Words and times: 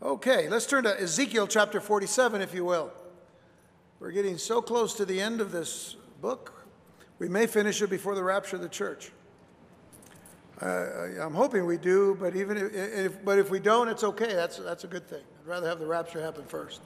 Okay, 0.00 0.48
let's 0.48 0.66
turn 0.66 0.84
to 0.84 1.00
Ezekiel 1.00 1.48
chapter 1.48 1.80
47, 1.80 2.40
if 2.40 2.54
you 2.54 2.64
will. 2.64 2.92
We're 3.98 4.12
getting 4.12 4.38
so 4.38 4.62
close 4.62 4.94
to 4.94 5.04
the 5.04 5.20
end 5.20 5.40
of 5.40 5.50
this 5.50 5.96
book, 6.20 6.64
we 7.18 7.28
may 7.28 7.46
finish 7.46 7.82
it 7.82 7.90
before 7.90 8.14
the 8.14 8.22
rapture 8.22 8.56
of 8.56 8.62
the 8.62 8.68
church. 8.68 9.10
Uh, 10.60 11.20
I'm 11.20 11.34
hoping 11.34 11.66
we 11.66 11.78
do, 11.78 12.16
but 12.18 12.34
even 12.34 12.56
if, 12.56 12.72
if, 12.74 13.24
but 13.24 13.38
if 13.38 13.50
we 13.50 13.60
don't, 13.60 13.88
it's 13.88 14.02
okay. 14.02 14.34
That's, 14.34 14.56
that's 14.58 14.84
a 14.84 14.88
good 14.88 15.08
thing. 15.08 15.22
I'd 15.40 15.48
rather 15.48 15.68
have 15.68 15.78
the 15.78 15.86
rapture 15.86 16.20
happen 16.20 16.44
first. 16.44 16.80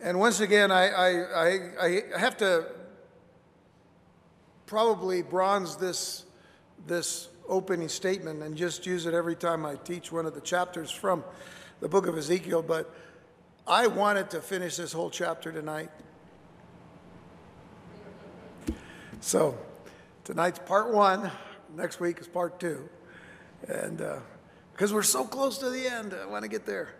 And 0.00 0.18
once 0.18 0.40
again, 0.40 0.70
I, 0.70 0.88
I, 0.88 1.08
I, 1.08 2.00
I 2.14 2.18
have 2.18 2.36
to 2.38 2.66
probably 4.66 5.22
bronze 5.22 5.76
this, 5.76 6.25
this 6.86 7.28
opening 7.48 7.88
statement 7.88 8.42
and 8.42 8.56
just 8.56 8.86
use 8.86 9.06
it 9.06 9.14
every 9.14 9.36
time 9.36 9.64
I 9.64 9.76
teach 9.76 10.10
one 10.10 10.26
of 10.26 10.34
the 10.34 10.40
chapters 10.40 10.90
from 10.90 11.24
the 11.80 11.88
book 11.88 12.06
of 12.06 12.16
Ezekiel, 12.16 12.62
but 12.62 12.92
I 13.66 13.86
wanted 13.86 14.30
to 14.30 14.40
finish 14.40 14.76
this 14.76 14.92
whole 14.92 15.10
chapter 15.10 15.52
tonight. 15.52 15.90
So 19.20 19.58
tonight's 20.24 20.58
part 20.60 20.92
one, 20.92 21.30
next 21.74 22.00
week 22.00 22.20
is 22.20 22.28
part 22.28 22.60
two. 22.60 22.88
And 23.68 24.00
uh, 24.00 24.18
because 24.72 24.92
we're 24.92 25.02
so 25.02 25.24
close 25.24 25.58
to 25.58 25.70
the 25.70 25.86
end, 25.86 26.14
I 26.14 26.26
want 26.26 26.42
to 26.42 26.48
get 26.48 26.66
there. 26.66 26.90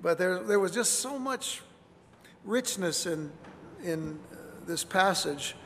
But 0.00 0.18
there, 0.18 0.42
there 0.42 0.60
was 0.60 0.72
just 0.72 1.00
so 1.00 1.18
much 1.18 1.62
richness 2.44 3.06
in, 3.06 3.32
in 3.82 4.18
uh, 4.30 4.36
this 4.66 4.84
passage. 4.84 5.56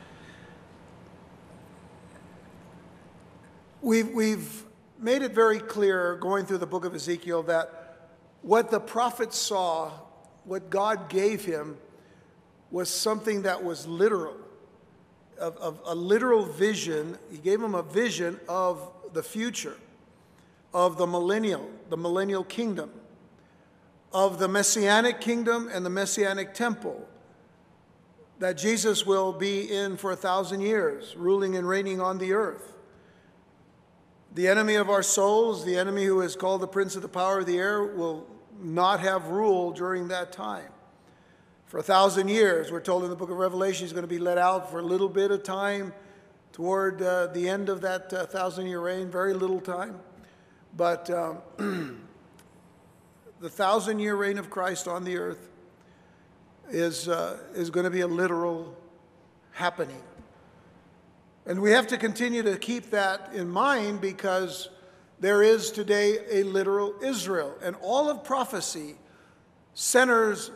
We've, 3.81 4.09
we've 4.09 4.63
made 4.99 5.21
it 5.21 5.33
very 5.33 5.59
clear 5.59 6.15
going 6.17 6.45
through 6.45 6.57
the 6.57 6.67
book 6.67 6.85
of 6.85 6.93
Ezekiel 6.93 7.43
that 7.43 8.09
what 8.41 8.71
the 8.71 8.79
prophet 8.79 9.33
saw, 9.33 9.91
what 10.43 10.69
God 10.69 11.09
gave 11.09 11.45
him, 11.45 11.77
was 12.71 12.89
something 12.89 13.43
that 13.43 13.63
was 13.63 13.87
literal, 13.87 14.37
of, 15.39 15.57
of 15.57 15.79
a 15.85 15.95
literal 15.95 16.45
vision. 16.45 17.17
He 17.31 17.37
gave 17.37 17.61
him 17.61 17.73
a 17.73 17.83
vision 17.83 18.39
of 18.47 18.91
the 19.13 19.23
future, 19.23 19.77
of 20.73 20.97
the 20.97 21.07
millennial, 21.07 21.69
the 21.89 21.97
millennial 21.97 22.43
kingdom 22.43 22.91
of 24.11 24.39
the 24.39 24.47
messianic 24.47 25.21
kingdom 25.21 25.69
and 25.71 25.85
the 25.85 25.89
messianic 25.89 26.53
temple 26.53 27.07
that 28.39 28.57
Jesus 28.57 29.05
will 29.05 29.33
be 29.33 29.71
in 29.71 29.97
for 29.97 30.11
a 30.11 30.15
thousand 30.15 30.61
years, 30.61 31.15
ruling 31.17 31.55
and 31.55 31.67
reigning 31.67 31.99
on 31.99 32.17
the 32.17 32.33
earth. 32.33 32.73
The 34.39 34.47
enemy 34.47 34.75
of 34.75 34.89
our 34.89 35.03
souls, 35.03 35.65
the 35.65 35.77
enemy 35.77 36.05
who 36.05 36.21
is 36.21 36.37
called 36.37 36.61
the 36.61 36.67
prince 36.67 36.95
of 36.95 37.01
the 37.01 37.09
power 37.09 37.39
of 37.39 37.45
the 37.45 37.57
air, 37.57 37.83
will 37.83 38.25
not 38.57 39.01
have 39.01 39.27
rule 39.27 39.71
during 39.71 40.07
that 40.07 40.31
time. 40.31 40.71
For 41.65 41.79
a 41.79 41.83
thousand 41.83 42.29
years, 42.29 42.71
we're 42.71 42.79
told 42.79 43.03
in 43.03 43.09
the 43.09 43.17
book 43.17 43.29
of 43.29 43.35
Revelation, 43.35 43.83
he's 43.83 43.91
going 43.91 44.05
to 44.05 44.07
be 44.07 44.17
let 44.17 44.37
out 44.37 44.71
for 44.71 44.79
a 44.79 44.81
little 44.81 45.09
bit 45.09 45.31
of 45.31 45.43
time 45.43 45.91
toward 46.53 47.01
uh, 47.01 47.27
the 47.27 47.49
end 47.49 47.67
of 47.67 47.81
that 47.81 48.13
uh, 48.13 48.27
thousand 48.27 48.67
year 48.67 48.79
reign, 48.79 49.11
very 49.11 49.33
little 49.33 49.59
time. 49.59 49.99
But 50.77 51.09
um, 51.09 51.39
the 53.41 53.49
thousand 53.49 53.99
year 53.99 54.15
reign 54.15 54.37
of 54.37 54.49
Christ 54.49 54.87
on 54.87 55.03
the 55.03 55.17
earth 55.17 55.49
is, 56.69 57.09
uh, 57.09 57.39
is 57.55 57.69
going 57.69 57.83
to 57.83 57.89
be 57.89 57.99
a 57.99 58.07
literal 58.07 58.73
happening. 59.51 60.01
And 61.49 61.63
we 61.63 61.71
have 61.71 61.87
to 61.87 61.97
continue 61.97 62.43
to 62.43 62.57
keep 62.57 62.91
that 62.91 63.31
in 63.33 63.49
mind 63.49 64.01
because 64.01 64.69
there 65.19 65.41
is 65.41 65.71
today 65.71 66.19
a 66.29 66.43
literal 66.43 66.93
Israel. 67.01 67.55
And 67.63 67.75
all 67.81 68.07
of 68.07 68.23
prophecy 68.23 68.93
centers 69.73 70.51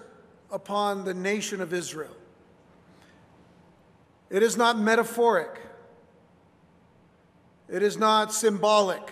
upon 0.52 1.04
the 1.04 1.16
nation 1.16 1.62
of 1.62 1.74
Israel. 1.74 2.16
It 4.30 4.44
is 4.44 4.56
not 4.56 4.78
metaphoric, 4.78 5.60
it 7.68 7.82
is 7.82 7.98
not 7.98 8.32
symbolic. 8.32 9.12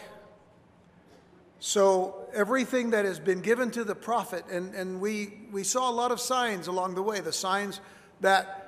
So 1.60 2.28
everything 2.32 2.92
that 2.92 3.06
has 3.06 3.20
been 3.20 3.42
given 3.42 3.72
to 3.72 3.84
the 3.84 3.96
prophet, 3.96 4.46
and, 4.52 4.76
and 4.76 5.02
we, 5.02 5.34
we 5.52 5.64
saw 5.64 5.90
a 5.90 5.94
lot 5.94 6.12
of 6.12 6.20
signs 6.20 6.68
along 6.68 6.94
the 6.94 7.02
way, 7.02 7.22
the 7.22 7.34
signs 7.34 7.82
that 8.20 8.61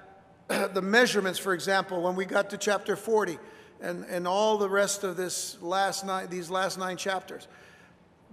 the 0.74 0.82
measurements, 0.82 1.40
for 1.40 1.54
example, 1.54 2.02
when 2.02 2.16
we 2.16 2.26
got 2.26 2.50
to 2.52 2.58
chapter 2.58 2.96
40 2.96 3.38
and, 3.82 4.06
and 4.06 4.28
all 4.28 4.58
the 4.58 4.70
rest 4.70 5.04
of 5.04 5.18
this 5.18 5.62
last 5.62 6.06
nine, 6.06 6.30
these 6.30 6.50
last 6.50 6.78
nine 6.78 6.98
chapters, 6.98 7.48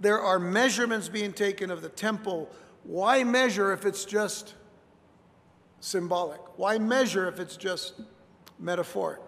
there 0.01 0.21
are 0.21 0.39
measurements 0.39 1.09
being 1.09 1.33
taken 1.33 1.71
of 1.71 1.83
the 1.83 1.89
temple. 1.89 2.51
Why 2.85 3.25
measure 3.25 3.73
if 3.73 3.85
it's 3.85 4.05
just 4.05 4.55
symbolic? 5.81 6.41
Why 6.57 6.79
measure 6.79 7.29
if 7.29 7.39
it's 7.39 7.57
just 7.57 8.01
metaphoric? 8.59 9.21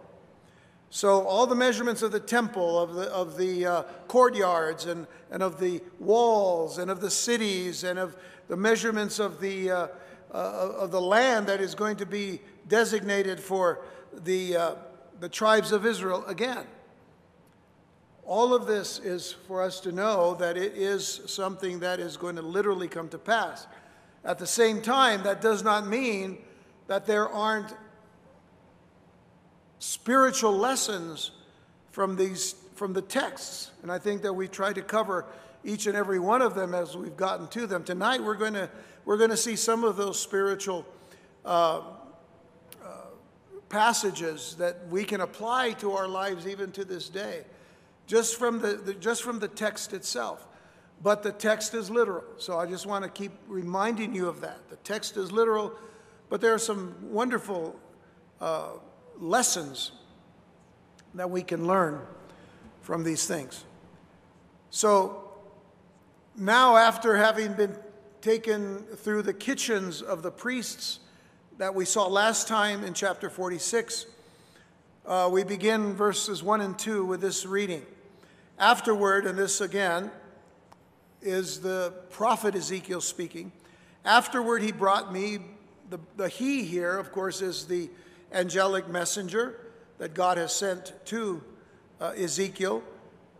So 0.94 1.26
all 1.26 1.46
the 1.46 1.54
measurements 1.54 2.02
of 2.02 2.12
the 2.12 2.20
temple, 2.20 2.78
of 2.78 2.94
the, 2.94 3.10
of 3.10 3.38
the 3.38 3.66
uh, 3.66 3.82
courtyards, 4.08 4.84
and, 4.84 5.06
and 5.30 5.42
of 5.42 5.58
the 5.58 5.80
walls, 5.98 6.76
and 6.76 6.90
of 6.90 7.00
the 7.00 7.10
cities, 7.10 7.82
and 7.82 7.98
of 7.98 8.14
the 8.48 8.58
measurements 8.58 9.18
of 9.18 9.40
the, 9.40 9.70
uh, 9.70 9.86
uh, 10.34 10.36
of 10.78 10.90
the 10.90 11.00
land 11.00 11.46
that 11.46 11.62
is 11.62 11.74
going 11.74 11.96
to 11.96 12.04
be 12.04 12.42
designated 12.68 13.40
for 13.40 13.80
the, 14.12 14.56
uh, 14.56 14.74
the 15.20 15.28
tribes 15.28 15.72
of 15.72 15.86
Israel 15.86 16.24
again. 16.26 16.66
All 18.24 18.54
of 18.54 18.66
this 18.66 18.98
is 18.98 19.32
for 19.46 19.62
us 19.62 19.80
to 19.80 19.92
know 19.92 20.34
that 20.34 20.56
it 20.56 20.74
is 20.74 21.22
something 21.26 21.80
that 21.80 21.98
is 21.98 22.16
going 22.16 22.36
to 22.36 22.42
literally 22.42 22.88
come 22.88 23.08
to 23.08 23.18
pass. 23.18 23.66
At 24.24 24.38
the 24.38 24.46
same 24.46 24.80
time, 24.80 25.24
that 25.24 25.40
does 25.40 25.64
not 25.64 25.86
mean 25.88 26.38
that 26.86 27.06
there 27.06 27.28
aren't 27.28 27.74
spiritual 29.78 30.56
lessons 30.56 31.32
from 31.90 32.14
these 32.16 32.54
from 32.76 32.92
the 32.92 33.02
texts 33.02 33.72
and 33.82 33.90
i 33.90 33.98
think 33.98 34.22
that 34.22 34.32
we 34.32 34.46
try 34.46 34.72
to 34.72 34.80
cover 34.80 35.26
each 35.64 35.86
and 35.86 35.96
every 35.96 36.20
one 36.20 36.40
of 36.40 36.54
them 36.54 36.72
as 36.72 36.96
we've 36.96 37.16
gotten 37.16 37.48
to 37.48 37.66
them 37.66 37.82
tonight 37.82 38.22
we're 38.22 38.36
going 38.36 38.52
to 38.52 38.70
we're 39.04 39.16
going 39.16 39.30
to 39.30 39.36
see 39.36 39.56
some 39.56 39.82
of 39.82 39.96
those 39.96 40.20
spiritual 40.20 40.86
uh, 41.44 41.80
passages 43.72 44.54
that 44.56 44.86
we 44.88 45.02
can 45.02 45.20
apply 45.20 45.72
to 45.72 45.92
our 45.92 46.06
lives 46.06 46.46
even 46.46 46.70
to 46.70 46.84
this 46.84 47.08
day 47.08 47.42
just 48.06 48.36
from 48.36 48.60
the, 48.60 48.74
the 48.74 48.94
just 48.94 49.22
from 49.22 49.40
the 49.40 49.48
text 49.48 49.92
itself 49.92 50.46
but 51.02 51.24
the 51.24 51.32
text 51.32 51.74
is 51.74 51.90
literal 51.90 52.22
so 52.36 52.58
i 52.58 52.66
just 52.66 52.86
want 52.86 53.02
to 53.02 53.10
keep 53.10 53.32
reminding 53.48 54.14
you 54.14 54.28
of 54.28 54.40
that 54.40 54.58
the 54.70 54.76
text 54.76 55.16
is 55.16 55.32
literal 55.32 55.72
but 56.28 56.40
there 56.40 56.54
are 56.54 56.58
some 56.58 56.94
wonderful 57.10 57.74
uh, 58.40 58.70
lessons 59.18 59.92
that 61.14 61.30
we 61.30 61.42
can 61.42 61.66
learn 61.66 62.00
from 62.80 63.04
these 63.04 63.26
things. 63.26 63.64
So 64.70 65.30
now, 66.36 66.76
after 66.76 67.16
having 67.16 67.52
been 67.52 67.76
taken 68.20 68.82
through 68.96 69.22
the 69.22 69.34
kitchens 69.34 70.00
of 70.00 70.22
the 70.22 70.30
priests 70.30 71.00
that 71.62 71.76
we 71.76 71.84
saw 71.84 72.08
last 72.08 72.48
time 72.48 72.82
in 72.82 72.92
chapter 72.92 73.30
46, 73.30 74.06
uh, 75.06 75.28
we 75.30 75.44
begin 75.44 75.94
verses 75.94 76.42
1 76.42 76.60
and 76.60 76.76
2 76.76 77.04
with 77.04 77.20
this 77.20 77.46
reading. 77.46 77.86
Afterward, 78.58 79.26
and 79.26 79.38
this 79.38 79.60
again 79.60 80.10
is 81.20 81.60
the 81.60 81.92
prophet 82.10 82.56
Ezekiel 82.56 83.00
speaking. 83.00 83.52
Afterward, 84.04 84.60
he 84.60 84.72
brought 84.72 85.12
me, 85.12 85.38
the, 85.88 86.00
the 86.16 86.28
he 86.28 86.64
here, 86.64 86.98
of 86.98 87.12
course, 87.12 87.40
is 87.40 87.66
the 87.66 87.88
angelic 88.32 88.88
messenger 88.88 89.60
that 89.98 90.14
God 90.14 90.38
has 90.38 90.52
sent 90.52 90.92
to 91.04 91.44
uh, 92.00 92.06
Ezekiel. 92.16 92.82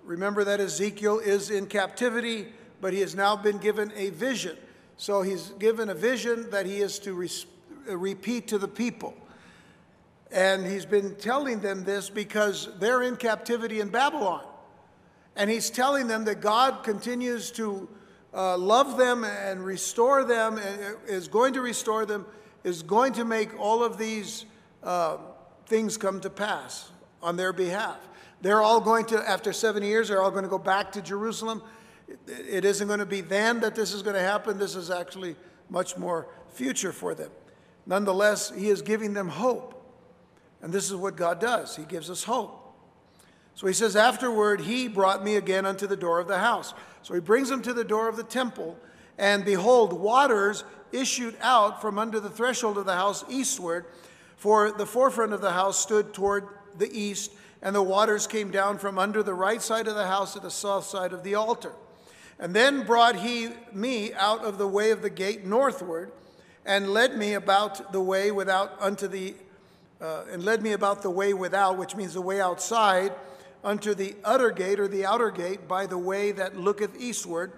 Remember 0.05 0.45
that 0.45 0.61
Ezekiel 0.61 1.19
is 1.19 1.51
in 1.51 1.67
captivity, 1.67 2.53
but 2.81 2.93
he 2.93 3.01
has 3.01 3.17
now 3.17 3.35
been 3.35 3.59
given 3.59 3.93
a 3.97 4.11
vision. 4.11 4.57
So 4.97 5.23
he's 5.23 5.49
given 5.59 5.89
a 5.89 5.95
vision 5.95 6.51
that 6.51 6.67
he 6.67 6.77
is 6.77 7.01
to 7.01 7.15
re- 7.15 7.29
uh, 7.29 7.62
repeat 7.87 8.49
to 8.49 8.59
the 8.59 8.69
people. 8.69 9.15
And 10.31 10.67
he's 10.67 10.87
been 10.87 11.15
telling 11.17 11.61
them 11.61 11.85
this 11.85 12.09
because 12.09 12.69
they're 12.79 13.03
in 13.03 13.17
captivity 13.17 13.81
in 13.81 13.89
Babylon. 13.89 14.45
And 15.37 15.51
he's 15.51 15.71
telling 15.71 16.07
them 16.07 16.25
that 16.25 16.41
God 16.41 16.83
continues 16.85 17.51
to 17.53 17.89
uh, 18.35 18.57
love 18.57 18.97
them 18.97 19.25
and 19.25 19.65
restore 19.65 20.25
them, 20.25 20.57
and 20.57 20.83
uh, 20.83 20.99
is 21.07 21.29
going 21.29 21.53
to 21.55 21.61
restore 21.61 22.07
them, 22.07 22.25
is 22.65 22.83
going 22.83 23.13
to 23.13 23.25
make 23.25 23.59
all 23.59 23.85
of 23.85 23.99
these 23.99 24.47
uh, 24.83 25.19
things 25.67 25.97
come 25.97 26.21
to 26.21 26.31
pass 26.31 26.91
on 27.23 27.37
their 27.37 27.53
behalf. 27.53 27.99
They're 28.41 28.63
all 28.63 28.81
going 28.81 29.05
to, 29.07 29.29
after 29.29 29.53
70 29.53 29.87
years, 29.87 30.09
they're 30.09 30.23
all 30.23 30.31
going 30.31 30.45
to 30.45 30.51
go 30.51 30.59
back 30.59 30.93
to 30.93 31.03
Jerusalem. 31.03 31.63
It 32.27 32.65
isn't 32.65 32.89
going 32.89 32.99
to 32.99 33.07
be 33.07 33.21
then 33.21 33.61
that 33.61 33.75
this 33.75 33.93
is 33.93 34.03
going 34.03 34.17
to 34.17 34.23
happen. 34.23 34.59
This 34.59 34.75
is 34.75 34.91
actually 34.91 35.37
much 35.71 35.97
more 35.97 36.27
future 36.53 36.93
for 36.93 37.15
them. 37.15 37.31
Nonetheless, 37.87 38.53
he 38.55 38.69
is 38.69 38.83
giving 38.83 39.15
them 39.15 39.29
hope. 39.29 39.73
And 40.63 40.73
this 40.73 40.89
is 40.89 40.95
what 40.95 41.17
God 41.17 41.41
does 41.41 41.77
He 41.77 41.83
gives 41.83 42.09
us 42.09 42.23
hope. 42.23 42.59
So 43.55 43.67
he 43.67 43.73
says, 43.73 43.97
Afterward, 43.97 44.63
he 44.63 44.89
brought 44.89 45.23
me 45.23 45.37
again 45.37 45.67
unto 45.67 45.87
the 45.87 45.97
door 45.97 46.19
of 46.21 46.29
the 46.29 46.39
house. 46.39 46.73
So 47.03 47.15
he 47.15 47.21
brings 47.21 47.51
him 47.51 47.63
to 47.63 47.75
the 47.75 47.85
door 47.85 48.09
of 48.09 48.17
the 48.17 48.23
temple, 48.23 48.79
and 49.19 49.45
behold, 49.45 49.93
waters 49.93 50.65
issued 50.93 51.37
out 51.41 51.81
from 51.81 51.99
under 51.99 52.21
the 52.21 52.31
threshold 52.31 52.79
of 52.79 52.87
the 52.87 52.95
house 52.95 53.25
eastward, 53.29 53.87
for 54.37 54.71
the 54.73 54.87
forefront 54.87 55.33
of 55.33 55.41
the 55.41 55.53
house 55.53 55.79
stood 55.79 56.15
toward 56.15 56.47
the 56.79 56.91
east, 56.93 57.33
and 57.61 57.75
the 57.75 57.83
waters 57.83 58.27
came 58.27 58.51
down 58.51 58.79
from 58.79 58.99
under 58.99 59.23
the 59.23 59.35
right 59.35 59.61
side 59.61 59.87
of 59.87 59.95
the 59.95 60.07
house 60.07 60.33
to 60.33 60.41
the 60.41 60.51
south 60.51 60.85
side 60.85 61.13
of 61.13 61.23
the 61.23 61.35
altar. 61.35 61.73
And 62.39 62.55
then 62.55 62.85
brought 62.85 63.17
he 63.17 63.51
me 63.73 64.13
out 64.15 64.45
of 64.45 64.59
the 64.59 64.67
way 64.67 64.91
of 64.91 65.03
the 65.03 65.11
gate 65.11 65.45
northward, 65.45 66.11
and 66.65 66.91
led 66.91 67.17
me 67.17 67.35
about 67.35 67.93
the 67.93 68.01
way 68.01 68.31
without 68.31 68.81
unto 68.81 69.09
the, 69.09 69.35
uh, 70.01 70.25
and 70.31 70.45
led 70.45 70.63
me 70.63 70.73
about 70.73 71.03
the 71.03 71.11
way 71.11 71.35
without, 71.35 71.77
which 71.77 71.97
means 71.97 72.15
the 72.15 72.21
way 72.21 72.41
outside, 72.41 73.13
unto 73.65 73.95
the 73.95 74.15
utter 74.25 74.51
gate 74.51 74.81
or 74.81 74.89
the 74.89 75.05
outer 75.05 75.31
gate 75.31 75.69
by 75.69 75.87
the 75.87 75.99
way 75.99 76.33
that 76.33 76.57
looketh 76.57 77.01
eastward. 77.01 77.53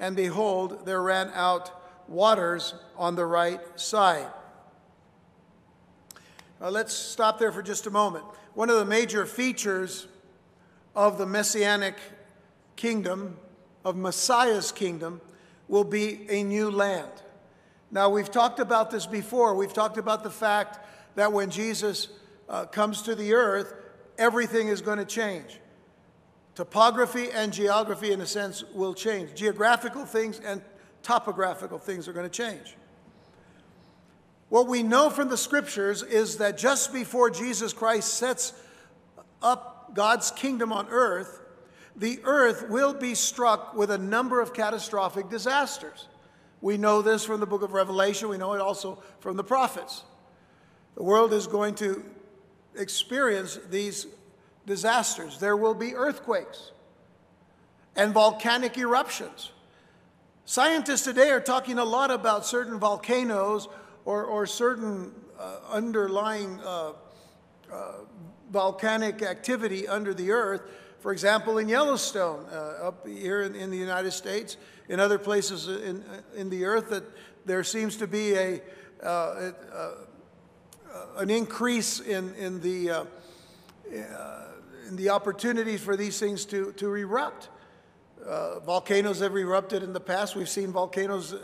And 0.00 0.14
behold, 0.14 0.86
there 0.86 1.02
ran 1.02 1.30
out 1.34 1.70
waters 2.08 2.74
on 2.96 3.16
the 3.16 3.26
right 3.26 3.60
side. 3.78 4.28
Now 6.60 6.68
let's 6.68 6.92
stop 6.94 7.38
there 7.38 7.52
for 7.52 7.62
just 7.62 7.86
a 7.86 7.90
moment. 7.90 8.24
One 8.54 8.70
of 8.70 8.76
the 8.76 8.84
major 8.84 9.26
features 9.26 10.08
of 10.96 11.18
the 11.18 11.26
messianic 11.26 11.96
kingdom, 12.74 13.36
of 13.84 13.96
Messiah's 13.96 14.72
kingdom, 14.72 15.20
will 15.68 15.84
be 15.84 16.26
a 16.28 16.42
new 16.42 16.70
land. 16.70 17.10
Now, 17.90 18.10
we've 18.10 18.30
talked 18.30 18.60
about 18.60 18.90
this 18.90 19.06
before. 19.06 19.54
We've 19.54 19.72
talked 19.72 19.96
about 19.96 20.22
the 20.22 20.30
fact 20.30 20.78
that 21.14 21.32
when 21.32 21.50
Jesus 21.50 22.08
uh, 22.48 22.66
comes 22.66 23.02
to 23.02 23.14
the 23.14 23.34
earth, 23.34 23.74
everything 24.18 24.68
is 24.68 24.80
going 24.80 24.98
to 24.98 25.04
change. 25.04 25.58
Topography 26.54 27.30
and 27.30 27.52
geography, 27.52 28.12
in 28.12 28.20
a 28.20 28.26
sense, 28.26 28.64
will 28.74 28.92
change. 28.92 29.34
Geographical 29.34 30.04
things 30.04 30.40
and 30.40 30.60
topographical 31.02 31.78
things 31.78 32.08
are 32.08 32.12
going 32.12 32.28
to 32.28 32.30
change. 32.30 32.76
What 34.48 34.66
we 34.66 34.82
know 34.82 35.08
from 35.08 35.28
the 35.28 35.36
scriptures 35.36 36.02
is 36.02 36.38
that 36.38 36.58
just 36.58 36.92
before 36.92 37.30
Jesus 37.30 37.72
Christ 37.72 38.14
sets 38.14 38.52
up 39.42 39.94
God's 39.94 40.30
kingdom 40.30 40.72
on 40.72 40.88
earth, 40.88 41.40
the 41.96 42.20
earth 42.24 42.68
will 42.68 42.94
be 42.94 43.14
struck 43.14 43.74
with 43.74 43.90
a 43.90 43.98
number 43.98 44.40
of 44.40 44.54
catastrophic 44.54 45.28
disasters. 45.28 46.08
We 46.60 46.76
know 46.76 47.02
this 47.02 47.24
from 47.24 47.40
the 47.40 47.46
book 47.46 47.62
of 47.62 47.72
Revelation, 47.72 48.28
we 48.28 48.38
know 48.38 48.52
it 48.54 48.60
also 48.60 49.02
from 49.20 49.36
the 49.36 49.44
prophets. 49.44 50.02
The 50.96 51.02
world 51.02 51.32
is 51.32 51.46
going 51.46 51.76
to 51.76 52.04
experience 52.76 53.58
these 53.70 54.06
disasters. 54.66 55.38
There 55.38 55.56
will 55.56 55.74
be 55.74 55.94
earthquakes 55.94 56.72
and 57.96 58.12
volcanic 58.12 58.76
eruptions. 58.76 59.50
Scientists 60.44 61.02
today 61.02 61.30
are 61.30 61.40
talking 61.40 61.78
a 61.78 61.84
lot 61.84 62.10
about 62.10 62.46
certain 62.46 62.78
volcanoes 62.78 63.68
or, 64.04 64.24
or 64.24 64.46
certain 64.46 65.12
uh, 65.38 65.56
underlying 65.70 66.58
uh, 66.64 66.92
uh, 67.70 67.92
volcanic 68.50 69.22
activity 69.22 69.86
under 69.86 70.14
the 70.14 70.30
earth. 70.30 70.62
For 71.00 71.12
example, 71.12 71.58
in 71.58 71.68
Yellowstone, 71.68 72.44
uh, 72.52 72.86
up 72.88 73.06
here 73.06 73.42
in, 73.42 73.54
in, 73.54 73.70
the 73.70 73.76
United 73.76 74.10
States, 74.10 74.56
in 74.88 74.98
other 74.98 75.18
places 75.18 75.68
in, 75.68 76.04
in 76.34 76.50
the 76.50 76.64
earth, 76.64 76.90
that 76.90 77.04
there 77.46 77.62
seems 77.62 77.96
to 77.98 78.06
be 78.06 78.34
a, 78.34 78.60
uh, 79.02 79.06
uh, 79.06 79.90
an 81.18 81.30
increase 81.30 82.00
in, 82.00 82.34
in, 82.34 82.60
the, 82.60 83.06
in 83.88 84.96
the 84.96 85.10
opportunities 85.10 85.80
for 85.80 85.96
these 85.96 86.18
things 86.18 86.44
to, 86.46 86.72
to 86.72 86.94
erupt. 86.94 87.48
volcanoes 88.64 89.20
have 89.20 89.36
erupted 89.36 89.82
in 89.82 89.92
the 89.92 90.00
past. 90.00 90.34
We've 90.34 90.48
seen 90.48 90.72
volcanoes 90.72 91.34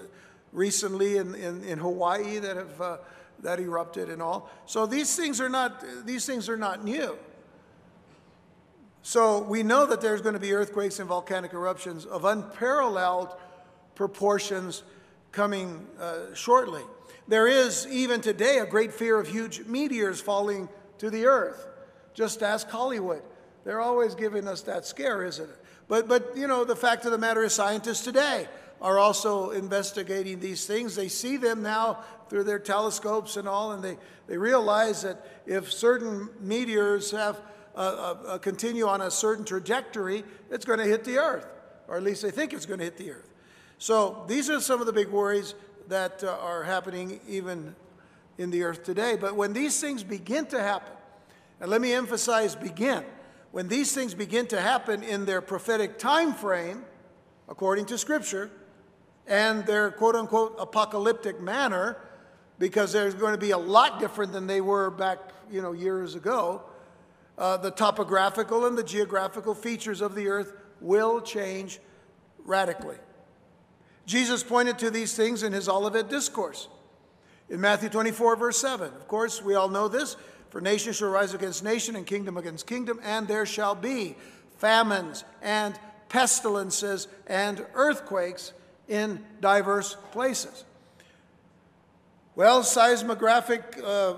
recently 0.52 1.18
in, 1.18 1.34
in, 1.34 1.62
in 1.64 1.78
Hawaii 1.78 2.38
that 2.38 2.56
have 2.56 2.80
uh, 2.80 2.96
that 3.40 3.60
erupted 3.60 4.08
and 4.08 4.22
all. 4.22 4.50
So 4.66 4.86
these 4.86 5.14
things 5.16 5.40
are 5.40 5.48
not 5.48 5.84
these 6.06 6.24
things 6.24 6.48
are 6.48 6.56
not 6.56 6.84
new. 6.84 7.18
So 9.06 9.42
we 9.42 9.62
know 9.62 9.84
that 9.84 10.00
there's 10.00 10.22
going 10.22 10.32
to 10.32 10.40
be 10.40 10.54
earthquakes 10.54 10.98
and 10.98 11.06
volcanic 11.06 11.52
eruptions 11.52 12.06
of 12.06 12.24
unparalleled 12.24 13.36
proportions 13.94 14.82
coming 15.30 15.86
uh, 16.00 16.32
shortly. 16.32 16.80
There 17.28 17.46
is 17.46 17.86
even 17.88 18.22
today 18.22 18.60
a 18.60 18.66
great 18.66 18.94
fear 18.94 19.20
of 19.20 19.28
huge 19.28 19.66
meteors 19.66 20.22
falling 20.22 20.70
to 20.98 21.10
the 21.10 21.26
earth. 21.26 21.66
Just 22.14 22.42
ask 22.42 22.66
Hollywood. 22.70 23.20
They're 23.64 23.82
always 23.82 24.14
giving 24.14 24.48
us 24.48 24.62
that 24.62 24.86
scare, 24.86 25.22
isn't 25.22 25.50
it? 25.50 25.56
But, 25.86 26.08
but 26.08 26.34
you 26.34 26.46
know, 26.46 26.64
the 26.64 26.74
fact 26.74 27.04
of 27.04 27.12
the 27.12 27.18
matter 27.18 27.44
is, 27.44 27.52
scientists 27.52 28.04
today 28.04 28.48
are 28.80 28.98
also 28.98 29.50
investigating 29.50 30.40
these 30.40 30.64
things. 30.64 30.96
They 30.96 31.08
see 31.08 31.36
them 31.36 31.62
now 31.62 31.98
through 32.30 32.44
their 32.44 32.58
telescopes 32.58 33.36
and 33.36 33.46
all, 33.46 33.72
and 33.72 33.84
they, 33.84 33.98
they 34.28 34.38
realize 34.38 35.02
that 35.02 35.42
if 35.46 35.70
certain 35.70 36.30
meteors 36.40 37.10
have 37.10 37.38
uh, 37.80 38.38
continue 38.38 38.86
on 38.86 39.00
a 39.00 39.10
certain 39.10 39.44
trajectory, 39.44 40.24
it's 40.50 40.64
going 40.64 40.78
to 40.78 40.84
hit 40.84 41.04
the 41.04 41.18
earth, 41.18 41.46
or 41.88 41.96
at 41.96 42.02
least 42.02 42.22
they 42.22 42.30
think 42.30 42.52
it's 42.52 42.66
going 42.66 42.78
to 42.78 42.84
hit 42.84 42.96
the 42.96 43.10
earth. 43.10 43.30
So 43.78 44.24
these 44.28 44.48
are 44.50 44.60
some 44.60 44.80
of 44.80 44.86
the 44.86 44.92
big 44.92 45.08
worries 45.08 45.54
that 45.88 46.22
uh, 46.24 46.36
are 46.40 46.62
happening 46.62 47.20
even 47.28 47.74
in 48.38 48.50
the 48.50 48.62
earth 48.62 48.84
today. 48.84 49.16
But 49.16 49.36
when 49.36 49.52
these 49.52 49.80
things 49.80 50.02
begin 50.02 50.46
to 50.46 50.62
happen, 50.62 50.92
and 51.60 51.70
let 51.70 51.80
me 51.80 51.92
emphasize 51.92 52.54
begin, 52.54 53.04
when 53.52 53.68
these 53.68 53.92
things 53.94 54.14
begin 54.14 54.46
to 54.48 54.60
happen 54.60 55.02
in 55.02 55.24
their 55.24 55.40
prophetic 55.40 55.98
time 55.98 56.34
frame, 56.34 56.84
according 57.48 57.86
to 57.86 57.98
Scripture, 57.98 58.50
and 59.26 59.64
their 59.66 59.90
quote 59.90 60.16
unquote 60.16 60.56
apocalyptic 60.58 61.40
manner, 61.40 61.96
because 62.58 62.92
they're 62.92 63.10
going 63.12 63.32
to 63.34 63.38
be 63.38 63.50
a 63.50 63.58
lot 63.58 64.00
different 64.00 64.32
than 64.32 64.46
they 64.46 64.60
were 64.60 64.90
back, 64.90 65.18
you 65.50 65.62
know, 65.62 65.72
years 65.72 66.14
ago. 66.14 66.62
Uh, 67.36 67.56
the 67.56 67.70
topographical 67.70 68.66
and 68.66 68.78
the 68.78 68.84
geographical 68.84 69.54
features 69.54 70.00
of 70.00 70.14
the 70.14 70.28
earth 70.28 70.52
will 70.80 71.20
change 71.20 71.80
radically. 72.44 72.96
Jesus 74.06 74.42
pointed 74.42 74.78
to 74.78 74.90
these 74.90 75.14
things 75.14 75.42
in 75.42 75.52
his 75.52 75.68
Olivet 75.68 76.08
Discourse 76.08 76.68
in 77.48 77.60
Matthew 77.60 77.88
24, 77.88 78.36
verse 78.36 78.58
7. 78.58 78.88
Of 78.94 79.08
course, 79.08 79.42
we 79.42 79.54
all 79.54 79.68
know 79.68 79.88
this. 79.88 80.16
For 80.50 80.60
nation 80.60 80.92
shall 80.92 81.08
rise 81.08 81.34
against 81.34 81.64
nation 81.64 81.96
and 81.96 82.06
kingdom 82.06 82.36
against 82.36 82.66
kingdom, 82.66 83.00
and 83.02 83.26
there 83.26 83.46
shall 83.46 83.74
be 83.74 84.14
famines 84.58 85.24
and 85.42 85.76
pestilences 86.08 87.08
and 87.26 87.66
earthquakes 87.74 88.52
in 88.86 89.24
diverse 89.40 89.96
places. 90.12 90.64
Well, 92.36 92.62
seismographic 92.62 93.80
uh, 93.84 94.14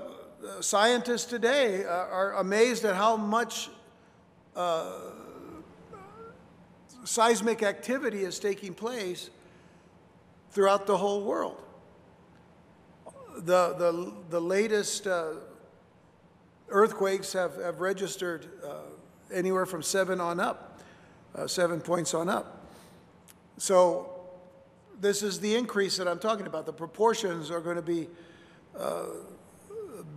scientists 0.61 1.25
today 1.25 1.85
are 1.85 2.35
amazed 2.35 2.85
at 2.85 2.95
how 2.95 3.17
much 3.17 3.71
uh, 4.55 4.93
seismic 7.05 7.63
activity 7.63 8.23
is 8.25 8.39
taking 8.39 8.75
place 8.75 9.31
throughout 10.51 10.87
the 10.87 10.97
whole 10.97 11.23
world. 11.23 11.63
The, 13.39 13.75
the, 13.75 14.13
the 14.31 14.41
latest 14.41 15.07
uh, 15.07 15.35
earthquakes 16.69 17.33
have, 17.35 17.57
have 17.57 17.81
registered 17.81 18.47
uh, 18.65 18.77
anywhere 19.33 19.67
from 19.67 19.83
seven 19.83 20.21
on 20.21 20.41
up, 20.41 20.81
uh, 21.35 21.47
seven 21.47 21.81
points 21.81 22.15
on 22.15 22.29
up. 22.29 22.67
So 23.59 24.11
this 25.01 25.23
is 25.23 25.41
the 25.41 25.55
increase 25.55 25.97
that 25.99 26.09
I'm 26.09 26.19
talking 26.19 26.47
about. 26.47 26.67
The 26.67 26.73
proportions 26.73 27.51
are 27.51 27.61
going 27.61 27.77
to 27.77 27.83
be 27.83 28.09
uh, 28.79 29.05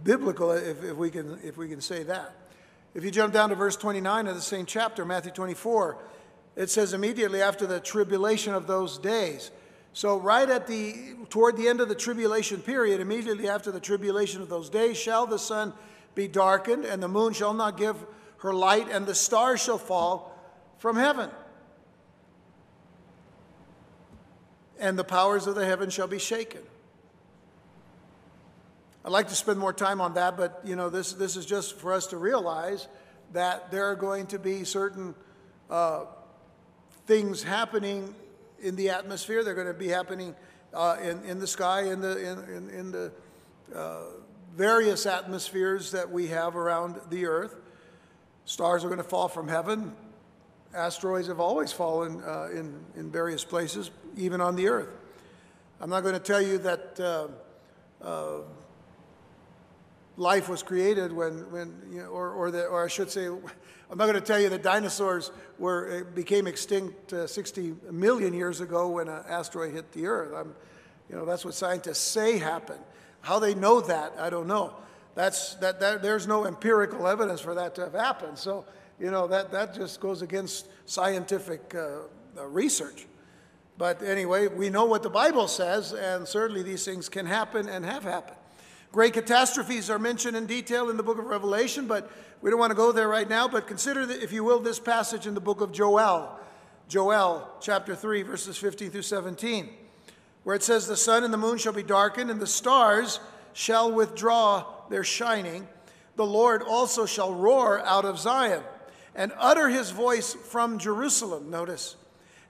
biblical, 0.04 0.52
if, 0.52 0.84
if, 0.84 0.96
we 0.96 1.10
can, 1.10 1.40
if 1.44 1.58
we 1.58 1.68
can 1.68 1.82
say 1.82 2.04
that. 2.04 2.36
If 2.94 3.04
you 3.04 3.12
jump 3.12 3.34
down 3.34 3.50
to 3.50 3.56
verse 3.56 3.76
29 3.76 4.28
of 4.28 4.36
the 4.36 4.42
same 4.42 4.66
chapter, 4.66 5.06
Matthew 5.06 5.32
24, 5.32 5.98
it 6.56 6.70
says 6.70 6.94
immediately 6.94 7.42
after 7.42 7.68
the 7.68 7.80
tribulation 7.80 8.54
of 8.54 8.68
those 8.68 8.98
days. 8.98 9.52
So 9.94 10.18
right 10.18 10.50
at 10.50 10.68
the 10.68 11.16
toward 11.30 11.58
the 11.58 11.68
end 11.68 11.82
of 11.82 11.90
the 11.90 11.96
tribulation 11.96 12.62
period, 12.62 13.00
immediately 13.00 13.48
after 13.48 13.72
the 13.72 13.80
tribulation 13.80 14.42
of 14.42 14.50
those 14.50 14.70
days, 14.70 14.98
shall 14.98 15.26
the 15.26 15.40
sun 15.40 15.74
be 16.16 16.28
darkened, 16.28 16.86
and 16.86 17.02
the 17.02 17.08
moon 17.08 17.34
shall 17.34 17.54
not 17.54 17.78
give 17.78 17.96
her 18.38 18.54
light, 18.54 18.88
and 18.92 19.06
the 19.06 19.16
stars 19.16 19.62
shall 19.62 19.78
fall 19.78 20.36
from 20.78 20.96
heaven. 20.96 21.30
And 24.80 24.98
the 24.98 25.04
powers 25.04 25.48
of 25.48 25.56
the 25.56 25.66
heaven 25.66 25.90
shall 25.90 26.08
be 26.08 26.20
shaken. 26.20 26.62
I'd 29.10 29.14
like 29.14 29.30
to 29.30 29.36
spend 29.36 29.58
more 29.58 29.74
time 29.74 30.02
on 30.02 30.14
that, 30.14 30.38
but 30.38 30.62
you 30.64 30.76
know, 30.76 30.92
this, 30.92 31.14
this 31.14 31.36
is 31.36 31.44
just 31.44 31.80
for 31.80 31.94
us 31.94 32.06
to 32.08 32.18
realize 32.18 32.88
that 33.34 33.72
there 33.72 33.86
are 33.86 33.96
going 33.96 34.28
to 34.28 34.38
be 34.38 34.64
certain 34.64 35.16
uh, 35.68 36.06
things 37.08 37.42
happening 37.42 38.14
in 38.60 38.76
the 38.76 38.92
atmosphere. 38.92 39.44
They're 39.44 39.56
going 39.56 39.66
to 39.66 39.74
be 39.74 39.88
happening 39.88 40.36
uh, 40.76 40.98
in, 41.02 41.24
in 41.24 41.40
the 41.40 41.48
sky, 41.48 41.92
in 41.92 42.02
the, 42.02 42.20
in, 42.20 42.56
in, 42.56 42.70
in 42.70 42.92
the 42.92 43.12
uh, 43.76 44.02
various 44.56 45.08
atmospheres 45.08 45.90
that 45.90 46.12
we 46.12 46.28
have 46.28 46.56
around 46.56 47.02
the 47.10 47.26
earth. 47.26 47.56
Stars 48.46 48.84
are 48.84 48.90
going 48.90 49.00
to 49.00 49.04
fall 49.04 49.28
from 49.28 49.48
heaven. 49.48 49.92
Asteroids 50.76 51.30
have 51.30 51.40
always 51.40 51.72
fallen 51.72 52.22
uh, 52.22 52.50
in, 52.54 52.80
in 52.96 53.10
various 53.10 53.44
places, 53.44 53.90
even 54.16 54.40
on 54.40 54.56
the 54.56 54.68
earth. 54.68 54.90
I'm 55.82 55.90
not 55.90 56.02
going 56.02 56.14
to 56.14 56.20
tell 56.20 56.44
you 56.44 56.60
that 56.60 57.00
uh, 57.00 58.06
uh, 58.06 58.42
life 60.20 60.50
was 60.50 60.62
created 60.62 61.14
when, 61.14 61.50
when 61.50 61.82
you 61.90 62.04
know, 62.04 62.10
or, 62.10 62.32
or, 62.32 62.52
the, 62.52 62.66
or 62.66 62.84
I 62.84 62.88
should 62.88 63.10
say, 63.10 63.28
I'm 63.28 63.98
not 63.98 64.06
going 64.06 64.14
to 64.16 64.22
tell 64.22 64.40
you 64.40 64.50
that 64.50 64.62
dinosaurs 64.62 65.32
were, 65.58 66.02
uh, 66.02 66.14
became 66.14 66.46
extinct 66.46 67.14
uh, 67.14 67.26
60 67.26 67.76
million 67.90 68.34
years 68.34 68.60
ago 68.60 68.90
when 68.90 69.08
an 69.08 69.24
asteroid 69.28 69.74
hit 69.74 69.92
the 69.94 70.08
Earth. 70.08 70.34
I'm, 70.36 70.54
you 71.10 71.16
know, 71.16 71.26
that's 71.26 71.46
what 71.46 71.54
scientists 71.54 72.00
say 72.00 72.38
happened. 72.38 72.82
How 73.22 73.40
they 73.40 73.56
know 73.56 73.82
that, 73.82 74.14
I 74.20 74.30
don't 74.30 74.48
know. 74.48 74.74
That's, 75.16 75.56
that, 75.56 75.80
that, 75.80 76.02
there's 76.02 76.28
no 76.28 76.46
empirical 76.46 77.08
evidence 77.08 77.42
for 77.42 77.56
that 77.56 77.74
to 77.76 77.82
have 77.82 77.94
happened. 77.94 78.38
So, 78.38 78.66
you 79.00 79.12
know, 79.12 79.28
that, 79.28 79.52
that 79.52 79.74
just 79.74 80.00
goes 80.00 80.22
against 80.22 80.68
scientific 80.86 81.74
uh, 81.74 82.02
uh 82.38 82.46
research. 82.46 83.08
But 83.78 84.04
anyway, 84.04 84.48
we 84.48 84.70
know 84.70 84.86
what 84.86 85.04
the 85.04 85.10
Bible 85.10 85.48
says, 85.48 85.94
and 85.94 86.28
certainly 86.28 86.64
these 86.64 86.84
things 86.84 87.08
can 87.08 87.26
happen 87.26 87.70
and 87.70 87.86
have 87.86 88.04
happened. 88.04 88.39
Great 88.92 89.14
catastrophes 89.14 89.90
are 89.90 90.00
mentioned 90.00 90.36
in 90.36 90.46
detail 90.46 90.90
in 90.90 90.98
the 90.98 91.04
book 91.04 91.20
of 91.20 91.26
Revelation, 91.26 91.88
but 91.88 92.12
we 92.42 92.50
don't 92.50 92.60
want 92.60 92.72
to 92.72 92.76
go 92.76 92.92
there 92.92 93.08
right 93.08 93.30
now. 93.30 93.48
But 93.48 93.68
consider, 93.68 94.02
if 94.02 94.32
you 94.32 94.44
will, 94.44 94.60
this 94.60 94.80
passage 94.80 95.28
in 95.28 95.34
the 95.34 95.42
book 95.42 95.62
of 95.62 95.72
Joel, 95.72 96.40
Joel 96.88 97.48
chapter 97.62 97.96
3, 97.96 98.24
verses 98.24 98.58
15 98.58 98.90
through 98.90 99.04
17, 99.04 99.70
where 100.44 100.56
it 100.56 100.64
says, 100.64 100.88
The 100.88 100.98
sun 100.98 101.24
and 101.24 101.34
the 101.34 101.38
moon 101.38 101.58
shall 101.58 101.74
be 101.74 101.84
darkened, 101.84 102.32
and 102.32 102.40
the 102.40 102.48
stars 102.48 103.20
shall 103.54 103.92
withdraw 103.92 104.66
their 104.90 105.04
shining. 105.04 105.68
The 106.16 106.26
Lord 106.26 106.64
also 106.64 107.06
shall 107.06 107.34
roar 107.34 107.80
out 107.86 108.06
of 108.06 108.18
Zion 108.18 108.64
and 109.14 109.32
utter 109.38 109.70
his 109.70 109.92
voice 109.92 110.34
from 110.34 110.80
Jerusalem. 110.80 111.50
Notice 111.50 111.96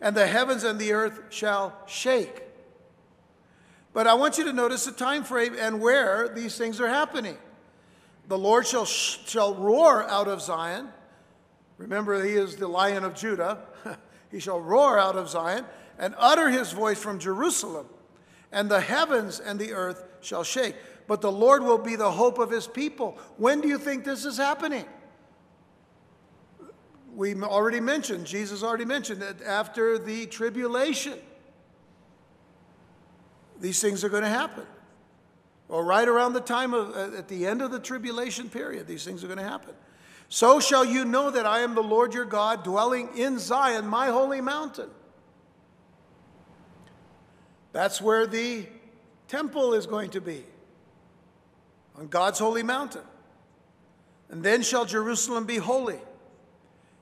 and 0.02 0.16
the 0.16 0.28
heavens 0.28 0.64
and 0.64 0.80
the 0.80 0.94
earth 0.94 1.22
shall 1.30 1.74
shake. 1.88 2.44
But 3.94 4.08
I 4.08 4.14
want 4.14 4.38
you 4.38 4.44
to 4.46 4.54
notice 4.54 4.86
the 4.86 4.92
time 4.92 5.24
frame 5.24 5.56
and 5.60 5.82
where 5.82 6.30
these 6.30 6.58
things 6.58 6.80
are 6.80 6.88
happening. 6.88 7.38
The 8.28 8.38
Lord 8.38 8.68
shall, 8.68 8.86
shall 8.86 9.56
roar 9.56 10.08
out 10.08 10.28
of 10.28 10.42
Zion. 10.42 10.90
Remember, 11.78 12.24
he 12.24 12.34
is 12.34 12.56
the 12.56 12.68
lion 12.68 13.04
of 13.04 13.16
Judah. 13.16 13.60
he 14.32 14.40
shall 14.40 14.60
roar 14.60 15.00
out 15.00 15.16
of 15.16 15.30
Zion 15.30 15.66
and 15.98 16.14
utter 16.18 16.50
his 16.50 16.72
voice 16.72 17.02
from 17.02 17.20
Jerusalem. 17.20 17.88
And 18.52 18.70
the 18.70 18.82
heavens 18.82 19.40
and 19.40 19.60
the 19.60 19.74
earth 19.74 20.04
shall 20.22 20.44
shake. 20.44 20.76
But 21.08 21.22
the 21.22 21.32
Lord 21.32 21.64
will 21.64 21.78
be 21.78 21.96
the 21.96 22.12
hope 22.12 22.38
of 22.38 22.52
his 22.52 22.68
people. 22.68 23.18
When 23.38 23.62
do 23.62 23.68
you 23.68 23.80
think 23.80 24.04
this 24.04 24.26
is 24.26 24.38
happening? 24.38 24.86
we 27.20 27.36
already 27.36 27.82
mentioned, 27.82 28.26
Jesus 28.26 28.64
already 28.64 28.86
mentioned 28.86 29.22
that 29.22 29.42
after 29.42 29.98
the 29.98 30.26
tribulation, 30.28 31.20
these 33.60 33.82
things 33.82 34.04
are 34.04 34.10
going 34.10 34.24
to 34.24 34.30
happen. 34.30 34.66
Or 35.68 35.86
right 35.86 36.08
around 36.08 36.34
the 36.34 36.42
time 36.42 36.74
of, 36.74 36.96
uh, 36.96 37.18
at 37.18 37.28
the 37.28 37.46
end 37.46 37.62
of 37.62 37.72
the 37.72 37.80
tribulation 37.80 38.50
period, 38.50 38.88
these 38.88 39.04
things 39.04 39.24
are 39.24 39.28
going 39.28 39.38
to 39.38 39.44
happen. 39.44 39.74
So 40.28 40.60
shall 40.60 40.86
you 40.86 41.06
know 41.06 41.32
that 41.32 41.46
I 41.46 41.60
am 41.60 41.76
the 41.76 41.84
Lord 41.84 42.14
your 42.14 42.26
God, 42.26 42.64
dwelling 42.64 43.18
in 43.18 43.40
Zion, 43.40 43.88
my 43.88 44.08
holy 44.08 44.42
mountain. 44.42 44.90
That's 47.72 48.02
where 48.02 48.26
the 48.26 48.66
temple 49.28 49.74
is 49.74 49.86
going 49.86 50.12
to 50.12 50.22
be, 50.22 50.44
on 51.96 52.08
God's 52.08 52.40
holy 52.40 52.64
mountain. 52.64 53.04
And 54.30 54.44
then 54.44 54.62
shall 54.62 54.86
Jerusalem 54.86 55.46
be 55.46 55.58
holy 55.58 56.00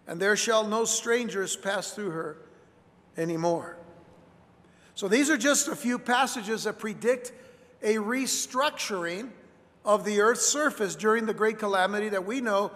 and 0.08 0.22
there 0.22 0.38
shall 0.38 0.66
no 0.66 0.86
strangers 0.86 1.56
pass 1.56 1.92
through 1.92 2.12
her 2.12 2.38
anymore. 3.18 3.77
So 4.98 5.08
these 5.08 5.30
are 5.30 5.38
just 5.38 5.68
a 5.68 5.76
few 5.76 6.00
passages 6.00 6.64
that 6.64 6.80
predict 6.80 7.32
a 7.84 7.98
restructuring 7.98 9.30
of 9.86 10.04
the 10.04 10.22
earth's 10.22 10.48
surface 10.48 10.96
during 10.96 11.28
the 11.28 11.36
great 11.36 11.60
calamity 11.60 12.10
that 12.10 12.26
we 12.26 12.42
know 12.42 12.72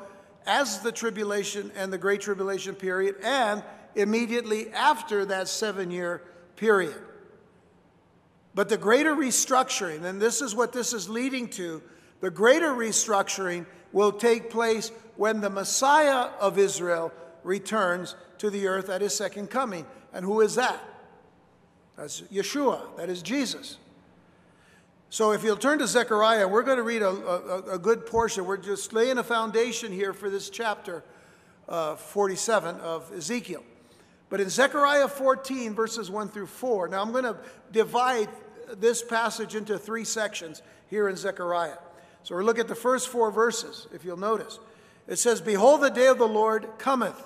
as 0.46 0.82
the 0.82 0.92
tribulation 0.92 1.72
and 1.76 1.92
the 1.92 1.98
great 1.98 2.22
tribulation 2.22 2.76
period, 2.76 3.16
and 3.24 3.64
immediately 3.96 4.70
after 4.70 5.26
that 5.26 5.48
seven 5.48 5.90
year 5.90 6.22
period. 6.58 6.94
But 8.54 8.70
the 8.70 8.78
greater 8.78 9.16
restructuring, 9.16 10.04
and 10.04 10.22
this 10.22 10.44
is 10.44 10.54
what 10.54 10.74
this 10.74 10.94
is 10.94 11.10
leading 11.10 11.48
to, 11.50 11.82
the 12.20 12.30
greater 12.30 12.70
restructuring 12.70 13.66
will 13.94 14.12
take 14.12 14.52
place 14.52 14.92
when 15.16 15.42
the 15.42 15.50
Messiah 15.50 16.30
of 16.40 16.60
Israel 16.60 17.12
returns 17.44 18.16
to 18.38 18.52
the 18.52 18.68
earth 18.68 18.90
at 18.90 19.02
his 19.02 19.16
second 19.16 19.50
coming. 19.50 19.88
And 20.14 20.24
who 20.24 20.42
is 20.42 20.54
that? 20.54 20.80
That's 22.02 22.22
Yeshua, 22.34 22.98
that 22.98 23.12
is 23.12 23.22
Jesus. 23.22 23.78
So 25.12 25.34
if 25.34 25.44
you'll 25.44 25.56
turn 25.56 25.78
to 25.78 25.88
Zechariah, 25.88 26.48
we're 26.48 26.64
going 26.64 26.78
to 26.78 26.84
read 26.84 27.04
a, 27.04 27.10
a, 27.10 27.74
a 27.74 27.78
good 27.78 28.08
portion. 28.08 28.44
We're 28.44 28.58
just 28.58 28.92
laying 28.92 29.20
a 29.20 29.24
foundation 29.24 29.92
here 29.92 30.12
for 30.12 30.28
this 30.28 30.50
chapter 30.50 31.04
uh, 31.70 31.96
47 31.96 32.78
of 32.78 33.12
Ezekiel. 33.16 33.64
But 34.32 34.42
in 34.42 34.50
Zechariah 34.50 35.08
14, 35.08 35.76
verses 35.76 36.10
1 36.10 36.30
through 36.30 36.48
4, 36.48 36.88
now 36.88 37.04
I'm 37.04 37.12
going 37.12 37.24
to 37.24 37.38
divide 37.72 38.30
this 38.78 39.04
passage 39.04 39.54
into 39.54 39.78
three 39.78 40.04
sections 40.04 40.64
here 40.90 41.08
in 41.08 41.16
Zechariah. 41.16 41.78
So 42.24 42.36
we'll 42.36 42.46
look 42.46 42.58
at 42.58 42.68
the 42.68 42.74
first 42.74 43.10
four 43.10 43.30
verses, 43.30 43.86
if 43.94 44.04
you'll 44.04 44.18
notice. 44.18 44.58
It 45.08 45.18
says, 45.18 45.40
Behold, 45.40 45.82
the 45.82 45.90
day 45.90 46.08
of 46.08 46.18
the 46.18 46.28
Lord 46.28 46.68
cometh 46.80 47.22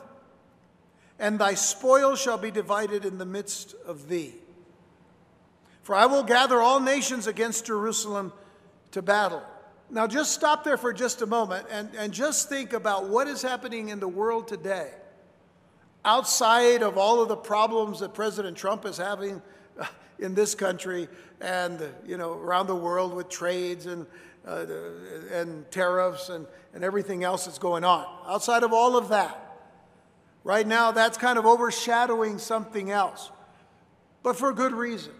and 1.17 1.39
thy 1.39 1.53
spoil 1.53 2.17
shall 2.17 2.37
be 2.37 2.51
divided 2.51 3.05
in 3.05 3.19
the 3.19 3.25
midst 3.25 3.73
of 3.87 4.09
thee. 4.09 4.33
For 5.85 5.95
I 5.95 6.07
will 6.07 6.23
gather 6.23 6.59
all 6.59 6.81
nations 6.81 7.27
against 7.27 7.67
Jerusalem 7.67 8.33
to 8.91 9.01
battle. 9.01 9.41
Now, 9.89 10.07
just 10.07 10.33
stop 10.33 10.63
there 10.63 10.77
for 10.77 10.91
just 10.91 11.21
a 11.21 11.25
moment 11.25 11.67
and, 11.71 11.89
and 11.95 12.11
just 12.11 12.49
think 12.49 12.73
about 12.73 13.07
what 13.07 13.27
is 13.27 13.41
happening 13.41 13.89
in 13.89 13.99
the 13.99 14.07
world 14.07 14.47
today. 14.47 14.89
Outside 16.03 16.81
of 16.81 16.97
all 16.97 17.21
of 17.21 17.29
the 17.29 17.37
problems 17.37 17.99
that 17.99 18.13
President 18.13 18.57
Trump 18.57 18.83
is 18.85 18.97
having 18.97 19.41
in 20.19 20.33
this 20.33 20.55
country 20.55 21.07
and 21.39 21.81
you 22.05 22.17
know 22.17 22.33
around 22.33 22.67
the 22.67 22.75
world 22.75 23.13
with 23.13 23.29
trades 23.29 23.85
and 23.85 24.05
uh, 24.47 24.65
and 25.31 25.69
tariffs 25.71 26.29
and, 26.29 26.47
and 26.73 26.83
everything 26.83 27.23
else 27.23 27.45
that's 27.45 27.59
going 27.59 27.83
on. 27.83 28.05
Outside 28.27 28.63
of 28.63 28.73
all 28.73 28.97
of 28.97 29.09
that, 29.09 29.45
Right 30.45 30.67
now, 30.67 30.91
that's 30.91 31.17
kind 31.17 31.39
of 31.39 31.47
overshadowing 31.47 32.37
something 32.37 32.91
else, 32.91 33.31
but 34.21 34.35
for 34.37 34.53
good 34.53 34.73
reason. 34.73 35.11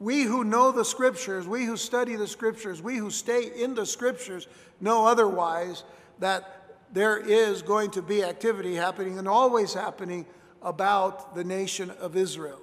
We 0.00 0.22
who 0.22 0.42
know 0.42 0.72
the 0.72 0.84
scriptures, 0.84 1.46
we 1.46 1.64
who 1.64 1.76
study 1.76 2.16
the 2.16 2.26
scriptures, 2.26 2.82
we 2.82 2.96
who 2.96 3.10
stay 3.10 3.44
in 3.44 3.74
the 3.74 3.86
scriptures 3.86 4.48
know 4.80 5.06
otherwise 5.06 5.84
that 6.18 6.78
there 6.92 7.18
is 7.18 7.62
going 7.62 7.92
to 7.92 8.02
be 8.02 8.24
activity 8.24 8.74
happening 8.74 9.18
and 9.18 9.28
always 9.28 9.74
happening 9.74 10.26
about 10.62 11.34
the 11.34 11.44
nation 11.44 11.90
of 11.90 12.16
Israel. 12.16 12.60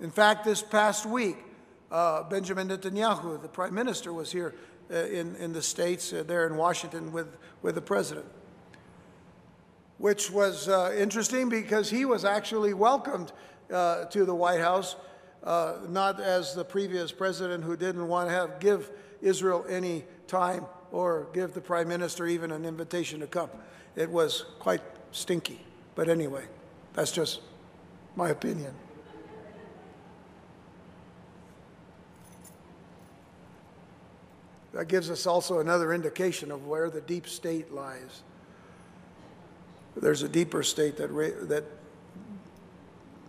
In 0.00 0.10
fact, 0.10 0.44
this 0.44 0.62
past 0.62 1.06
week, 1.06 1.38
uh, 1.90 2.22
Benjamin 2.24 2.68
Netanyahu, 2.68 3.40
the 3.40 3.48
prime 3.48 3.74
minister, 3.74 4.12
was 4.12 4.30
here 4.30 4.54
uh, 4.92 4.96
in, 5.06 5.34
in 5.36 5.52
the 5.52 5.62
States, 5.62 6.12
uh, 6.12 6.22
there 6.26 6.46
in 6.46 6.56
Washington 6.56 7.10
with, 7.10 7.36
with 7.62 7.74
the 7.74 7.82
president 7.82 8.26
which 9.98 10.30
was 10.30 10.68
uh, 10.68 10.94
interesting 10.96 11.48
because 11.48 11.90
he 11.90 12.04
was 12.04 12.24
actually 12.24 12.74
welcomed 12.74 13.32
uh, 13.72 14.04
to 14.06 14.24
the 14.24 14.34
White 14.34 14.60
House, 14.60 14.96
uh, 15.44 15.76
not 15.88 16.20
as 16.20 16.54
the 16.54 16.64
previous 16.64 17.12
president 17.12 17.62
who 17.62 17.76
didn't 17.76 18.08
want 18.08 18.28
to 18.28 18.34
have 18.34 18.58
give 18.60 18.90
Israel 19.20 19.64
any 19.68 20.04
time 20.26 20.66
or 20.90 21.28
give 21.32 21.52
the 21.52 21.60
prime 21.60 21.88
minister 21.88 22.26
even 22.26 22.50
an 22.50 22.64
invitation 22.64 23.20
to 23.20 23.26
come. 23.26 23.50
It 23.94 24.10
was 24.10 24.46
quite 24.58 24.80
stinky. 25.12 25.60
But 25.94 26.08
anyway, 26.08 26.44
that's 26.94 27.12
just 27.12 27.40
my 28.16 28.30
opinion. 28.30 28.74
That 34.72 34.88
gives 34.88 35.08
us 35.08 35.26
also 35.26 35.60
another 35.60 35.92
indication 35.92 36.50
of 36.50 36.66
where 36.66 36.90
the 36.90 37.00
deep 37.00 37.28
state 37.28 37.72
lies. 37.72 38.22
There's 39.96 40.22
a 40.22 40.28
deeper 40.28 40.64
state 40.64 40.96
that, 40.96 41.14
that, 41.48 41.64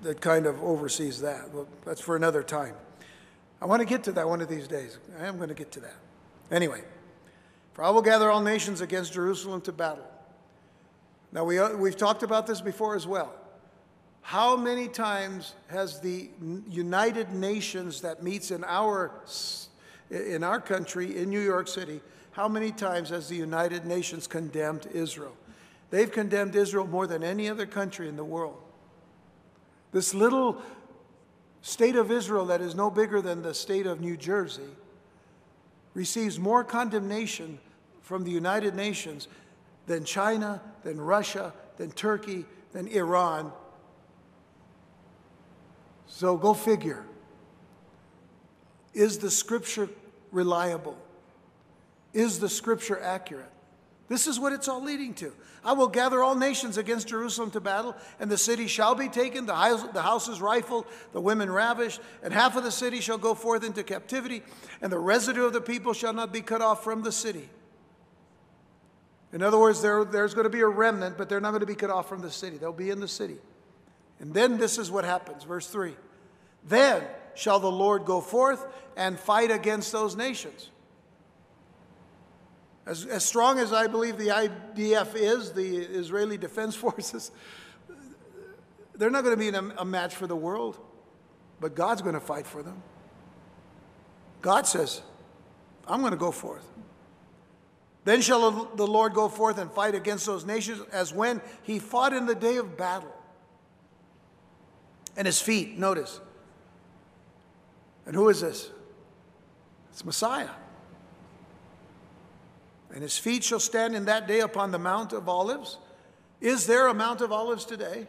that 0.06 0.22
kind 0.22 0.46
of 0.46 0.62
oversees 0.64 1.20
that. 1.22 1.52
Well, 1.52 1.68
that's 1.84 2.00
for 2.00 2.16
another 2.16 2.44
time. 2.44 2.76
I 3.62 3.66
want 3.66 3.82
to 3.82 3.86
get 3.86 4.04
to 4.04 4.12
that 4.14 4.30
one 4.30 4.40
of 4.40 4.48
these 4.48 4.68
days. 4.68 5.00
I 5.20 5.26
am 5.26 5.38
going 5.38 5.50
to 5.50 5.56
get 5.56 5.72
to 5.74 5.80
that. 5.82 5.96
Anyway, 6.52 6.84
for 7.74 7.84
I 7.84 7.90
will 7.90 8.04
gather 8.04 8.30
all 8.30 8.42
nations 8.42 8.82
against 8.82 9.14
Jerusalem 9.14 9.62
to 9.62 9.72
battle. 9.72 10.06
Now, 11.32 11.44
we, 11.44 11.58
uh, 11.58 11.76
we've 11.76 11.98
talked 11.98 12.22
about 12.22 12.46
this 12.46 12.62
before 12.62 12.96
as 12.96 13.08
well. 13.08 13.34
How 14.22 14.56
many 14.56 14.88
times 14.88 15.54
has 15.68 16.00
the 16.00 16.30
United 16.70 17.34
Nations 17.34 18.02
that 18.02 18.22
meets 18.22 18.52
in 18.52 18.64
our, 18.64 19.12
in 20.12 20.44
our 20.44 20.60
country, 20.60 21.18
in 21.18 21.30
New 21.30 21.42
York 21.42 21.68
City, 21.68 22.00
how 22.32 22.48
many 22.48 22.72
times 22.72 23.10
has 23.10 23.28
the 23.28 23.36
United 23.36 23.86
Nations 23.86 24.28
condemned 24.28 24.88
Israel? 24.94 25.36
They've 25.90 26.12
condemned 26.12 26.56
Israel 26.56 26.86
more 26.86 27.08
than 27.08 27.24
any 27.24 27.50
other 27.50 27.66
country 27.66 28.08
in 28.08 28.16
the 28.16 28.24
world. 28.24 28.62
This 29.96 30.14
little 30.14 30.62
state 31.62 31.96
of 31.96 32.12
Israel, 32.12 32.48
that 32.48 32.60
is 32.60 32.76
no 32.76 32.92
bigger 32.92 33.22
than 33.22 33.42
the 33.42 33.54
state 33.54 33.88
of 33.88 34.02
New 34.02 34.18
Jersey, 34.18 34.68
receives 35.94 36.38
more 36.38 36.66
condemnation 36.66 37.60
from 38.02 38.26
the 38.26 38.30
United 38.30 38.76
Nations 38.76 39.30
than 39.88 40.04
China, 40.04 40.62
than 40.84 41.00
Russia, 41.00 41.54
than 41.78 41.92
Turkey, 41.92 42.44
than 42.74 42.90
Iran. 42.90 43.54
So 46.08 46.36
go 46.36 46.54
figure. 46.54 47.06
Is 48.94 49.20
the 49.20 49.32
scripture 49.32 49.88
reliable? 50.30 50.98
Is 52.12 52.42
the 52.42 52.50
scripture 52.50 53.00
accurate? 53.00 53.50
This 54.08 54.28
is 54.28 54.40
what 54.40 54.54
it's 54.54 54.68
all 54.68 54.84
leading 54.84 55.14
to. 55.16 55.34
I 55.64 55.74
will 55.74 55.88
gather 55.88 56.22
all 56.24 56.36
nations 56.36 56.78
against 56.78 57.08
Jerusalem 57.08 57.50
to 57.52 57.60
battle, 57.60 57.96
and 58.20 58.30
the 58.30 58.38
city 58.38 58.68
shall 58.68 58.94
be 58.94 59.10
taken, 59.10 59.48
the, 59.48 59.56
house, 59.56 59.84
the 59.94 60.02
houses 60.04 60.40
rifled, 60.40 60.86
the 61.12 61.22
women 61.22 61.52
ravished, 61.52 62.00
and 62.22 62.32
half 62.32 62.56
of 62.56 62.64
the 62.64 62.72
city 62.72 63.02
shall 63.02 63.18
go 63.18 63.34
forth 63.34 63.64
into 63.64 63.84
captivity, 63.84 64.44
and 64.82 64.92
the 64.92 65.00
residue 65.00 65.46
of 65.46 65.54
the 65.54 65.62
people 65.62 65.94
shall 65.94 66.14
not 66.14 66.32
be 66.32 66.42
cut 66.42 66.62
off 66.62 66.84
from 66.84 67.02
the 67.02 67.12
city. 67.12 67.50
In 69.34 69.42
other 69.42 69.58
words, 69.58 69.82
there, 69.82 70.06
there's 70.06 70.36
going 70.36 70.46
to 70.46 70.52
be 70.52 70.62
a 70.62 70.68
remnant, 70.68 71.18
but 71.18 71.28
they're 71.28 71.42
not 71.42 71.50
going 71.50 71.62
to 71.62 71.66
be 71.66 71.76
cut 71.76 71.90
off 71.90 72.08
from 72.08 72.22
the 72.22 72.32
city. 72.32 72.58
They'll 72.58 72.72
be 72.72 72.92
in 72.92 73.00
the 73.00 73.08
city. 73.08 73.38
And 74.20 74.34
then 74.34 74.58
this 74.58 74.78
is 74.78 74.92
what 74.92 75.04
happens, 75.04 75.44
verse 75.44 75.68
3. 75.68 75.96
Then 76.64 77.04
shall 77.34 77.60
the 77.60 77.72
Lord 77.72 78.06
go 78.06 78.22
forth 78.22 78.66
and 78.96 79.20
fight 79.20 79.52
against 79.52 79.92
those 79.92 80.16
nations. 80.16 80.70
As, 82.86 83.06
as 83.06 83.26
strong 83.26 83.58
as 83.60 83.74
I 83.74 83.88
believe 83.88 84.18
the 84.18 84.28
IDF 84.28 85.16
is, 85.16 85.52
the 85.54 85.78
Israeli 85.78 86.38
Defense 86.38 86.76
Forces, 86.76 87.32
they're 88.96 89.10
not 89.10 89.24
going 89.24 89.38
to 89.38 89.52
be 89.52 89.56
a, 89.56 89.82
a 89.82 89.86
match 89.86 90.16
for 90.16 90.28
the 90.28 90.36
world, 90.36 90.80
but 91.60 91.76
God's 91.76 92.02
going 92.02 92.14
to 92.14 92.22
fight 92.22 92.46
for 92.46 92.62
them. 92.62 92.82
God 94.42 94.68
says, 94.68 95.02
I'm 95.88 96.02
going 96.02 96.12
to 96.12 96.18
go 96.18 96.32
forth. 96.32 96.68
Then 98.04 98.22
shall 98.22 98.70
the 98.76 98.86
Lord 98.86 99.16
go 99.16 99.28
forth 99.28 99.58
and 99.58 99.72
fight 99.72 99.96
against 99.96 100.28
those 100.28 100.46
nations 100.46 100.82
as 100.92 101.12
when 101.12 101.42
he 101.64 101.80
fought 101.80 102.14
in 102.14 102.28
the 102.28 102.36
day 102.36 102.58
of 102.58 102.78
battle. 102.78 103.12
And 105.18 105.26
his 105.26 105.42
feet, 105.42 105.80
notice. 105.80 106.20
And 108.06 108.16
who 108.16 108.30
is 108.30 108.42
this? 108.42 108.70
It's 109.92 110.06
Messiah. 110.06 110.50
And 112.96 113.04
his 113.04 113.18
feet 113.18 113.44
shall 113.44 113.60
stand 113.60 113.96
in 113.96 114.06
that 114.06 114.28
day 114.28 114.40
upon 114.40 114.72
the 114.72 114.80
Mount 114.80 115.14
of 115.14 115.30
Olives. 115.30 115.78
Is 116.42 116.66
there 116.66 116.88
a 116.88 116.94
Mount 116.94 117.22
of 117.22 117.32
Olives 117.32 117.66
today? 117.66 118.08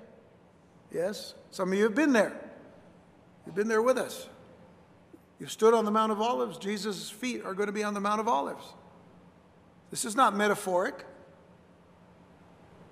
Yes. 0.92 1.34
Some 1.50 1.72
of 1.72 1.78
you 1.78 1.84
have 1.84 1.94
been 1.94 2.12
there. 2.12 2.40
You've 3.44 3.56
been 3.56 3.68
there 3.68 3.82
with 3.82 3.98
us. 3.98 4.28
You've 5.38 5.50
stood 5.50 5.74
on 5.74 5.84
the 5.84 5.90
Mount 5.90 6.12
of 6.12 6.20
Olives. 6.20 6.56
Jesus' 6.56 7.10
feet 7.10 7.44
are 7.44 7.52
going 7.52 7.66
to 7.66 7.72
be 7.72 7.82
on 7.82 7.94
the 7.94 8.00
Mount 8.00 8.20
of 8.20 8.28
Olives. 8.28 8.64
This 9.90 10.04
is 10.04 10.16
not 10.16 10.34
metaphoric, 10.34 11.04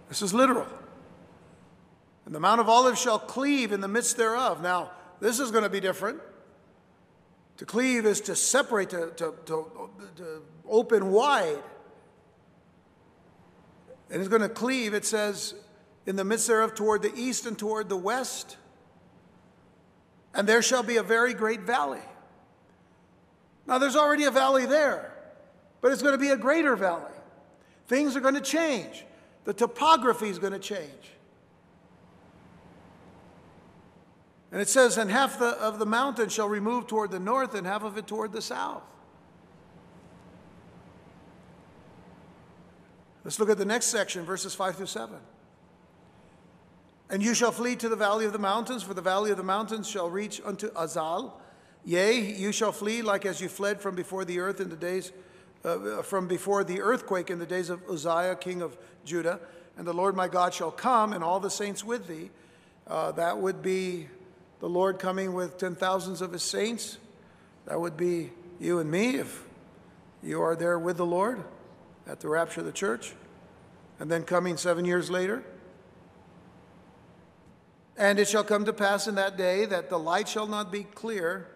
this 0.08 0.20
is 0.20 0.34
literal. 0.34 0.66
And 2.26 2.34
the 2.34 2.40
Mount 2.40 2.60
of 2.60 2.68
Olives 2.68 3.00
shall 3.00 3.18
cleave 3.18 3.72
in 3.72 3.80
the 3.80 3.88
midst 3.88 4.16
thereof. 4.16 4.62
Now, 4.62 4.92
this 5.20 5.40
is 5.40 5.50
going 5.50 5.64
to 5.64 5.70
be 5.70 5.80
different. 5.80 6.20
To 7.58 7.66
cleave 7.66 8.06
is 8.06 8.20
to 8.22 8.34
separate, 8.34 8.90
to, 8.90 9.12
to, 9.16 9.34
to, 9.46 9.90
to 10.16 10.42
open 10.68 11.10
wide. 11.12 11.62
And 14.10 14.20
it's 14.20 14.28
going 14.28 14.42
to 14.42 14.48
cleave, 14.48 14.94
it 14.94 15.04
says, 15.04 15.54
in 16.06 16.16
the 16.16 16.24
midst 16.24 16.46
thereof 16.46 16.74
toward 16.74 17.02
the 17.02 17.14
east 17.14 17.46
and 17.46 17.58
toward 17.58 17.88
the 17.88 17.96
west. 17.96 18.56
And 20.34 20.48
there 20.48 20.62
shall 20.62 20.82
be 20.82 20.96
a 20.96 21.02
very 21.02 21.32
great 21.34 21.60
valley. 21.60 22.02
Now, 23.66 23.78
there's 23.78 23.96
already 23.96 24.24
a 24.24 24.30
valley 24.30 24.66
there, 24.66 25.14
but 25.80 25.90
it's 25.92 26.02
going 26.02 26.12
to 26.12 26.18
be 26.18 26.28
a 26.28 26.36
greater 26.36 26.76
valley. 26.76 27.12
Things 27.86 28.16
are 28.16 28.20
going 28.20 28.34
to 28.34 28.40
change, 28.40 29.04
the 29.44 29.54
topography 29.54 30.28
is 30.28 30.38
going 30.38 30.52
to 30.52 30.58
change. 30.58 30.90
And 34.52 34.60
it 34.60 34.68
says, 34.68 34.98
and 34.98 35.10
half 35.10 35.38
the, 35.40 35.48
of 35.60 35.80
the 35.80 35.86
mountain 35.86 36.28
shall 36.28 36.48
remove 36.48 36.86
toward 36.86 37.10
the 37.10 37.18
north, 37.18 37.54
and 37.54 37.66
half 37.66 37.82
of 37.82 37.98
it 37.98 38.06
toward 38.06 38.32
the 38.32 38.42
south. 38.42 38.84
Let's 43.24 43.40
look 43.40 43.48
at 43.48 43.56
the 43.56 43.64
next 43.64 43.87
section, 43.87 44.24
verses 44.24 44.54
5 44.54 44.76
through 44.76 44.87
7. 44.87 45.16
And 47.08 47.22
you 47.22 47.34
shall 47.34 47.52
flee 47.52 47.74
to 47.76 47.88
the 47.88 47.96
valley 47.96 48.26
of 48.26 48.32
the 48.32 48.38
mountains, 48.38 48.82
for 48.82 48.92
the 48.92 49.02
valley 49.02 49.30
of 49.30 49.38
the 49.38 49.42
mountains 49.42 49.88
shall 49.88 50.10
reach 50.10 50.42
unto 50.44 50.70
Azal. 50.72 51.32
Yea, 51.87 52.20
you 52.20 52.52
shall 52.52 52.72
flee 52.72 53.02
like 53.02 53.24
as 53.24 53.40
you 53.40 53.48
fled 53.48 53.80
from 53.80 53.94
before 53.94 54.24
the 54.24 54.40
earth 54.40 54.60
in 54.60 54.68
the 54.68 54.76
days, 54.76 55.12
uh, 55.64 56.02
from 56.02 56.28
before 56.28 56.64
the 56.64 56.80
earthquake 56.80 57.30
in 57.30 57.38
the 57.38 57.46
days 57.46 57.70
of 57.70 57.82
Uzziah, 57.88 58.37
king 58.37 58.60
of 58.60 58.76
Judah. 59.04 59.40
And 59.76 59.87
the 59.87 59.92
Lord 59.92 60.14
my 60.14 60.28
God 60.28 60.52
shall 60.52 60.70
come, 60.70 61.12
and 61.12 61.24
all 61.24 61.40
the 61.40 61.50
saints 61.50 61.82
with 61.82 62.06
thee. 62.06 62.30
Uh, 62.87 63.12
that 63.12 63.38
would 63.38 63.62
be 63.62 64.08
the 64.60 64.68
Lord 64.68 64.98
coming 64.98 65.32
with 65.32 65.56
ten 65.56 65.74
thousands 65.74 66.20
of 66.20 66.32
his 66.32 66.42
saints. 66.42 66.98
That 67.66 67.80
would 67.80 67.96
be 67.96 68.32
you 68.60 68.78
and 68.78 68.90
me 68.90 69.16
if 69.16 69.44
you 70.22 70.42
are 70.42 70.54
there 70.54 70.78
with 70.78 70.98
the 70.98 71.06
Lord 71.06 71.42
at 72.06 72.20
the 72.20 72.28
rapture 72.28 72.60
of 72.60 72.66
the 72.66 72.72
church, 72.72 73.14
and 73.98 74.10
then 74.10 74.22
coming 74.22 74.56
seven 74.56 74.84
years 74.84 75.10
later. 75.10 75.42
And 77.96 78.18
it 78.18 78.28
shall 78.28 78.44
come 78.44 78.64
to 78.64 78.72
pass 78.72 79.06
in 79.06 79.14
that 79.14 79.36
day 79.36 79.66
that 79.66 79.88
the 79.88 79.98
light 79.98 80.28
shall 80.28 80.46
not 80.46 80.72
be 80.72 80.82
clear 80.82 81.48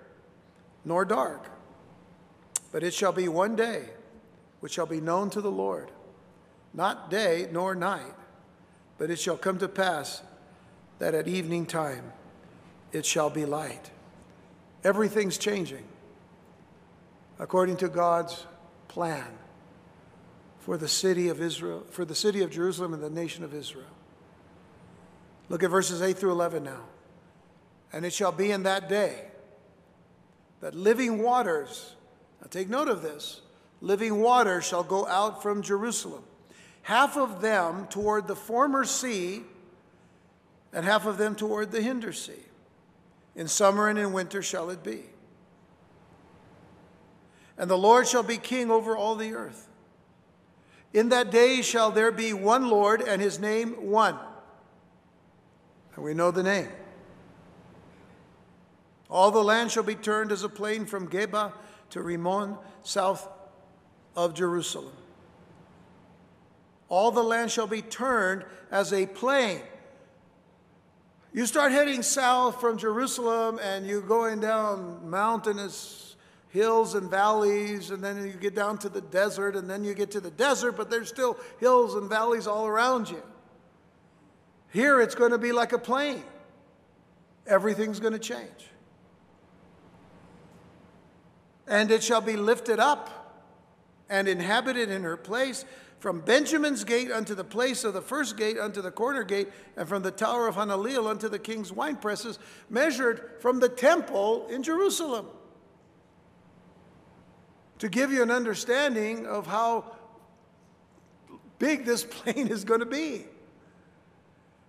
nor 0.84 1.04
dark, 1.04 1.50
but 2.72 2.82
it 2.82 2.94
shall 2.94 3.12
be 3.12 3.28
one 3.28 3.56
day 3.56 3.84
which 4.60 4.72
shall 4.72 4.86
be 4.86 5.00
known 5.00 5.30
to 5.30 5.40
the 5.40 5.50
Lord, 5.50 5.90
not 6.72 7.10
day 7.10 7.48
nor 7.52 7.74
night, 7.74 8.14
but 8.98 9.10
it 9.10 9.18
shall 9.18 9.36
come 9.36 9.58
to 9.58 9.68
pass 9.68 10.22
that 10.98 11.14
at 11.14 11.28
evening 11.28 11.66
time 11.66 12.12
it 12.92 13.04
shall 13.04 13.30
be 13.30 13.44
light. 13.44 13.90
Everything's 14.84 15.38
changing 15.38 15.84
according 17.38 17.76
to 17.76 17.88
God's 17.88 18.46
plan 18.88 19.37
for 20.68 20.76
the 20.76 20.86
city 20.86 21.30
of 21.30 21.40
Israel, 21.40 21.82
for 21.88 22.04
the 22.04 22.14
city 22.14 22.42
of 22.42 22.50
Jerusalem 22.50 22.92
and 22.92 23.02
the 23.02 23.08
nation 23.08 23.42
of 23.42 23.54
Israel. 23.54 23.88
Look 25.48 25.62
at 25.62 25.70
verses 25.70 26.02
8 26.02 26.18
through 26.18 26.32
11 26.32 26.62
now. 26.62 26.82
And 27.90 28.04
it 28.04 28.12
shall 28.12 28.32
be 28.32 28.50
in 28.50 28.64
that 28.64 28.86
day 28.86 29.18
that 30.60 30.74
living 30.74 31.22
waters, 31.22 31.94
now 32.42 32.48
take 32.50 32.68
note 32.68 32.88
of 32.88 33.00
this, 33.00 33.40
living 33.80 34.20
waters 34.20 34.66
shall 34.66 34.82
go 34.82 35.06
out 35.06 35.42
from 35.42 35.62
Jerusalem, 35.62 36.22
half 36.82 37.16
of 37.16 37.40
them 37.40 37.86
toward 37.86 38.28
the 38.28 38.36
former 38.36 38.84
sea, 38.84 39.44
and 40.74 40.84
half 40.84 41.06
of 41.06 41.16
them 41.16 41.34
toward 41.34 41.70
the 41.70 41.80
hinder 41.80 42.12
sea. 42.12 42.44
In 43.34 43.48
summer 43.48 43.88
and 43.88 43.98
in 43.98 44.12
winter 44.12 44.42
shall 44.42 44.68
it 44.68 44.84
be. 44.84 45.04
And 47.56 47.70
the 47.70 47.78
Lord 47.78 48.06
shall 48.06 48.22
be 48.22 48.36
king 48.36 48.70
over 48.70 48.94
all 48.94 49.14
the 49.14 49.32
earth. 49.32 49.67
In 50.92 51.10
that 51.10 51.30
day 51.30 51.62
shall 51.62 51.90
there 51.90 52.10
be 52.10 52.32
one 52.32 52.68
Lord, 52.68 53.00
and 53.00 53.20
his 53.20 53.38
name 53.38 53.90
one. 53.90 54.18
And 55.94 56.04
we 56.04 56.14
know 56.14 56.30
the 56.30 56.42
name. 56.42 56.68
All 59.10 59.30
the 59.30 59.42
land 59.42 59.70
shall 59.70 59.82
be 59.82 59.94
turned 59.94 60.32
as 60.32 60.42
a 60.42 60.48
plain 60.48 60.86
from 60.86 61.08
Geba 61.08 61.52
to 61.90 62.02
Rimmon, 62.02 62.56
south 62.82 63.28
of 64.16 64.34
Jerusalem. 64.34 64.92
All 66.88 67.10
the 67.10 67.22
land 67.22 67.50
shall 67.50 67.66
be 67.66 67.82
turned 67.82 68.44
as 68.70 68.92
a 68.92 69.06
plain. 69.06 69.60
You 71.32 71.46
start 71.46 71.72
heading 71.72 72.02
south 72.02 72.60
from 72.60 72.78
Jerusalem 72.78 73.60
and 73.62 73.86
you're 73.86 74.00
going 74.00 74.40
down 74.40 75.08
mountainous 75.08 76.07
hills 76.50 76.94
and 76.94 77.10
valleys, 77.10 77.90
and 77.90 78.02
then 78.02 78.26
you 78.26 78.32
get 78.32 78.54
down 78.54 78.78
to 78.78 78.88
the 78.88 79.00
desert, 79.00 79.56
and 79.56 79.68
then 79.68 79.84
you 79.84 79.94
get 79.94 80.10
to 80.12 80.20
the 80.20 80.30
desert, 80.30 80.72
but 80.72 80.90
there's 80.90 81.08
still 81.08 81.36
hills 81.60 81.94
and 81.94 82.08
valleys 82.08 82.46
all 82.46 82.66
around 82.66 83.08
you. 83.10 83.22
Here 84.72 85.00
it's 85.00 85.14
going 85.14 85.30
to 85.32 85.38
be 85.38 85.52
like 85.52 85.72
a 85.72 85.78
plain. 85.78 86.22
Everything's 87.46 88.00
going 88.00 88.12
to 88.12 88.18
change. 88.18 88.70
And 91.66 91.90
it 91.90 92.02
shall 92.02 92.20
be 92.20 92.36
lifted 92.36 92.78
up 92.78 93.44
and 94.08 94.26
inhabited 94.26 94.90
in 94.90 95.02
her 95.02 95.16
place 95.16 95.64
from 96.00 96.20
Benjamin's 96.20 96.84
gate 96.84 97.10
unto 97.10 97.34
the 97.34 97.44
place 97.44 97.84
of 97.84 97.92
the 97.92 98.00
first 98.00 98.36
gate 98.36 98.58
unto 98.58 98.80
the 98.80 98.90
corner 98.90 99.24
gate, 99.24 99.48
and 99.76 99.88
from 99.88 100.02
the 100.02 100.10
tower 100.10 100.46
of 100.46 100.54
Hananeel 100.54 101.10
unto 101.10 101.28
the 101.28 101.38
king's 101.38 101.72
wine 101.72 101.96
presses, 101.96 102.38
measured 102.70 103.32
from 103.40 103.58
the 103.58 103.68
temple 103.68 104.46
in 104.48 104.62
Jerusalem. 104.62 105.26
To 107.78 107.88
give 107.88 108.12
you 108.12 108.22
an 108.22 108.30
understanding 108.30 109.26
of 109.26 109.46
how 109.46 109.84
big 111.58 111.84
this 111.84 112.04
plain 112.10 112.48
is 112.48 112.64
going 112.64 112.80
to 112.80 112.86
be. 112.86 113.24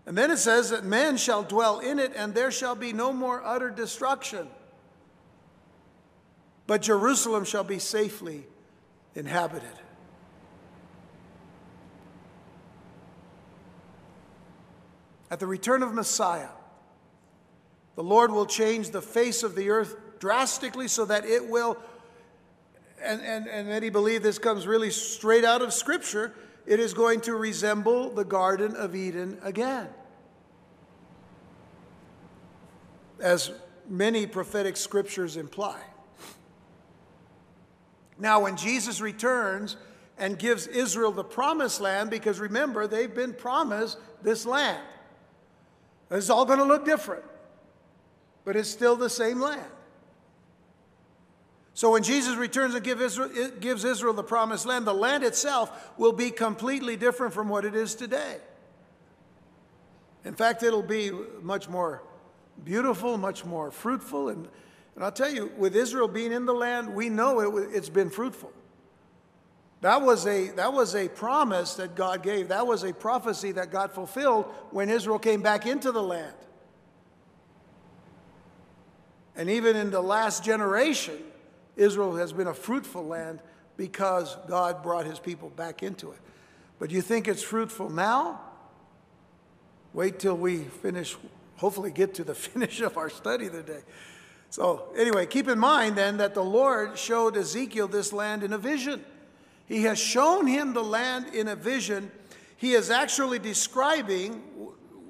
And 0.06 0.18
then 0.18 0.32
it 0.32 0.38
says 0.38 0.72
that 0.72 0.84
men 0.84 1.18
shall 1.18 1.44
dwell 1.44 1.80
in 1.80 2.00
it, 2.00 2.14
and 2.16 2.34
there 2.34 2.52
shall 2.52 2.76
be 2.76 2.94
no 2.94 3.14
more 3.14 3.44
utter 3.46 3.70
destruction. 3.70 4.48
But 6.66 6.82
Jerusalem 6.82 7.46
shall 7.46 7.64
be 7.64 7.80
safely 7.80 8.46
inhabited. 9.14 9.70
At 15.32 15.40
the 15.40 15.48
return 15.48 15.84
of 15.84 15.94
Messiah, 15.94 16.50
the 17.96 18.04
Lord 18.04 18.32
will 18.32 18.46
change 18.46 18.90
the 18.90 19.02
face 19.02 19.44
of 19.44 19.56
the 19.56 19.70
earth 19.70 19.96
drastically 20.20 20.88
so 20.88 21.06
that 21.06 21.26
it 21.26 21.48
will, 21.50 21.78
and, 23.04 23.22
and, 23.22 23.48
and 23.48 23.68
many 23.68 23.90
believe 23.90 24.24
this 24.24 24.38
comes 24.38 24.68
really 24.68 24.92
straight 24.92 25.46
out 25.46 25.62
of 25.62 25.74
Scripture, 25.74 26.34
it 26.66 26.80
is 26.80 26.94
going 26.94 27.22
to 27.22 27.36
resemble 27.36 28.10
the 28.10 28.26
Garden 28.26 28.76
of 28.76 28.96
Eden 28.96 29.40
again. 29.42 29.88
As 33.20 33.52
many 33.88 34.28
prophetic 34.28 34.78
scriptures 34.78 35.36
imply. 35.36 35.80
Now, 38.18 38.42
when 38.42 38.56
Jesus 38.56 39.02
returns 39.02 39.78
and 40.18 40.38
gives 40.38 40.68
Israel 40.68 41.12
the 41.12 41.24
promised 41.24 41.82
land, 41.82 42.10
because 42.10 42.40
remember, 42.40 42.86
they've 42.86 43.14
been 43.14 43.34
promised 43.34 43.98
this 44.22 44.46
land, 44.46 44.84
it's 46.12 46.30
all 46.30 46.46
going 46.46 46.60
to 46.60 46.66
look 46.66 46.86
different, 46.86 47.24
but 48.44 48.56
it's 48.56 48.70
still 48.70 48.96
the 48.96 49.10
same 49.10 49.40
land. 49.40 49.72
So 51.80 51.92
when 51.92 52.04
Jesus 52.04 52.36
returns 52.36 52.76
and 52.76 52.84
give 52.84 53.02
Israel, 53.02 53.30
gives 53.58 53.86
Israel 53.86 54.14
the 54.14 54.22
promised 54.22 54.66
land, 54.66 54.86
the 54.86 54.94
land 54.94 55.24
itself 55.24 55.94
will 55.98 56.12
be 56.12 56.30
completely 56.30 56.98
different 56.98 57.34
from 57.34 57.48
what 57.48 57.64
it 57.64 57.74
is 57.74 57.96
today. 57.96 58.36
In 60.26 60.34
fact, 60.34 60.62
it'll 60.62 60.84
be 60.84 61.10
much 61.42 61.70
more 61.70 62.04
beautiful, 62.66 63.18
much 63.18 63.46
more 63.46 63.72
fruitful. 63.72 64.28
And, 64.28 64.50
and 64.96 65.06
I'll 65.06 65.12
tell 65.14 65.34
you, 65.34 65.54
with 65.58 65.74
Israel 65.74 66.10
being 66.10 66.34
in 66.34 66.46
the 66.46 66.54
land, 66.54 66.94
we 66.94 67.08
know 67.08 67.40
it, 67.58 67.70
it's 67.72 67.88
been 67.88 68.10
fruitful. 68.10 68.52
That 69.80 70.02
was, 70.02 70.28
a, 70.28 70.50
that 70.58 70.74
was 70.74 70.96
a 70.96 71.08
promise 71.08 71.76
that 71.76 71.96
God 71.96 72.24
gave. 72.24 72.50
That 72.50 72.68
was 72.68 72.84
a 72.84 72.92
prophecy 72.92 73.54
that 73.54 73.72
God 73.72 73.94
fulfilled 73.94 74.48
when 74.72 74.90
Israel 74.90 75.18
came 75.18 75.42
back 75.42 75.66
into 75.66 75.94
the 75.94 76.04
land. 76.04 76.36
And 79.38 79.50
even 79.50 79.78
in 79.78 79.92
the 79.92 80.02
last 80.02 80.44
generation, 80.44 81.20
Israel 81.80 82.16
has 82.18 82.34
been 82.34 82.48
a 82.48 82.54
fruitful 82.54 83.06
land 83.06 83.42
because 83.78 84.38
God 84.48 84.84
brought 84.84 85.06
his 85.06 85.18
people 85.18 85.50
back 85.50 85.82
into 85.82 86.12
it. 86.12 86.20
But 86.78 86.92
you 86.92 87.02
think 87.02 87.28
it's 87.28 87.42
fruitful 87.42 87.90
now? 87.90 88.42
Wait 89.94 90.20
till 90.20 90.36
we 90.36 90.60
finish, 90.64 91.16
hopefully, 91.56 91.92
get 91.92 92.14
to 92.16 92.24
the 92.24 92.36
finish 92.50 92.82
of 92.82 92.98
our 92.98 93.10
study 93.10 93.50
today. 93.50 93.82
So, 94.50 94.92
anyway, 94.98 95.26
keep 95.26 95.48
in 95.48 95.60
mind 95.60 95.96
then 95.96 96.18
that 96.18 96.34
the 96.34 96.44
Lord 96.44 96.98
showed 96.98 97.38
Ezekiel 97.38 97.88
this 97.88 98.12
land 98.12 98.44
in 98.44 98.52
a 98.52 98.58
vision. 98.58 99.04
He 99.66 99.84
has 99.84 100.00
shown 100.00 100.48
him 100.48 100.74
the 100.74 100.84
land 100.84 101.34
in 101.34 101.48
a 101.48 101.56
vision. 101.56 102.12
He 102.58 102.74
is 102.74 102.90
actually 102.90 103.40
describing 103.40 104.42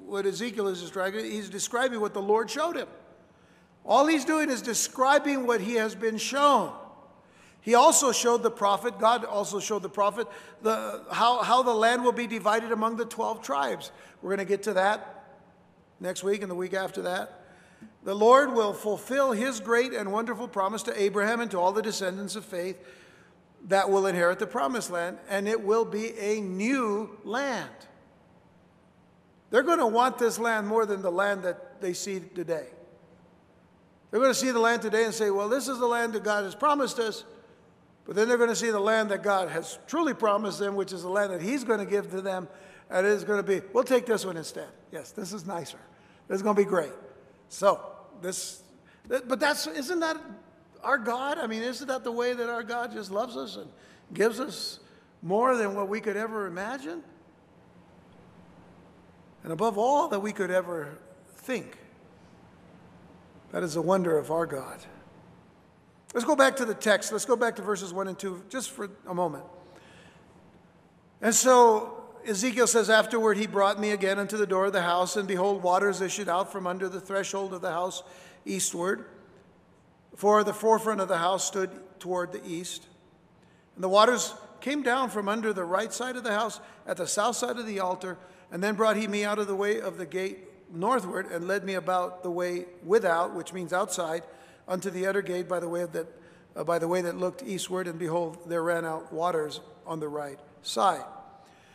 what 0.06 0.26
Ezekiel 0.26 0.68
is 0.68 0.80
describing. 0.80 1.24
He's 1.24 1.48
describing 1.48 2.00
what 2.00 2.14
the 2.14 2.22
Lord 2.22 2.50
showed 2.50 2.76
him. 2.76 2.88
All 3.84 4.06
he's 4.06 4.24
doing 4.24 4.50
is 4.50 4.62
describing 4.62 5.46
what 5.46 5.60
he 5.60 5.74
has 5.74 5.94
been 5.94 6.18
shown. 6.18 6.72
He 7.62 7.74
also 7.74 8.12
showed 8.12 8.42
the 8.42 8.50
prophet, 8.50 8.98
God 8.98 9.24
also 9.24 9.60
showed 9.60 9.82
the 9.82 9.90
prophet, 9.90 10.26
the, 10.62 11.04
how, 11.12 11.42
how 11.42 11.62
the 11.62 11.74
land 11.74 12.04
will 12.04 12.12
be 12.12 12.26
divided 12.26 12.72
among 12.72 12.96
the 12.96 13.04
12 13.04 13.42
tribes. 13.42 13.92
We're 14.22 14.30
going 14.30 14.46
to 14.46 14.50
get 14.50 14.62
to 14.64 14.74
that 14.74 15.24
next 16.00 16.24
week 16.24 16.42
and 16.42 16.50
the 16.50 16.54
week 16.54 16.72
after 16.72 17.02
that. 17.02 17.44
The 18.04 18.14
Lord 18.14 18.54
will 18.54 18.72
fulfill 18.72 19.32
his 19.32 19.60
great 19.60 19.92
and 19.92 20.10
wonderful 20.10 20.48
promise 20.48 20.82
to 20.84 21.00
Abraham 21.00 21.40
and 21.40 21.50
to 21.50 21.58
all 21.58 21.72
the 21.72 21.82
descendants 21.82 22.34
of 22.34 22.44
faith 22.44 22.78
that 23.68 23.90
will 23.90 24.06
inherit 24.06 24.38
the 24.38 24.46
promised 24.46 24.90
land, 24.90 25.18
and 25.28 25.46
it 25.46 25.62
will 25.62 25.84
be 25.84 26.18
a 26.18 26.40
new 26.40 27.10
land. 27.24 27.68
They're 29.50 29.62
going 29.62 29.80
to 29.80 29.86
want 29.86 30.18
this 30.18 30.38
land 30.38 30.66
more 30.66 30.86
than 30.86 31.02
the 31.02 31.12
land 31.12 31.42
that 31.42 31.80
they 31.82 31.92
see 31.92 32.20
today. 32.20 32.68
They're 34.10 34.20
going 34.20 34.32
to 34.32 34.38
see 34.38 34.50
the 34.50 34.60
land 34.60 34.82
today 34.82 35.04
and 35.04 35.14
say, 35.14 35.30
well, 35.30 35.48
this 35.48 35.68
is 35.68 35.78
the 35.78 35.86
land 35.86 36.14
that 36.14 36.24
God 36.24 36.44
has 36.44 36.54
promised 36.54 36.98
us. 36.98 37.24
But 38.06 38.16
then 38.16 38.28
they're 38.28 38.38
going 38.38 38.50
to 38.50 38.56
see 38.56 38.70
the 38.70 38.80
land 38.80 39.10
that 39.10 39.22
God 39.22 39.50
has 39.50 39.78
truly 39.86 40.14
promised 40.14 40.58
them, 40.58 40.74
which 40.74 40.92
is 40.92 41.02
the 41.02 41.08
land 41.08 41.32
that 41.32 41.40
He's 41.40 41.62
going 41.62 41.78
to 41.78 41.86
give 41.86 42.10
to 42.10 42.20
them. 42.20 42.48
And 42.90 43.06
it 43.06 43.10
is 43.10 43.22
going 43.22 43.38
to 43.38 43.44
be, 43.44 43.64
we'll 43.72 43.84
take 43.84 44.06
this 44.06 44.26
one 44.26 44.36
instead. 44.36 44.68
Yes, 44.90 45.12
this 45.12 45.32
is 45.32 45.46
nicer. 45.46 45.78
This 46.26 46.36
is 46.36 46.42
going 46.42 46.56
to 46.56 46.62
be 46.62 46.68
great. 46.68 46.92
So, 47.48 47.80
this, 48.20 48.64
but 49.06 49.38
that's, 49.38 49.68
isn't 49.68 50.00
that 50.00 50.16
our 50.82 50.98
God? 50.98 51.38
I 51.38 51.46
mean, 51.46 51.62
isn't 51.62 51.86
that 51.86 52.02
the 52.02 52.10
way 52.10 52.32
that 52.32 52.48
our 52.48 52.64
God 52.64 52.92
just 52.92 53.12
loves 53.12 53.36
us 53.36 53.56
and 53.56 53.70
gives 54.12 54.40
us 54.40 54.80
more 55.22 55.56
than 55.56 55.76
what 55.76 55.88
we 55.88 56.00
could 56.00 56.16
ever 56.16 56.46
imagine? 56.46 57.02
And 59.44 59.52
above 59.52 59.78
all, 59.78 60.08
that 60.08 60.20
we 60.20 60.32
could 60.32 60.50
ever 60.50 60.98
think. 61.36 61.78
That 63.52 63.62
is 63.62 63.76
a 63.76 63.82
wonder 63.82 64.16
of 64.16 64.30
our 64.30 64.46
God. 64.46 64.78
Let's 66.14 66.24
go 66.24 66.36
back 66.36 66.56
to 66.56 66.64
the 66.64 66.74
text. 66.74 67.12
Let's 67.12 67.24
go 67.24 67.36
back 67.36 67.56
to 67.56 67.62
verses 67.62 67.92
1 67.92 68.08
and 68.08 68.18
2 68.18 68.44
just 68.48 68.70
for 68.70 68.90
a 69.06 69.14
moment. 69.14 69.44
And 71.20 71.34
so 71.34 72.02
Ezekiel 72.26 72.66
says, 72.66 72.90
Afterward 72.90 73.36
he 73.36 73.46
brought 73.46 73.78
me 73.78 73.90
again 73.90 74.18
unto 74.18 74.36
the 74.36 74.46
door 74.46 74.66
of 74.66 74.72
the 74.72 74.82
house, 74.82 75.16
and 75.16 75.28
behold, 75.28 75.62
waters 75.62 76.00
issued 76.00 76.28
out 76.28 76.50
from 76.50 76.66
under 76.66 76.88
the 76.88 77.00
threshold 77.00 77.52
of 77.52 77.60
the 77.60 77.70
house 77.70 78.02
eastward. 78.44 79.04
For 80.16 80.42
the 80.42 80.52
forefront 80.52 81.00
of 81.00 81.08
the 81.08 81.18
house 81.18 81.46
stood 81.46 81.70
toward 82.00 82.32
the 82.32 82.44
east. 82.44 82.86
And 83.74 83.84
the 83.84 83.88
waters 83.88 84.34
came 84.60 84.82
down 84.82 85.10
from 85.10 85.28
under 85.28 85.52
the 85.52 85.64
right 85.64 85.92
side 85.92 86.16
of 86.16 86.24
the 86.24 86.32
house 86.32 86.60
at 86.86 86.96
the 86.96 87.06
south 87.06 87.36
side 87.36 87.56
of 87.56 87.66
the 87.66 87.80
altar, 87.80 88.18
and 88.50 88.62
then 88.62 88.74
brought 88.74 88.96
he 88.96 89.06
me 89.06 89.24
out 89.24 89.38
of 89.38 89.46
the 89.46 89.54
way 89.54 89.80
of 89.80 89.96
the 89.96 90.06
gate 90.06 90.49
northward 90.72 91.26
and 91.26 91.46
led 91.46 91.64
me 91.64 91.74
about 91.74 92.22
the 92.22 92.30
way 92.30 92.66
without, 92.84 93.34
which 93.34 93.52
means 93.52 93.72
outside, 93.72 94.22
unto 94.68 94.90
the 94.90 95.06
utter 95.06 95.22
gate 95.22 95.48
by 95.48 95.60
the 95.60 95.68
way 95.68 95.84
that 95.84 96.06
uh, 96.56 96.64
by 96.64 96.78
the 96.78 96.88
way 96.88 97.00
that 97.00 97.16
looked 97.16 97.42
eastward, 97.42 97.86
and 97.86 97.98
behold, 97.98 98.38
there 98.46 98.62
ran 98.62 98.84
out 98.84 99.12
waters 99.12 99.60
on 99.86 100.00
the 100.00 100.08
right 100.08 100.38
side. 100.62 101.04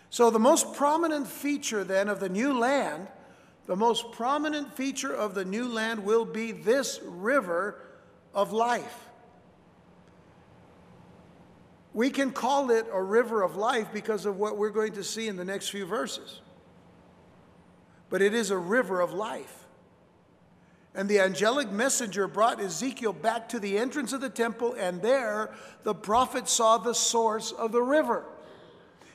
So 0.10 0.29
the 0.29 0.39
most 0.39 0.73
prominent 0.73 1.27
feature 1.27 1.84
then 1.84 2.10
of 2.10 2.19
the 2.19 2.29
new 2.29 2.58
land, 2.58 3.08
the 3.65 3.75
most 3.75 4.12
prominent 4.12 4.75
feature 4.75 5.13
of 5.13 5.34
the 5.34 5.45
new 5.45 5.67
land 5.67 6.03
will 6.03 6.25
be 6.25 6.51
this 6.51 6.99
river 7.03 7.79
of 8.34 8.51
life. 8.51 9.01
We 11.93 12.10
can 12.10 12.31
call 12.31 12.71
it 12.71 12.86
a 12.91 13.01
river 13.01 13.41
of 13.41 13.55
life 13.55 13.88
because 13.93 14.25
of 14.25 14.38
what 14.38 14.58
we're 14.58 14.69
going 14.69 14.93
to 14.93 15.03
see 15.03 15.27
in 15.27 15.38
the 15.38 15.45
next 15.45 15.69
few 15.69 15.86
verses 15.86 16.41
but 18.10 18.22
it 18.22 18.34
is 18.34 18.52
a 18.52 18.58
river 18.58 19.02
of 19.02 19.13
life. 19.13 19.65
And 20.94 21.10
the 21.10 21.20
angelic 21.20 21.72
messenger 21.72 22.28
brought 22.28 22.62
Ezekiel 22.62 23.12
back 23.12 23.50
to 23.50 23.60
the 23.60 23.78
entrance 23.78 24.13
of 24.13 24.22
the 24.22 24.30
temple, 24.30 24.76
and 24.80 25.02
there 25.02 25.54
the 25.84 25.94
prophet 25.94 26.48
saw 26.48 26.78
the 26.78 26.94
source 26.94 27.52
of 27.52 27.72
the 27.72 27.82
river. 27.82 28.24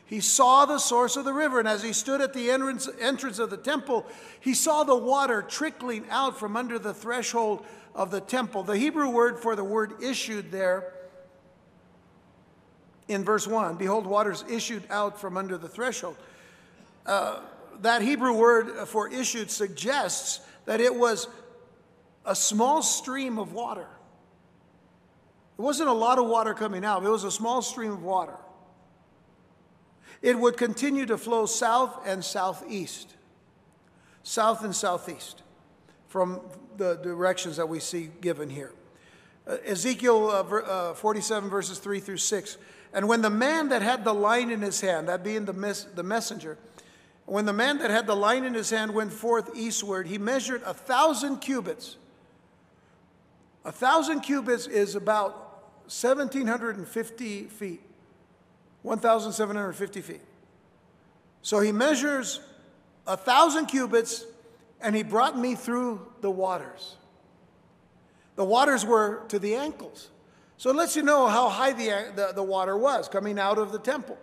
He 0.04 0.20
saw 0.20 0.66
the 0.66 0.78
source 0.78 1.16
of 1.16 1.24
the 1.24 1.32
river, 1.32 1.58
and 1.58 1.68
as 1.68 1.82
he 1.82 1.92
stood 1.92 2.20
at 2.20 2.34
the 2.34 2.50
entrance, 2.50 2.88
entrance 3.00 3.38
of 3.38 3.48
the 3.48 3.56
temple, 3.56 4.06
he 4.40 4.54
saw 4.54 4.84
the 4.84 4.96
water 4.96 5.40
trickling 5.40 6.04
out 6.10 6.38
from 6.38 6.56
under 6.56 6.78
the 6.78 6.92
threshold 6.92 7.64
of 7.94 8.10
the 8.10 8.20
temple. 8.20 8.62
The 8.62 8.76
Hebrew 8.76 9.08
word 9.08 9.38
for 9.38 9.56
the 9.56 9.64
word 9.64 10.02
issued 10.02 10.50
there 10.50 10.92
in 13.10 13.24
verse 13.24 13.46
1 13.46 13.76
Behold, 13.76 14.06
waters 14.06 14.44
issued 14.48 14.84
out 14.90 15.20
from 15.20 15.36
under 15.36 15.58
the 15.58 15.68
threshold. 15.68 16.16
Uh, 17.04 17.40
that 17.82 18.02
Hebrew 18.02 18.32
word 18.32 18.88
for 18.88 19.08
issued 19.08 19.50
suggests 19.50 20.40
that 20.66 20.80
it 20.80 20.94
was 20.94 21.28
a 22.24 22.34
small 22.34 22.82
stream 22.82 23.38
of 23.38 23.52
water. 23.52 23.86
It 25.58 25.62
wasn't 25.62 25.88
a 25.88 25.94
lot 25.94 26.18
of 26.18 26.26
water 26.26 26.54
coming 26.54 26.84
out, 26.84 27.04
it 27.04 27.08
was 27.08 27.24
a 27.24 27.30
small 27.30 27.62
stream 27.62 27.92
of 27.92 28.02
water. 28.02 28.36
It 30.22 30.38
would 30.38 30.56
continue 30.56 31.06
to 31.06 31.16
flow 31.16 31.46
south 31.46 32.06
and 32.06 32.24
southeast, 32.24 33.14
south 34.22 34.64
and 34.64 34.76
southeast 34.76 35.42
from 36.08 36.40
the 36.76 36.96
directions 36.96 37.56
that 37.56 37.68
we 37.68 37.80
see 37.80 38.10
given 38.20 38.50
here. 38.50 38.72
Uh, 39.46 39.56
Ezekiel 39.64 40.28
uh, 40.28 40.90
uh, 40.90 40.94
47, 40.94 41.48
verses 41.48 41.78
3 41.78 42.00
through 42.00 42.18
6. 42.18 42.58
And 42.92 43.08
when 43.08 43.22
the 43.22 43.30
man 43.30 43.68
that 43.68 43.82
had 43.82 44.04
the 44.04 44.12
line 44.12 44.50
in 44.50 44.60
his 44.60 44.80
hand, 44.80 45.08
that 45.08 45.24
being 45.24 45.44
the, 45.44 45.86
the 45.94 46.02
messenger, 46.02 46.58
when 47.26 47.44
the 47.44 47.52
man 47.52 47.78
that 47.78 47.90
had 47.90 48.06
the 48.06 48.16
line 48.16 48.44
in 48.44 48.54
his 48.54 48.70
hand 48.70 48.92
went 48.94 49.12
forth 49.12 49.50
eastward, 49.54 50.06
he 50.06 50.18
measured 50.18 50.62
a 50.64 50.74
thousand 50.74 51.38
cubits. 51.38 51.96
A 53.64 53.72
thousand 53.72 54.20
cubits 54.20 54.66
is 54.66 54.94
about 54.94 55.32
1,750 55.84 57.44
feet. 57.44 57.82
1,750 58.82 60.00
feet. 60.00 60.20
So 61.42 61.60
he 61.60 61.72
measures 61.72 62.40
a 63.06 63.16
thousand 63.16 63.66
cubits 63.66 64.24
and 64.80 64.96
he 64.96 65.02
brought 65.02 65.38
me 65.38 65.54
through 65.54 66.06
the 66.20 66.30
waters. 66.30 66.96
The 68.36 68.44
waters 68.44 68.84
were 68.84 69.22
to 69.28 69.38
the 69.38 69.54
ankles. 69.54 70.08
So 70.56 70.70
it 70.70 70.76
lets 70.76 70.96
you 70.96 71.02
know 71.02 71.26
how 71.26 71.48
high 71.48 71.72
the, 71.72 72.12
the, 72.14 72.32
the, 72.34 72.42
water 72.42 72.76
was 72.76 73.08
coming 73.08 73.38
out 73.38 73.58
of 73.58 73.72
the 73.72 73.78
temple. 73.78 74.18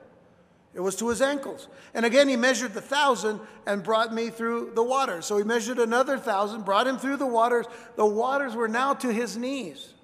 It 0.78 0.82
was 0.82 0.96
to 0.98 1.10
his 1.10 1.24
ankles. 1.24 1.70
And 1.96 2.06
again, 2.06 2.30
he 2.30 2.36
measured 2.36 2.76
the 2.76 2.82
thousand 2.82 3.40
and 3.66 3.82
brought 3.82 4.14
me 4.14 4.30
through 4.30 4.74
the 4.76 4.84
waters. 4.84 5.26
So 5.26 5.36
he 5.36 5.44
measured 5.44 5.80
another 5.80 6.20
thousand, 6.20 6.66
brought 6.66 6.86
him 6.86 7.00
through 7.00 7.18
the 7.18 7.26
waters. 7.26 7.66
The 7.96 8.06
waters 8.06 8.54
were 8.54 8.68
now 8.68 8.94
to 8.94 9.12
his 9.12 9.36
knees. 9.38 9.96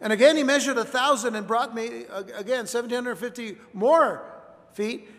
And 0.00 0.14
again, 0.14 0.38
he 0.38 0.44
measured 0.44 0.78
a 0.78 0.84
thousand 0.84 1.36
and 1.36 1.46
brought 1.46 1.74
me, 1.74 2.04
again, 2.34 2.64
1,750 2.64 3.58
more 3.74 4.24
feet. 4.72 5.10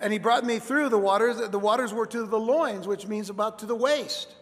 And 0.00 0.12
he 0.12 0.18
brought 0.18 0.44
me 0.44 0.58
through 0.58 0.88
the 0.88 0.98
waters. 0.98 1.36
The 1.48 1.58
waters 1.60 1.94
were 1.94 2.06
to 2.06 2.26
the 2.26 2.36
loins, 2.36 2.88
which 2.88 3.06
means 3.06 3.30
about 3.30 3.60
to 3.60 3.66
the 3.66 3.76
waist. 3.76 4.34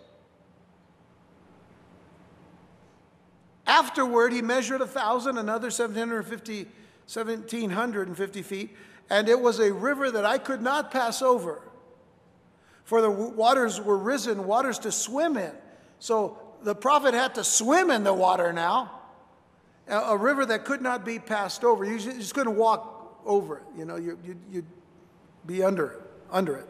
Afterward, 3.67 4.33
he 4.33 4.41
measured 4.41 4.81
a 4.81 4.87
thousand, 4.87 5.37
another 5.37 5.71
750, 5.71 6.69
1,750 7.13 8.43
feet, 8.43 8.77
and 9.11 9.29
it 9.29 9.41
was 9.41 9.61
a 9.61 9.73
river 9.73 10.11
that 10.11 10.25
I 10.25 10.39
could 10.39 10.63
not 10.63 10.91
pass 10.91 11.23
over. 11.23 11.61
For 12.85 13.01
the 13.01 13.11
waters 13.11 13.81
were 13.81 13.99
risen, 13.99 14.47
waters 14.47 14.79
to 14.81 14.93
swim 14.93 15.37
in. 15.37 15.53
So 15.99 16.39
the 16.63 16.75
prophet 16.75 17.15
had 17.15 17.35
to 17.37 17.45
swim 17.45 17.91
in 17.91 18.05
the 18.05 18.13
water 18.13 18.53
now 18.53 18.91
a, 19.89 20.17
river 20.17 20.47
that 20.47 20.65
could 20.65 20.83
not 20.83 21.05
be 21.05 21.19
passed 21.19 21.65
over. 21.65 21.85
You 21.85 21.99
just 21.99 22.35
couldn't 22.35 22.57
walk 22.57 23.21
over 23.25 23.59
it. 23.59 23.65
You 23.77 23.85
know, 23.85 23.97
you, 23.97 24.19
you'd 24.51 24.67
be 25.47 25.63
under 25.63 25.87
it, 25.87 26.01
under 26.31 26.57
it. 26.57 26.69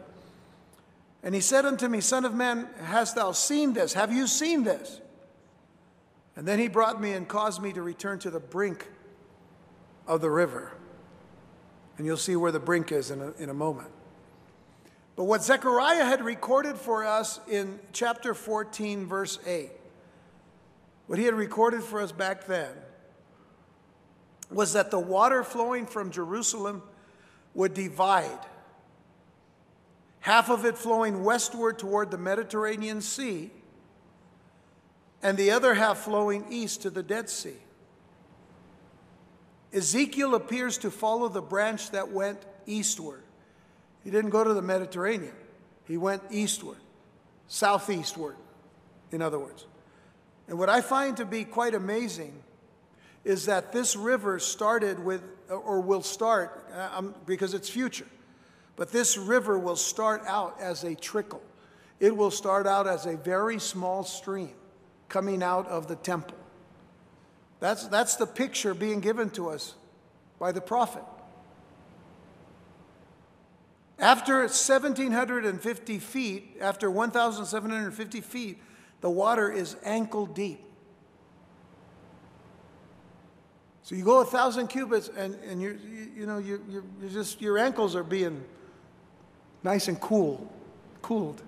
And 1.23 1.33
he 1.33 1.41
said 1.41 1.65
unto 1.65 1.87
me, 1.87 2.01
Son 2.01 2.25
of 2.25 2.35
man, 2.35 2.67
hast 2.83 3.15
thou 3.15 3.31
seen 3.31 3.73
this? 3.73 3.93
Have 3.93 4.13
you 4.13 4.27
seen 4.27 4.63
this? 4.63 5.01
And 6.35 6.47
then 6.47 6.59
he 6.59 6.67
brought 6.67 7.01
me 7.01 7.13
and 7.13 7.27
caused 7.27 7.61
me 7.61 7.71
to 7.73 7.81
return 7.81 8.19
to 8.19 8.29
the 8.29 8.39
brink 8.39 8.87
of 10.07 10.21
the 10.21 10.29
river. 10.29 10.71
And 11.97 12.05
you'll 12.05 12.17
see 12.17 12.35
where 12.35 12.51
the 12.51 12.59
brink 12.59 12.91
is 12.91 13.11
in 13.11 13.21
a, 13.21 13.31
in 13.33 13.49
a 13.49 13.53
moment. 13.53 13.89
But 15.15 15.25
what 15.25 15.43
Zechariah 15.43 16.03
had 16.03 16.23
recorded 16.23 16.75
for 16.75 17.05
us 17.05 17.39
in 17.49 17.79
chapter 17.93 18.33
14, 18.33 19.05
verse 19.05 19.39
8, 19.45 19.71
what 21.07 21.19
he 21.19 21.25
had 21.25 21.35
recorded 21.35 21.83
for 21.83 22.01
us 22.01 22.11
back 22.11 22.47
then, 22.47 22.71
was 24.51 24.73
that 24.73 24.91
the 24.91 24.99
water 24.99 25.43
flowing 25.43 25.85
from 25.85 26.11
Jerusalem 26.11 26.83
would 27.53 27.73
divide, 27.73 28.39
half 30.19 30.49
of 30.49 30.65
it 30.65 30.77
flowing 30.77 31.23
westward 31.23 31.79
toward 31.79 32.11
the 32.11 32.17
Mediterranean 32.17 33.01
Sea, 33.01 33.51
and 35.23 35.37
the 35.37 35.51
other 35.51 35.73
half 35.73 35.99
flowing 35.99 36.45
east 36.49 36.81
to 36.81 36.89
the 36.89 37.01
Dead 37.01 37.29
Sea. 37.29 37.57
Ezekiel 39.75 40.35
appears 40.35 40.77
to 40.79 40.89
follow 40.89 41.27
the 41.27 41.41
branch 41.41 41.91
that 41.91 42.09
went 42.09 42.39
eastward. 42.65 43.21
He 44.03 44.09
didn't 44.09 44.29
go 44.29 44.43
to 44.43 44.53
the 44.53 44.61
Mediterranean, 44.61 45.35
he 45.85 45.97
went 45.97 46.23
eastward, 46.31 46.77
southeastward, 47.47 48.37
in 49.11 49.21
other 49.21 49.37
words. 49.37 49.65
And 50.47 50.57
what 50.57 50.69
I 50.69 50.81
find 50.81 51.17
to 51.17 51.25
be 51.25 51.43
quite 51.43 51.75
amazing 51.75 52.33
is 53.23 53.47
that 53.47 53.73
this 53.73 53.95
river 53.95 54.39
started 54.39 55.03
with, 55.03 55.21
or 55.49 55.81
will 55.81 56.03
start, 56.03 56.71
because 57.25 57.53
it's 57.53 57.67
future, 57.67 58.07
but 58.75 58.91
this 58.91 59.17
river 59.17 59.57
will 59.57 59.75
start 59.75 60.21
out 60.27 60.55
as 60.61 60.83
a 60.83 60.95
trickle. 60.95 61.41
It 61.99 62.15
will 62.15 62.31
start 62.31 62.67
out 62.67 62.87
as 62.87 63.05
a 63.05 63.17
very 63.17 63.59
small 63.59 64.03
stream 64.03 64.53
coming 65.09 65.41
out 65.41 65.67
of 65.67 65.87
the 65.87 65.95
temple. 65.95 66.37
That's, 67.65 67.87
that's 67.87 68.15
the 68.17 68.27
picture 68.27 68.75
being 68.75 68.99
given 68.99 69.31
to 69.31 69.49
us 69.49 69.73
by 70.37 70.51
the 70.51 70.61
prophet. 70.61 71.01
After 73.97 74.41
1,750 74.41 75.97
feet, 75.97 76.57
after 76.61 76.91
1,750 76.91 78.21
feet, 78.21 78.61
the 79.01 79.09
water 79.09 79.51
is 79.51 79.77
ankle 79.83 80.27
deep. 80.27 80.63
So 83.81 83.95
you 83.95 84.03
go 84.03 84.21
a 84.21 84.25
thousand 84.25 84.67
cubits, 84.67 85.09
and, 85.17 85.33
and 85.49 85.59
you 85.59 85.79
you 86.15 86.27
know, 86.27 86.37
you 86.37 86.63
you 86.69 86.83
just, 87.09 87.41
your 87.41 87.57
ankles 87.57 87.95
are 87.95 88.03
being 88.03 88.43
nice 89.63 89.87
and 89.87 89.99
cool, 89.99 90.53
cooled. 91.01 91.41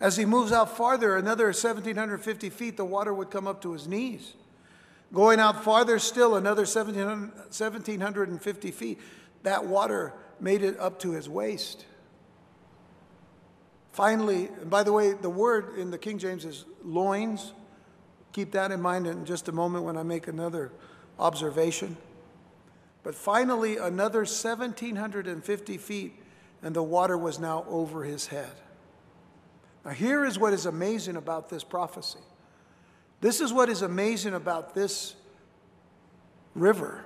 As 0.00 0.16
he 0.16 0.24
moves 0.24 0.50
out 0.50 0.76
farther, 0.76 1.16
another 1.16 1.44
1,750 1.44 2.50
feet, 2.50 2.76
the 2.76 2.84
water 2.84 3.14
would 3.14 3.30
come 3.30 3.46
up 3.46 3.62
to 3.62 3.74
his 3.74 3.86
knees. 3.86 4.34
Going 5.12 5.40
out 5.40 5.64
farther 5.64 5.98
still, 5.98 6.36
another 6.36 6.62
1,750 6.62 8.70
feet, 8.70 9.00
that 9.42 9.66
water 9.66 10.12
made 10.38 10.62
it 10.62 10.78
up 10.78 11.00
to 11.00 11.10
his 11.12 11.28
waist. 11.28 11.84
Finally, 13.92 14.48
and 14.60 14.70
by 14.70 14.84
the 14.84 14.92
way, 14.92 15.12
the 15.12 15.30
word 15.30 15.76
in 15.76 15.90
the 15.90 15.98
King 15.98 16.18
James 16.18 16.44
is 16.44 16.64
loins. 16.84 17.52
Keep 18.32 18.52
that 18.52 18.70
in 18.70 18.80
mind 18.80 19.08
in 19.08 19.24
just 19.24 19.48
a 19.48 19.52
moment 19.52 19.84
when 19.84 19.96
I 19.96 20.04
make 20.04 20.28
another 20.28 20.70
observation. 21.18 21.96
But 23.02 23.16
finally, 23.16 23.78
another 23.78 24.20
1,750 24.20 25.78
feet, 25.78 26.14
and 26.62 26.76
the 26.76 26.82
water 26.82 27.18
was 27.18 27.40
now 27.40 27.64
over 27.68 28.04
his 28.04 28.28
head. 28.28 28.52
Now, 29.84 29.90
here 29.90 30.24
is 30.24 30.38
what 30.38 30.52
is 30.52 30.66
amazing 30.66 31.16
about 31.16 31.48
this 31.48 31.64
prophecy. 31.64 32.20
This 33.20 33.40
is 33.40 33.52
what 33.52 33.68
is 33.68 33.82
amazing 33.82 34.34
about 34.34 34.74
this 34.74 35.14
river. 36.54 37.04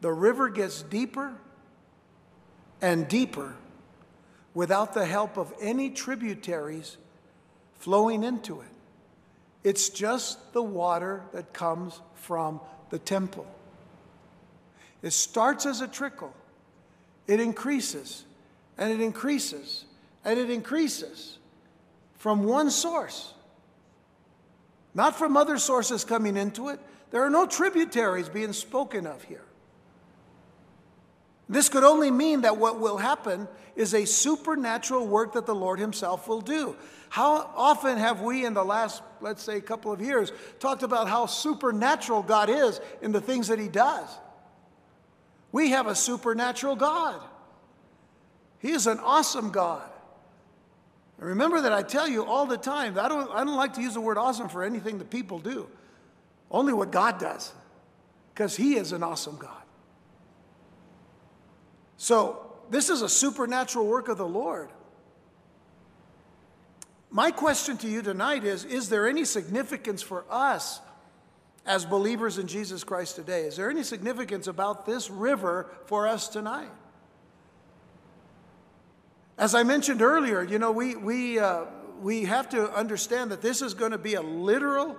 The 0.00 0.12
river 0.12 0.48
gets 0.48 0.82
deeper 0.82 1.34
and 2.80 3.08
deeper 3.08 3.56
without 4.54 4.94
the 4.94 5.04
help 5.04 5.36
of 5.36 5.52
any 5.60 5.90
tributaries 5.90 6.96
flowing 7.78 8.22
into 8.22 8.60
it. 8.60 8.68
It's 9.64 9.88
just 9.88 10.52
the 10.52 10.62
water 10.62 11.22
that 11.32 11.52
comes 11.52 12.00
from 12.14 12.60
the 12.90 12.98
temple. 12.98 13.46
It 15.02 15.10
starts 15.12 15.66
as 15.66 15.80
a 15.80 15.88
trickle, 15.88 16.32
it 17.26 17.40
increases, 17.40 18.24
and 18.78 18.92
it 18.92 19.00
increases, 19.00 19.84
and 20.24 20.38
it 20.38 20.50
increases 20.50 21.38
from 22.14 22.44
one 22.44 22.70
source, 22.70 23.34
not 24.96 25.14
from 25.14 25.36
other 25.36 25.58
sources 25.58 26.04
coming 26.04 26.38
into 26.38 26.70
it. 26.70 26.80
There 27.10 27.22
are 27.22 27.28
no 27.28 27.46
tributaries 27.46 28.30
being 28.30 28.54
spoken 28.54 29.06
of 29.06 29.22
here. 29.22 29.44
This 31.50 31.68
could 31.68 31.84
only 31.84 32.10
mean 32.10 32.40
that 32.40 32.56
what 32.56 32.80
will 32.80 32.96
happen 32.96 33.46
is 33.76 33.92
a 33.92 34.06
supernatural 34.06 35.06
work 35.06 35.34
that 35.34 35.44
the 35.44 35.54
Lord 35.54 35.78
Himself 35.78 36.26
will 36.26 36.40
do. 36.40 36.74
How 37.10 37.50
often 37.54 37.98
have 37.98 38.22
we, 38.22 38.46
in 38.46 38.54
the 38.54 38.64
last, 38.64 39.02
let's 39.20 39.42
say, 39.42 39.60
couple 39.60 39.92
of 39.92 40.00
years, 40.00 40.32
talked 40.60 40.82
about 40.82 41.08
how 41.08 41.26
supernatural 41.26 42.22
God 42.22 42.48
is 42.48 42.80
in 43.02 43.12
the 43.12 43.20
things 43.20 43.48
that 43.48 43.58
He 43.58 43.68
does? 43.68 44.08
We 45.52 45.70
have 45.70 45.86
a 45.86 45.94
supernatural 45.94 46.74
God. 46.74 47.20
He 48.60 48.70
is 48.70 48.86
an 48.86 48.98
awesome 49.00 49.50
God. 49.50 49.88
Remember 51.18 51.62
that 51.62 51.72
I 51.72 51.82
tell 51.82 52.08
you 52.08 52.24
all 52.24 52.46
the 52.46 52.58
time, 52.58 52.98
I 52.98 53.08
don't, 53.08 53.30
I 53.30 53.42
don't 53.44 53.56
like 53.56 53.74
to 53.74 53.80
use 53.80 53.94
the 53.94 54.00
word 54.00 54.18
awesome 54.18 54.48
for 54.48 54.62
anything 54.62 54.98
that 54.98 55.10
people 55.10 55.38
do, 55.38 55.68
only 56.50 56.72
what 56.72 56.90
God 56.90 57.18
does, 57.18 57.52
because 58.34 58.56
He 58.56 58.76
is 58.76 58.92
an 58.92 59.02
awesome 59.02 59.36
God. 59.36 59.62
So, 61.96 62.42
this 62.68 62.90
is 62.90 63.00
a 63.00 63.08
supernatural 63.08 63.86
work 63.86 64.08
of 64.08 64.18
the 64.18 64.26
Lord. 64.26 64.70
My 67.10 67.30
question 67.30 67.78
to 67.78 67.88
you 67.88 68.02
tonight 68.02 68.44
is 68.44 68.64
Is 68.64 68.90
there 68.90 69.08
any 69.08 69.24
significance 69.24 70.02
for 70.02 70.24
us 70.28 70.80
as 71.64 71.86
believers 71.86 72.36
in 72.36 72.46
Jesus 72.46 72.84
Christ 72.84 73.16
today? 73.16 73.42
Is 73.42 73.56
there 73.56 73.70
any 73.70 73.82
significance 73.82 74.46
about 74.46 74.84
this 74.84 75.10
river 75.10 75.70
for 75.86 76.06
us 76.06 76.28
tonight? 76.28 76.68
As 79.38 79.54
I 79.54 79.62
mentioned 79.64 80.00
earlier, 80.00 80.42
you 80.42 80.58
know, 80.58 80.72
we, 80.72 80.96
we, 80.96 81.38
uh, 81.38 81.66
we 82.00 82.24
have 82.24 82.48
to 82.50 82.72
understand 82.72 83.30
that 83.32 83.42
this 83.42 83.60
is 83.60 83.74
going 83.74 83.92
to 83.92 83.98
be 83.98 84.14
a 84.14 84.22
literal 84.22 84.96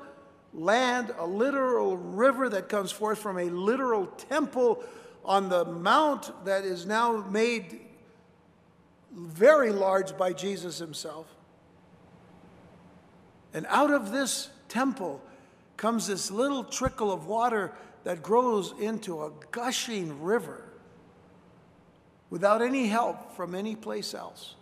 land, 0.53 1.13
a 1.17 1.25
literal 1.25 1.97
river 1.97 2.47
that 2.49 2.69
comes 2.69 2.91
forth 2.91 3.17
from 3.17 3.39
a 3.39 3.45
literal 3.45 4.05
temple 4.05 4.83
on 5.25 5.49
the 5.49 5.65
mount 5.65 6.31
that 6.45 6.65
is 6.65 6.85
now 6.85 7.25
made 7.29 7.81
very 9.11 9.71
large 9.71 10.15
by 10.17 10.33
Jesus 10.33 10.77
himself. 10.77 11.25
And 13.55 13.65
out 13.69 13.91
of 13.91 14.11
this 14.11 14.49
temple 14.69 15.19
comes 15.77 16.05
this 16.05 16.29
little 16.29 16.63
trickle 16.63 17.11
of 17.11 17.25
water 17.25 17.73
that 18.03 18.21
grows 18.21 18.73
into 18.79 19.23
a 19.23 19.31
gushing 19.51 20.21
river 20.21 20.66
without 22.29 22.61
any 22.61 22.87
help 22.87 23.35
from 23.35 23.55
any 23.55 23.75
place 23.75 24.13
else. 24.13 24.55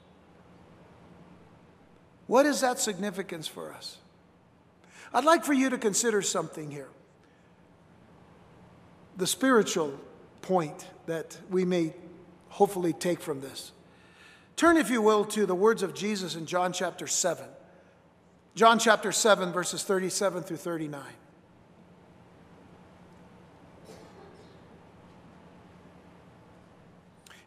What 2.28 2.46
is 2.46 2.62
that 2.62 2.80
significance 2.80 3.48
for 3.48 3.74
us? 3.74 3.98
I'd 5.14 5.26
like 5.26 5.46
for 5.46 5.54
you 5.54 5.70
to 5.70 5.78
consider 5.78 6.22
something 6.22 6.72
here. 6.72 6.90
The 9.18 9.28
spiritual 9.28 9.98
point 10.42 10.88
that 11.06 11.38
we 11.50 11.66
may 11.66 11.94
hopefully 12.50 12.94
take 12.94 13.22
from 13.22 13.42
this. 13.42 13.72
Turn, 14.56 14.78
if 14.78 14.90
you 14.90 15.02
will, 15.02 15.26
to 15.26 15.46
the 15.46 15.56
words 15.56 15.84
of 15.84 15.94
Jesus 15.94 16.36
in 16.36 16.46
John 16.46 16.74
chapter 16.74 17.08
7. 17.08 17.46
John 18.56 18.80
chapter 18.80 19.12
7, 19.12 19.52
verses 19.52 19.84
37 19.84 20.44
through 20.44 20.58
39. 20.58 21.02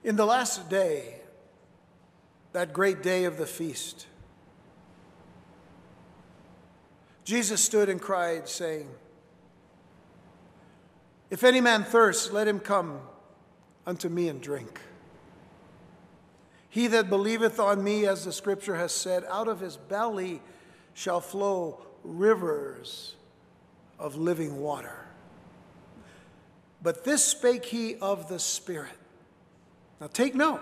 In 0.08 0.16
the 0.16 0.24
last 0.24 0.70
day, 0.70 1.16
that 2.54 2.72
great 2.72 3.02
day 3.02 3.24
of 3.24 3.36
the 3.36 3.44
feast, 3.44 4.06
Jesus 7.24 7.62
stood 7.62 7.90
and 7.90 8.00
cried, 8.00 8.48
saying, 8.48 8.88
If 11.28 11.44
any 11.44 11.60
man 11.60 11.84
thirst, 11.84 12.32
let 12.32 12.48
him 12.48 12.58
come 12.58 13.02
unto 13.86 14.08
me 14.08 14.30
and 14.30 14.40
drink. 14.40 14.80
He 16.70 16.86
that 16.86 17.10
believeth 17.10 17.60
on 17.60 17.84
me, 17.84 18.06
as 18.06 18.24
the 18.24 18.32
scripture 18.32 18.76
has 18.76 18.92
said, 18.92 19.26
out 19.28 19.46
of 19.46 19.60
his 19.60 19.76
belly 19.76 20.40
shall 20.94 21.20
flow 21.20 21.84
rivers 22.02 23.14
of 23.98 24.16
living 24.16 24.58
water. 24.58 25.04
But 26.82 27.04
this 27.04 27.22
spake 27.22 27.66
he 27.66 27.96
of 27.96 28.30
the 28.30 28.38
Spirit. 28.38 28.96
Now 30.00 30.06
take 30.06 30.34
note. 30.34 30.60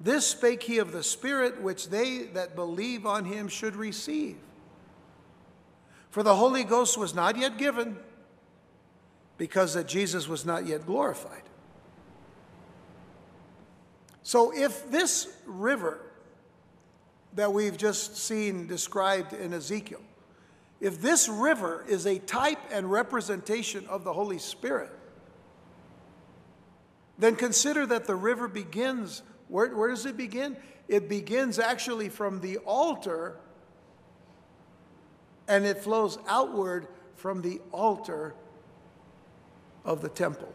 This 0.00 0.26
spake 0.26 0.62
he 0.62 0.78
of 0.78 0.92
the 0.92 1.02
Spirit 1.02 1.62
which 1.62 1.88
they 1.88 2.22
that 2.34 2.56
believe 2.56 3.06
on 3.06 3.24
him 3.24 3.48
should 3.48 3.76
receive. 3.76 4.36
For 6.10 6.22
the 6.22 6.34
Holy 6.34 6.64
Ghost 6.64 6.96
was 6.96 7.14
not 7.14 7.36
yet 7.36 7.58
given, 7.58 7.96
because 9.36 9.74
that 9.74 9.88
Jesus 9.88 10.28
was 10.28 10.44
not 10.44 10.66
yet 10.66 10.86
glorified. 10.86 11.42
So 14.22 14.52
if 14.56 14.90
this 14.90 15.28
river 15.44 16.00
that 17.34 17.52
we've 17.52 17.76
just 17.76 18.16
seen 18.16 18.66
described 18.66 19.32
in 19.32 19.52
Ezekiel, 19.52 20.00
if 20.80 21.00
this 21.00 21.28
river 21.28 21.84
is 21.88 22.06
a 22.06 22.18
type 22.20 22.60
and 22.70 22.90
representation 22.90 23.86
of 23.88 24.04
the 24.04 24.12
Holy 24.12 24.38
Spirit, 24.38 24.90
then 27.18 27.36
consider 27.36 27.86
that 27.86 28.06
the 28.06 28.14
river 28.14 28.48
begins. 28.48 29.22
Where, 29.48 29.74
where 29.74 29.88
does 29.88 30.06
it 30.06 30.16
begin? 30.16 30.56
It 30.88 31.08
begins 31.08 31.58
actually 31.58 32.08
from 32.08 32.40
the 32.40 32.58
altar 32.58 33.36
and 35.46 35.64
it 35.64 35.78
flows 35.78 36.18
outward 36.26 36.88
from 37.16 37.42
the 37.42 37.60
altar 37.70 38.34
of 39.84 40.00
the 40.00 40.08
temple. 40.08 40.52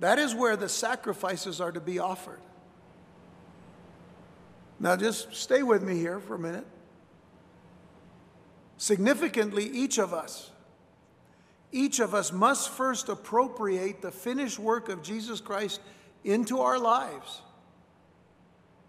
That 0.00 0.18
is 0.18 0.34
where 0.34 0.56
the 0.56 0.68
sacrifices 0.68 1.60
are 1.60 1.72
to 1.72 1.80
be 1.80 1.98
offered. 1.98 2.40
Now, 4.78 4.96
just 4.96 5.34
stay 5.34 5.62
with 5.62 5.82
me 5.82 5.96
here 5.96 6.20
for 6.20 6.34
a 6.34 6.38
minute. 6.38 6.66
Significantly, 8.76 9.64
each 9.64 9.98
of 9.98 10.12
us, 10.12 10.50
each 11.72 12.00
of 12.00 12.14
us 12.14 12.32
must 12.32 12.70
first 12.70 13.08
appropriate 13.08 14.02
the 14.02 14.10
finished 14.10 14.58
work 14.58 14.88
of 14.88 15.02
Jesus 15.02 15.40
Christ 15.40 15.80
into 16.24 16.60
our 16.60 16.78
lives. 16.78 17.42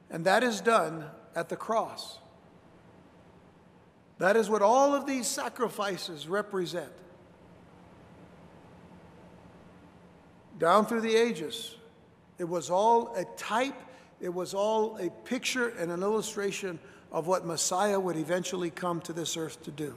And 0.09 0.25
that 0.25 0.43
is 0.43 0.61
done 0.61 1.05
at 1.35 1.49
the 1.49 1.55
cross. 1.55 2.19
That 4.19 4.35
is 4.35 4.49
what 4.49 4.61
all 4.61 4.95
of 4.95 5.05
these 5.05 5.27
sacrifices 5.27 6.27
represent. 6.27 6.91
Down 10.57 10.85
through 10.85 11.01
the 11.01 11.15
ages, 11.15 11.75
it 12.39 12.45
was 12.45 12.69
all 12.69 13.13
a 13.15 13.25
type, 13.37 13.79
it 14.19 14.33
was 14.33 14.53
all 14.53 14.97
a 14.97 15.09
picture 15.27 15.69
and 15.69 15.91
an 15.91 16.01
illustration 16.01 16.79
of 17.11 17.27
what 17.27 17.45
Messiah 17.45 17.99
would 17.99 18.17
eventually 18.17 18.71
come 18.71 19.01
to 19.01 19.13
this 19.13 19.37
earth 19.37 19.61
to 19.63 19.71
do. 19.71 19.93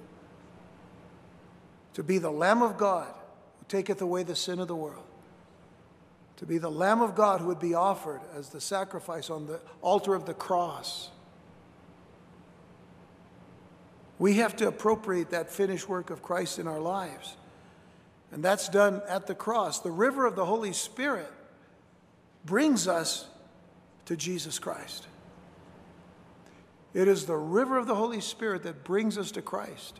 To 1.95 2.03
be 2.03 2.19
the 2.19 2.31
Lamb 2.31 2.63
of 2.63 2.77
God 2.77 3.13
who 3.59 3.65
taketh 3.69 4.01
away 4.01 4.23
the 4.23 4.37
sin 4.37 4.59
of 4.59 4.69
the 4.69 4.77
world. 4.77 5.05
To 6.37 6.47
be 6.47 6.59
the 6.59 6.71
Lamb 6.71 7.03
of 7.03 7.15
God 7.15 7.41
who 7.41 7.49
would 7.49 7.61
be 7.61 7.75
offered 7.75 8.21
as 8.35 8.49
the 8.49 8.61
sacrifice 8.61 9.31
on 9.31 9.47
the 9.47 9.61
altar 9.83 10.15
of 10.15 10.27
the 10.27 10.35
cross 10.35 11.11
we 14.21 14.35
have 14.35 14.55
to 14.57 14.69
appropriate 14.69 15.31
that 15.31 15.51
finished 15.51 15.89
work 15.89 16.11
of 16.11 16.23
Christ 16.23 16.59
in 16.59 16.69
our 16.69 16.79
lives. 16.79 17.37
And 18.31 18.45
that's 18.45 18.69
done 18.69 19.01
at 19.09 19.27
the 19.27 19.35
cross. 19.35 19.81
The 19.81 19.91
river 19.91 20.27
of 20.27 20.37
the 20.37 20.45
Holy 20.45 20.75
Spirit 20.75 21.33
brings 22.45 22.87
us 22.87 23.27
to 24.05 24.17
Jesus 24.17 24.59
Christ. 24.59 25.07
It 26.93 27.09
is 27.09 27.25
the 27.25 27.37
river 27.37 27.79
of 27.79 27.87
the 27.87 27.95
Holy 27.95 28.21
Spirit 28.21 28.63
that 28.65 28.85
brings 28.85 29.17
us 29.17 29.31
to 29.33 29.43
Christ. 29.43 29.99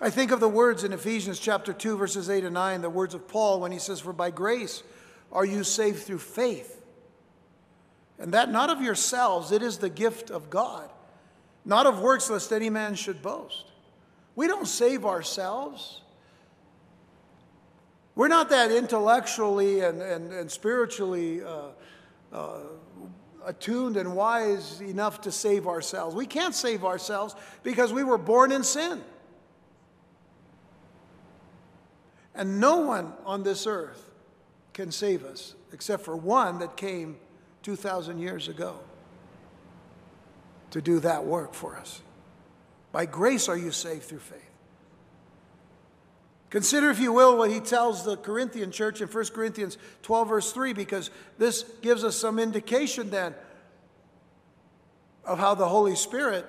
I 0.00 0.10
think 0.10 0.30
of 0.30 0.40
the 0.40 0.48
words 0.48 0.84
in 0.84 0.92
Ephesians 0.92 1.38
chapter 1.38 1.72
2, 1.72 1.96
verses 1.96 2.28
8 2.28 2.44
and 2.44 2.54
9, 2.54 2.82
the 2.82 2.90
words 2.90 3.14
of 3.14 3.28
Paul 3.28 3.60
when 3.60 3.72
he 3.72 3.78
says, 3.78 4.00
For 4.00 4.12
by 4.12 4.30
grace 4.30 4.82
are 5.32 5.44
you 5.44 5.64
saved 5.64 6.02
through 6.02 6.18
faith. 6.18 6.82
And 8.18 8.32
that 8.34 8.50
not 8.50 8.70
of 8.70 8.82
yourselves, 8.82 9.52
it 9.52 9.62
is 9.62 9.78
the 9.78 9.88
gift 9.88 10.30
of 10.30 10.50
God 10.50 10.90
not 11.64 11.86
of 11.86 12.00
works, 12.00 12.28
lest 12.28 12.52
any 12.52 12.70
man 12.70 12.94
should 12.94 13.22
boast. 13.22 13.64
We 14.36 14.46
don't 14.46 14.66
save 14.66 15.04
ourselves. 15.04 16.02
We're 18.14 18.28
not 18.28 18.50
that 18.50 18.70
intellectually 18.70 19.80
and, 19.80 20.00
and, 20.02 20.32
and 20.32 20.50
spiritually 20.50 21.42
uh, 21.42 21.68
uh, 22.32 22.58
attuned 23.44 23.96
and 23.96 24.14
wise 24.14 24.80
enough 24.80 25.22
to 25.22 25.32
save 25.32 25.66
ourselves. 25.66 26.14
We 26.14 26.26
can't 26.26 26.54
save 26.54 26.84
ourselves 26.84 27.34
because 27.62 27.92
we 27.92 28.04
were 28.04 28.18
born 28.18 28.52
in 28.52 28.62
sin. 28.62 29.02
And 32.34 32.60
no 32.60 32.78
one 32.78 33.12
on 33.24 33.42
this 33.42 33.66
earth 33.66 34.10
can 34.72 34.90
save 34.90 35.24
us 35.24 35.54
except 35.72 36.04
for 36.04 36.16
one 36.16 36.58
that 36.58 36.76
came 36.76 37.16
2,000 37.62 38.18
years 38.18 38.48
ago 38.48 38.78
to 40.70 40.82
do 40.82 40.98
that 41.00 41.24
work 41.24 41.54
for 41.54 41.76
us. 41.76 42.02
By 42.92 43.06
grace 43.06 43.48
are 43.48 43.56
you 43.56 43.70
saved 43.70 44.04
through 44.04 44.18
faith. 44.18 44.40
Consider, 46.50 46.90
if 46.90 47.00
you 47.00 47.12
will, 47.12 47.36
what 47.36 47.50
he 47.50 47.58
tells 47.58 48.04
the 48.04 48.16
Corinthian 48.16 48.70
church 48.70 49.00
in 49.00 49.08
1 49.08 49.24
Corinthians 49.34 49.76
12, 50.02 50.28
verse 50.28 50.52
3, 50.52 50.72
because 50.72 51.10
this 51.36 51.64
gives 51.82 52.04
us 52.04 52.14
some 52.14 52.38
indication 52.38 53.10
then 53.10 53.34
of 55.24 55.40
how 55.40 55.54
the 55.54 55.66
Holy 55.66 55.96
Spirit 55.96 56.46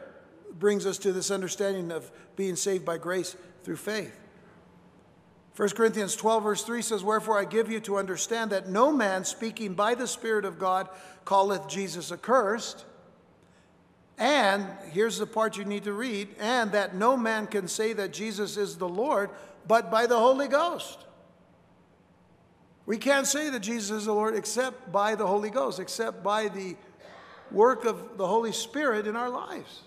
brings 0.60 0.86
us 0.86 1.00
to 1.00 1.12
this 1.12 1.32
understanding 1.32 1.92
of 1.92 2.12
being 2.36 2.56
saved 2.56 2.86
by 2.86 2.98
grace 2.98 3.36
through 3.64 3.78
faith. 3.78 4.16
1 5.56 5.70
Corinthians 5.70 6.16
12, 6.16 6.44
verse 6.44 6.64
3 6.64 6.82
says, 6.82 7.04
Wherefore 7.04 7.40
I 7.40 7.46
give 7.46 7.72
you 7.72 7.80
to 7.82 7.98
understand 7.98 8.52
that 8.52 8.68
no 8.68 8.92
man 8.92 9.24
speaking 9.24 9.74
by 9.74 9.96
the 9.96 10.08
Spirit 10.08 10.44
of 10.44 10.60
God 10.60 10.90
calleth 11.26 11.68
Jesus 11.68 12.12
accursed 12.12 12.86
and 14.18 14.66
here's 14.92 15.18
the 15.18 15.28
part 15.28 15.58
you 15.58 15.66
need 15.66 15.84
to 15.84 15.94
read 15.94 16.30
and 16.40 16.72
that 16.72 16.96
no 16.96 17.18
man 17.18 17.48
can 17.48 17.68
say 17.68 17.94
that 17.94 18.14
Jesus 18.14 18.56
is 18.56 18.78
the 18.78 18.88
Lord 18.88 19.30
but 19.68 19.92
by 19.92 20.06
the 20.06 20.18
Holy 20.18 20.48
Ghost. 20.48 21.00
We 22.86 22.98
can't 22.98 23.26
say 23.26 23.50
that 23.50 23.62
Jesus 23.62 23.92
is 23.92 24.06
the 24.06 24.14
Lord 24.14 24.36
except 24.36 24.92
by 24.92 25.16
the 25.16 25.26
Holy 25.26 25.50
Ghost, 25.50 25.80
except 25.80 26.24
by 26.24 26.50
the 26.50 26.76
work 27.52 27.84
of 27.84 28.18
the 28.18 28.28
Holy 28.28 28.52
Spirit 28.52 29.08
in 29.08 29.16
our 29.16 29.30
lives. 29.30 29.82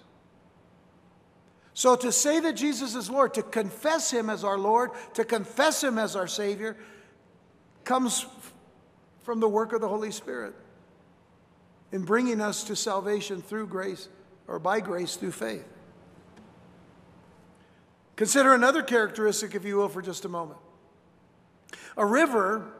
So 1.79 1.95
to 1.95 2.11
say 2.11 2.41
that 2.41 2.55
Jesus 2.55 2.97
is 2.97 3.09
Lord, 3.09 3.35
to 3.35 3.43
confess 3.45 4.11
Him 4.11 4.29
as 4.31 4.43
our 4.43 4.59
Lord, 4.59 4.91
to 5.14 5.24
confess 5.24 5.85
Him 5.85 5.97
as 5.97 6.16
our 6.16 6.26
Savior, 6.26 6.76
comes 7.85 8.26
from 9.22 9.39
the 9.39 9.49
work 9.49 9.72
of 9.72 9.81
the 9.81 9.87
Holy 9.87 10.11
Spirit 10.11 10.57
in 11.93 12.03
bringing 12.03 12.41
us 12.41 12.64
to 12.64 12.74
salvation 12.74 13.41
through 13.41 13.68
grace 13.68 14.09
or 14.49 14.59
by 14.59 14.81
grace 14.81 15.14
through 15.14 15.31
faith. 15.31 15.64
Consider 18.16 18.55
another 18.55 18.83
characteristic, 18.83 19.55
if 19.55 19.64
you 19.64 19.76
will, 19.76 19.89
for 19.89 20.03
just 20.03 20.24
a 20.24 20.29
moment. 20.29 20.59
A 21.97 22.05
river, 22.05 22.72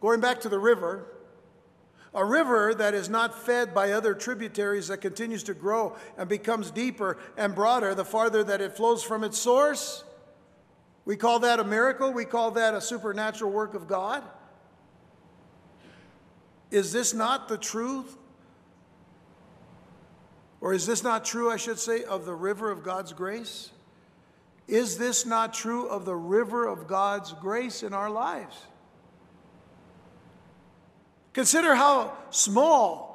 going 0.00 0.18
back 0.18 0.40
to 0.40 0.48
the 0.48 0.58
river, 0.58 1.06
A 2.14 2.24
river 2.24 2.74
that 2.74 2.94
is 2.94 3.08
not 3.08 3.34
fed 3.34 3.74
by 3.74 3.90
other 3.90 4.14
tributaries 4.14 4.88
that 4.88 4.98
continues 4.98 5.42
to 5.44 5.54
grow 5.54 5.96
and 6.16 6.28
becomes 6.28 6.70
deeper 6.70 7.18
and 7.36 7.54
broader 7.54 7.94
the 7.94 8.04
farther 8.04 8.44
that 8.44 8.60
it 8.60 8.76
flows 8.76 9.02
from 9.02 9.24
its 9.24 9.38
source. 9.38 10.04
We 11.04 11.16
call 11.16 11.40
that 11.40 11.58
a 11.58 11.64
miracle. 11.64 12.12
We 12.12 12.24
call 12.24 12.52
that 12.52 12.72
a 12.74 12.80
supernatural 12.80 13.50
work 13.50 13.74
of 13.74 13.88
God. 13.88 14.22
Is 16.70 16.92
this 16.92 17.12
not 17.12 17.48
the 17.48 17.58
truth? 17.58 18.16
Or 20.60 20.72
is 20.72 20.86
this 20.86 21.02
not 21.02 21.24
true, 21.24 21.50
I 21.50 21.56
should 21.56 21.78
say, 21.78 22.04
of 22.04 22.24
the 22.24 22.34
river 22.34 22.70
of 22.70 22.82
God's 22.82 23.12
grace? 23.12 23.70
Is 24.66 24.96
this 24.96 25.26
not 25.26 25.52
true 25.52 25.86
of 25.88 26.04
the 26.04 26.16
river 26.16 26.66
of 26.66 26.86
God's 26.86 27.32
grace 27.34 27.82
in 27.82 27.92
our 27.92 28.08
lives? 28.08 28.56
Consider 31.34 31.74
how 31.74 32.16
small 32.30 33.12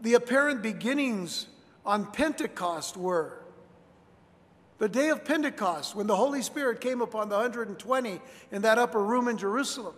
the 0.00 0.14
apparent 0.14 0.62
beginnings 0.62 1.46
on 1.84 2.06
Pentecost 2.06 2.96
were. 2.96 3.42
The 4.78 4.88
day 4.88 5.08
of 5.08 5.24
Pentecost, 5.24 5.96
when 5.96 6.06
the 6.06 6.14
Holy 6.14 6.40
Spirit 6.40 6.80
came 6.80 7.02
upon 7.02 7.28
the 7.28 7.34
120 7.34 8.20
in 8.52 8.62
that 8.62 8.78
upper 8.78 9.02
room 9.02 9.26
in 9.26 9.36
Jerusalem. 9.36 9.94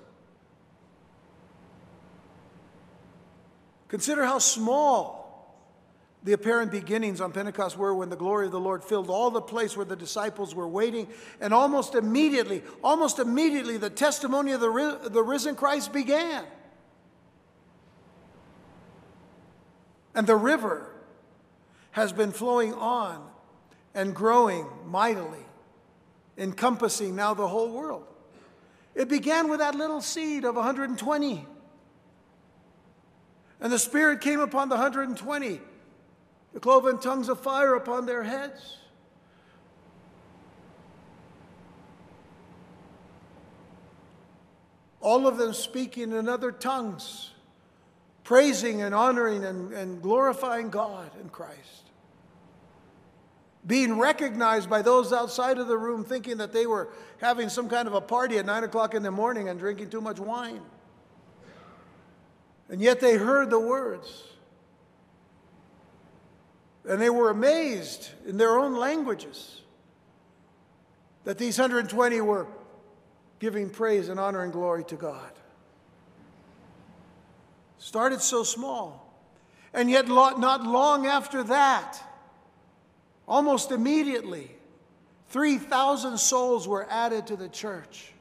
Consider 3.89 4.25
how 4.25 4.39
small 4.39 5.21
the 6.23 6.33
apparent 6.33 6.71
beginnings 6.71 7.21
on 7.21 7.33
Pentecost 7.33 7.77
were 7.77 7.95
when 7.95 8.09
the 8.09 8.17
glory 8.17 8.47
of 8.47 8.53
the 8.53 8.61
Lord 8.61 8.83
filled 8.83 9.11
all 9.11 9.31
the 9.31 9.41
place 9.43 9.77
where 9.77 9.87
the 9.87 9.97
disciples 9.97 10.55
were 10.55 10.69
waiting. 10.69 11.09
And 11.43 11.53
almost 11.53 11.95
immediately, 11.95 12.63
almost 12.83 13.19
immediately, 13.19 13.77
the 13.77 13.91
testimony 13.91 14.53
of 14.53 14.61
the, 14.61 15.11
the 15.11 15.23
risen 15.23 15.57
Christ 15.57 15.93
began. 15.93 16.45
And 20.15 20.27
the 20.27 20.37
river 20.37 20.91
has 21.93 22.13
been 22.13 22.33
flowing 22.33 22.75
on 22.75 23.25
and 23.95 24.15
growing 24.15 24.67
mightily, 24.87 25.45
encompassing 26.39 27.17
now 27.17 27.35
the 27.35 27.49
whole 27.49 27.71
world. 27.71 28.07
It 28.95 29.09
began 29.09 29.49
with 29.49 29.61
that 29.61 29.75
little 29.75 30.01
seed 30.01 30.45
of 30.45 30.57
120. 30.57 31.47
And 33.61 33.73
the 33.73 33.79
Spirit 33.79 34.21
came 34.21 34.41
upon 34.41 34.69
the 34.69 34.77
120, 34.77 35.61
the 36.53 36.61
cloven 36.61 36.99
tongues 36.99 37.29
of 37.29 37.41
fire 37.41 37.75
upon 37.75 38.07
their 38.07 38.23
heads. 38.23 38.79
All 45.01 45.27
of 45.27 45.39
them 45.39 45.55
speaking 45.55 46.13
in 46.13 46.29
other 46.29 46.53
tongues 46.53 47.31
praising 48.31 48.81
and 48.81 48.95
honoring 48.95 49.45
and, 49.45 49.73
and 49.73 50.01
glorifying 50.01 50.71
God 50.71 51.11
and 51.19 51.33
Christ. 51.33 51.91
Being 53.67 53.99
recognized 53.99 54.71
by 54.71 54.83
those 54.83 55.13
outside 55.13 55.59
of 55.59 55.67
the 55.67 55.77
room 55.77 56.05
thinking 56.05 56.37
that 56.37 56.53
they 56.53 56.65
were 56.65 56.91
having 57.19 57.49
some 57.49 57.69
kind 57.69 57.89
of 57.89 57.95
a 57.95 58.01
party 58.01 58.39
at 58.39 58.47
9 58.47 58.63
o'clock 58.63 58.95
in 58.95 59.03
the 59.03 59.11
morning 59.11 59.49
and 59.49 59.59
drinking 59.59 59.91
too 59.91 60.01
much 60.01 60.21
wine. 60.21 60.61
And 62.69 62.81
yet 62.81 63.01
they 63.01 63.17
heard 63.17 63.51
the 63.51 63.59
words. 63.59 64.23
And 66.89 67.03
they 67.03 67.11
were 67.11 67.31
amazed 67.31 68.11
in 68.29 68.37
their 68.37 68.61
own 68.61 68.77
languages 68.77 69.61
that 71.25 71.37
these 71.37 71.59
120 71.59 72.21
were 72.21 72.47
giving 73.41 73.71
praise 73.71 74.09
and 74.09 74.21
honor 74.21 74.45
and 74.45 74.53
glory 74.53 74.85
to 74.85 74.95
God. 74.95 75.33
Started 77.81 78.21
so 78.21 78.45
small. 78.45 79.11
And 79.73 79.91
yet, 79.91 80.07
not 80.07 80.63
long 80.63 81.07
after 81.07 81.43
that, 81.45 81.99
almost 83.27 83.73
immediately, 83.73 84.51
3,000 85.31 86.19
souls 86.19 86.69
were 86.69 86.87
added 86.91 87.27
to 87.29 87.37
the 87.37 87.49
church. 87.49 88.13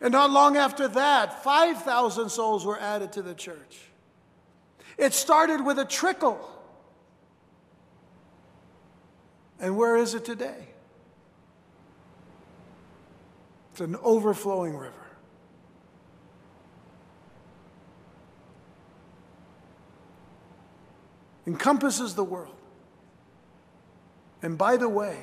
And 0.00 0.12
not 0.12 0.30
long 0.30 0.56
after 0.56 0.86
that, 0.86 1.42
5,000 1.42 2.28
souls 2.28 2.64
were 2.64 2.78
added 2.78 3.12
to 3.14 3.22
the 3.22 3.34
church. 3.34 3.80
It 4.96 5.12
started 5.12 5.64
with 5.64 5.78
a 5.78 5.84
trickle. 5.84 6.48
And 9.58 9.76
where 9.76 9.96
is 9.96 10.14
it 10.14 10.24
today? 10.24 10.68
It's 13.72 13.80
an 13.80 13.96
overflowing 14.02 14.76
river. 14.76 15.03
Encompasses 21.46 22.14
the 22.14 22.24
world. 22.24 22.54
And 24.42 24.58
by 24.58 24.76
the 24.76 24.88
way, 24.88 25.18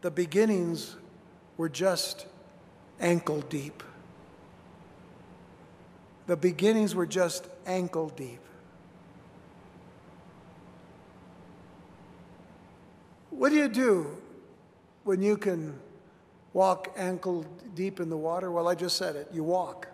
the 0.00 0.10
beginnings 0.10 0.96
were 1.56 1.68
just 1.68 2.26
ankle 3.00 3.40
deep. 3.42 3.82
The 6.26 6.36
beginnings 6.36 6.94
were 6.94 7.06
just 7.06 7.48
ankle 7.66 8.10
deep. 8.10 8.40
What 13.30 13.50
do 13.50 13.56
you 13.56 13.68
do 13.68 14.16
when 15.04 15.22
you 15.22 15.36
can 15.36 15.78
walk 16.52 16.92
ankle 16.96 17.46
deep 17.74 18.00
in 18.00 18.10
the 18.10 18.16
water? 18.16 18.50
Well, 18.50 18.68
I 18.68 18.74
just 18.74 18.96
said 18.96 19.16
it. 19.16 19.28
You 19.32 19.44
walk. 19.44 19.88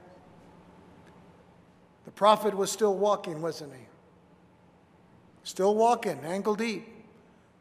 The 2.04 2.10
prophet 2.10 2.56
was 2.56 2.70
still 2.70 2.96
walking, 2.96 3.40
wasn't 3.42 3.72
he? 3.74 3.80
Still 5.44 5.74
walking, 5.74 6.18
ankle 6.24 6.54
deep, 6.54 6.88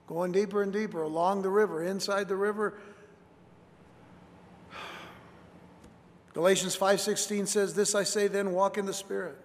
going 0.08 0.32
deeper 0.32 0.64
and 0.64 0.72
deeper 0.72 1.02
along 1.02 1.42
the 1.42 1.50
river, 1.50 1.84
inside 1.84 2.30
the 2.30 2.36
river. 2.38 2.76
Galatians 6.34 6.78
5:16 6.78 7.46
says, 7.46 7.74
"This 7.74 7.94
I 7.94 8.04
say 8.04 8.28
then, 8.28 8.54
walk 8.54 8.78
in 8.78 8.86
the 8.86 8.94
spirit, 8.94 9.38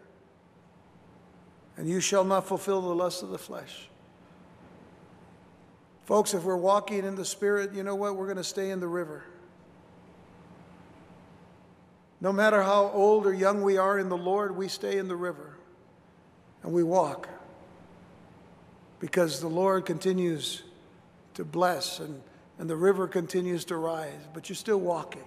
and 1.76 1.88
you 1.88 2.00
shall 2.00 2.24
not 2.24 2.46
fulfill 2.46 2.80
the 2.80 2.94
lust 2.94 3.24
of 3.24 3.30
the 3.30 3.38
flesh." 3.38 3.90
Folks, 6.04 6.32
if 6.32 6.44
we're 6.44 6.56
walking 6.56 7.04
in 7.04 7.16
the 7.16 7.24
spirit, 7.24 7.74
you 7.74 7.82
know 7.82 7.96
what? 7.96 8.16
We're 8.16 8.26
going 8.26 8.38
to 8.38 8.44
stay 8.44 8.70
in 8.70 8.80
the 8.80 8.88
river. 8.88 9.24
No 12.20 12.32
matter 12.32 12.62
how 12.62 12.90
old 12.94 13.26
or 13.26 13.34
young 13.34 13.62
we 13.62 13.76
are 13.76 13.98
in 13.98 14.08
the 14.08 14.16
Lord, 14.16 14.56
we 14.56 14.68
stay 14.68 14.96
in 14.96 15.08
the 15.08 15.16
river 15.16 15.56
and 16.62 16.72
we 16.72 16.82
walk 16.82 17.28
because 19.00 19.40
the 19.40 19.48
Lord 19.48 19.86
continues 19.86 20.62
to 21.34 21.44
bless 21.44 22.00
and, 22.00 22.20
and 22.58 22.68
the 22.68 22.76
river 22.76 23.06
continues 23.06 23.64
to 23.66 23.76
rise, 23.76 24.20
but 24.34 24.48
you're 24.48 24.56
still 24.56 24.80
walking. 24.80 25.24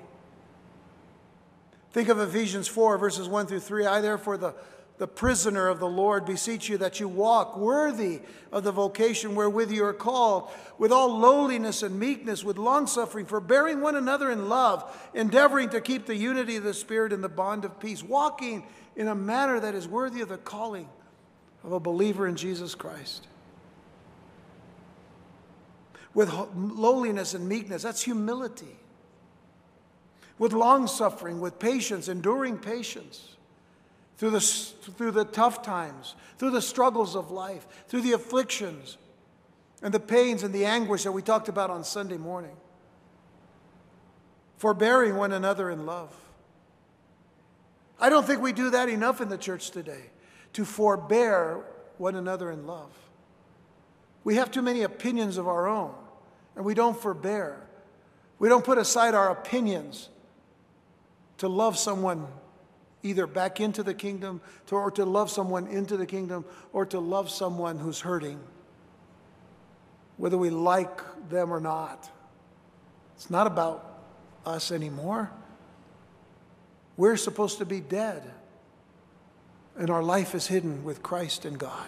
Think 1.91 2.09
of 2.09 2.19
Ephesians 2.19 2.67
4, 2.67 2.97
verses 2.97 3.27
1 3.27 3.47
through 3.47 3.59
3. 3.59 3.85
I, 3.85 4.01
therefore, 4.01 4.37
the, 4.37 4.53
the 4.97 5.07
prisoner 5.07 5.67
of 5.67 5.79
the 5.79 5.87
Lord, 5.87 6.25
beseech 6.25 6.69
you 6.69 6.77
that 6.77 6.99
you 6.99 7.07
walk 7.07 7.57
worthy 7.57 8.21
of 8.51 8.63
the 8.63 8.71
vocation 8.71 9.35
wherewith 9.35 9.71
you 9.71 9.83
are 9.85 9.93
called, 9.93 10.49
with 10.77 10.91
all 10.91 11.17
lowliness 11.17 11.83
and 11.83 11.99
meekness, 11.99 12.43
with 12.43 12.57
longsuffering, 12.57 13.25
forbearing 13.25 13.81
one 13.81 13.95
another 13.95 14.31
in 14.31 14.47
love, 14.47 15.09
endeavoring 15.13 15.69
to 15.69 15.81
keep 15.81 16.05
the 16.05 16.15
unity 16.15 16.55
of 16.55 16.63
the 16.63 16.73
Spirit 16.73 17.11
in 17.11 17.21
the 17.21 17.29
bond 17.29 17.65
of 17.65 17.79
peace, 17.79 18.03
walking 18.03 18.63
in 18.95 19.07
a 19.07 19.15
manner 19.15 19.59
that 19.59 19.75
is 19.75 19.87
worthy 19.87 20.21
of 20.21 20.29
the 20.29 20.37
calling 20.37 20.87
of 21.63 21.73
a 21.73 21.79
believer 21.79 22.25
in 22.25 22.35
Jesus 22.35 22.73
Christ 22.73 23.27
with 26.13 26.31
lowliness 26.55 27.33
and 27.33 27.47
meekness. 27.47 27.83
That's 27.83 28.01
humility. 28.01 28.77
With 30.37 30.53
long 30.53 30.87
suffering, 30.87 31.39
with 31.39 31.59
patience, 31.59 32.07
enduring 32.07 32.57
patience 32.57 33.35
through 34.17 34.31
the, 34.31 34.41
through 34.41 35.11
the 35.11 35.25
tough 35.25 35.61
times, 35.61 36.15
through 36.37 36.51
the 36.51 36.61
struggles 36.61 37.15
of 37.15 37.31
life, 37.31 37.65
through 37.87 38.01
the 38.01 38.13
afflictions 38.13 38.97
and 39.81 39.93
the 39.93 39.99
pains 39.99 40.43
and 40.43 40.53
the 40.53 40.65
anguish 40.65 41.03
that 41.03 41.11
we 41.11 41.21
talked 41.21 41.47
about 41.47 41.69
on 41.69 41.83
Sunday 41.83 42.17
morning. 42.17 42.55
Forbearing 44.57 45.15
one 45.15 45.31
another 45.31 45.69
in 45.71 45.85
love. 45.85 46.15
I 47.99 48.09
don't 48.09 48.25
think 48.25 48.41
we 48.41 48.51
do 48.51 48.71
that 48.71 48.89
enough 48.89 49.21
in 49.21 49.29
the 49.29 49.37
church 49.37 49.71
today, 49.71 50.09
to 50.53 50.65
forbear 50.65 51.61
one 51.97 52.15
another 52.15 52.51
in 52.51 52.65
love. 52.65 52.91
We 54.23 54.35
have 54.35 54.51
too 54.51 54.61
many 54.61 54.83
opinions 54.83 55.37
of 55.37 55.47
our 55.47 55.67
own, 55.67 55.93
and 56.55 56.63
we 56.63 56.73
don't 56.73 56.99
forbear. 56.99 57.61
We 58.39 58.49
don't 58.49 58.63
put 58.63 58.77
aside 58.77 59.15
our 59.15 59.29
opinions 59.29 60.09
to 61.37 61.47
love 61.47 61.77
someone 61.77 62.27
either 63.03 63.25
back 63.25 63.59
into 63.59 63.83
the 63.83 63.93
kingdom 63.93 64.41
to, 64.67 64.75
or 64.75 64.91
to 64.91 65.05
love 65.05 65.29
someone 65.31 65.67
into 65.67 65.97
the 65.97 66.05
kingdom 66.05 66.45
or 66.71 66.85
to 66.85 66.99
love 66.99 67.29
someone 67.29 67.79
who's 67.79 67.99
hurting, 67.99 68.39
whether 70.17 70.37
we 70.37 70.49
like 70.49 71.01
them 71.29 71.51
or 71.51 71.59
not. 71.59 72.09
It's 73.15 73.29
not 73.29 73.47
about 73.47 74.03
us 74.45 74.71
anymore. 74.71 75.31
We're 76.97 77.17
supposed 77.17 77.57
to 77.59 77.65
be 77.65 77.79
dead. 77.79 78.23
and 79.77 79.89
our 79.89 80.03
life 80.03 80.35
is 80.35 80.47
hidden 80.47 80.83
with 80.83 81.01
Christ 81.01 81.45
and 81.45 81.57
God. 81.57 81.87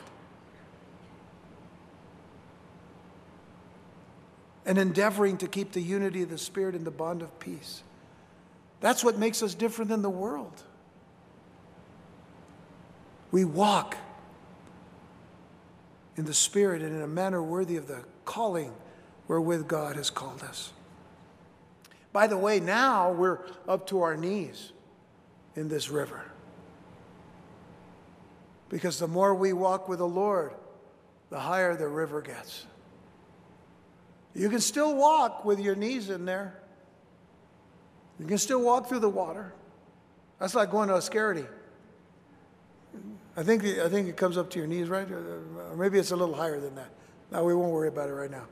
And 4.66 4.78
endeavoring 4.78 5.38
to 5.38 5.48
keep 5.48 5.74
the 5.74 5.82
unity 5.82 6.24
of 6.24 6.30
the 6.30 6.38
Spirit 6.38 6.76
in 6.76 6.84
the 6.84 6.92
bond 6.92 7.22
of 7.22 7.38
peace. 7.40 7.84
That's 8.80 9.04
what 9.04 9.18
makes 9.18 9.44
us 9.44 9.54
different 9.54 9.90
than 9.90 10.02
the 10.02 10.10
world. 10.10 10.64
We 13.32 13.46
walk 13.46 13.98
in 16.16 16.26
the 16.26 16.34
Spirit 16.34 16.82
and 16.82 16.96
in 16.96 17.02
a 17.02 17.08
manner 17.08 17.42
worthy 17.42 17.78
of 17.78 17.88
the 17.88 18.04
calling 18.26 18.74
wherewith 19.28 19.68
God 19.68 19.96
has 19.96 20.10
called 20.10 20.44
us. 20.44 20.72
By 22.12 22.28
the 22.28 22.38
way, 22.38 22.60
now 22.60 23.12
we're 23.12 23.40
up 23.68 23.88
to 23.88 24.02
our 24.02 24.16
knees 24.16 24.72
in 25.56 25.68
this 25.68 25.90
river. 25.90 26.22
Because 28.70 29.00
the 29.00 29.08
more 29.08 29.34
we 29.34 29.52
walk 29.52 29.90
with 29.90 30.00
the 30.00 30.08
Lord, 30.08 30.54
the 31.30 31.40
higher 31.40 31.76
the 31.76 31.88
river 31.88 32.22
gets. 32.22 32.66
You 34.36 34.50
can 34.50 34.60
still 34.60 34.96
walk 34.96 35.46
with 35.46 35.60
your 35.60 35.76
knees 35.76 36.10
in 36.10 36.26
there. 36.26 36.60
You 38.20 38.26
can 38.26 38.38
still 38.38 38.62
walk 38.62 38.90
through 38.90 39.00
the 39.00 39.10
water. 39.10 39.54
That's 40.40 40.56
like 40.56 40.72
going 40.72 40.90
to 40.90 40.96
Ascarate. 40.96 41.48
I 43.36 43.44
think, 43.44 43.64
I 43.64 43.90
think 43.90 44.08
it 44.08 44.18
comes 44.18 44.38
up 44.38 44.50
to 44.52 44.60
your 44.60 44.68
knees, 44.68 44.90
right? 44.90 45.10
Or 45.10 45.76
maybe 45.76 45.98
it's 46.00 46.12
a 46.12 46.16
little 46.16 46.36
higher 46.36 46.60
than 46.60 46.76
that. 46.76 46.90
Now, 47.32 47.44
we 47.44 47.56
won't 47.56 47.72
worry 47.72 47.88
about 47.88 48.10
it 48.10 48.14
right 48.14 48.30
now. 48.30 48.46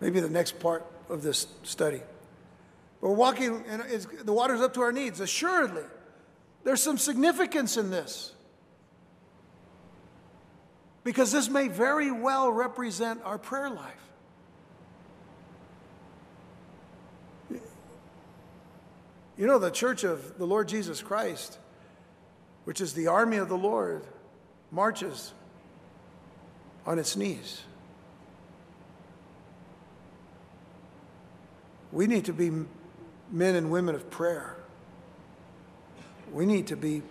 Maybe 0.00 0.20
the 0.20 0.30
next 0.30 0.58
part 0.58 0.84
of 1.10 1.22
this 1.22 1.46
study. 1.62 2.00
But 3.00 3.08
we're 3.08 3.16
walking, 3.16 3.64
and 3.68 3.82
the 4.24 4.32
water's 4.32 4.60
up 4.60 4.74
to 4.74 4.80
our 4.80 4.92
knees. 4.92 5.20
Assuredly, 5.20 5.84
there's 6.64 6.82
some 6.82 6.96
significance 6.96 7.76
in 7.76 7.90
this 7.90 8.32
because 11.04 11.32
this 11.32 11.48
may 11.48 11.68
very 11.68 12.10
well 12.10 12.50
represent 12.50 13.20
our 13.24 13.38
prayer 13.38 13.68
life. 13.68 13.94
You 19.36 19.46
know, 19.46 19.58
the 19.58 19.70
church 19.70 20.04
of 20.04 20.38
the 20.38 20.46
Lord 20.46 20.68
Jesus 20.68 21.00
Christ, 21.02 21.58
which 22.64 22.80
is 22.80 22.92
the 22.94 23.06
army 23.06 23.38
of 23.38 23.48
the 23.48 23.56
Lord, 23.56 24.04
marches 24.70 25.32
on 26.86 26.98
its 26.98 27.16
knees. 27.16 27.62
We 31.90 32.06
need 32.06 32.24
to 32.26 32.32
be 32.32 32.50
men 33.30 33.54
and 33.54 33.70
women 33.70 33.94
of 33.94 34.10
prayer. 34.10 34.56
We 36.32 36.46
need 36.46 36.66
to 36.68 36.76
be 36.76 37.02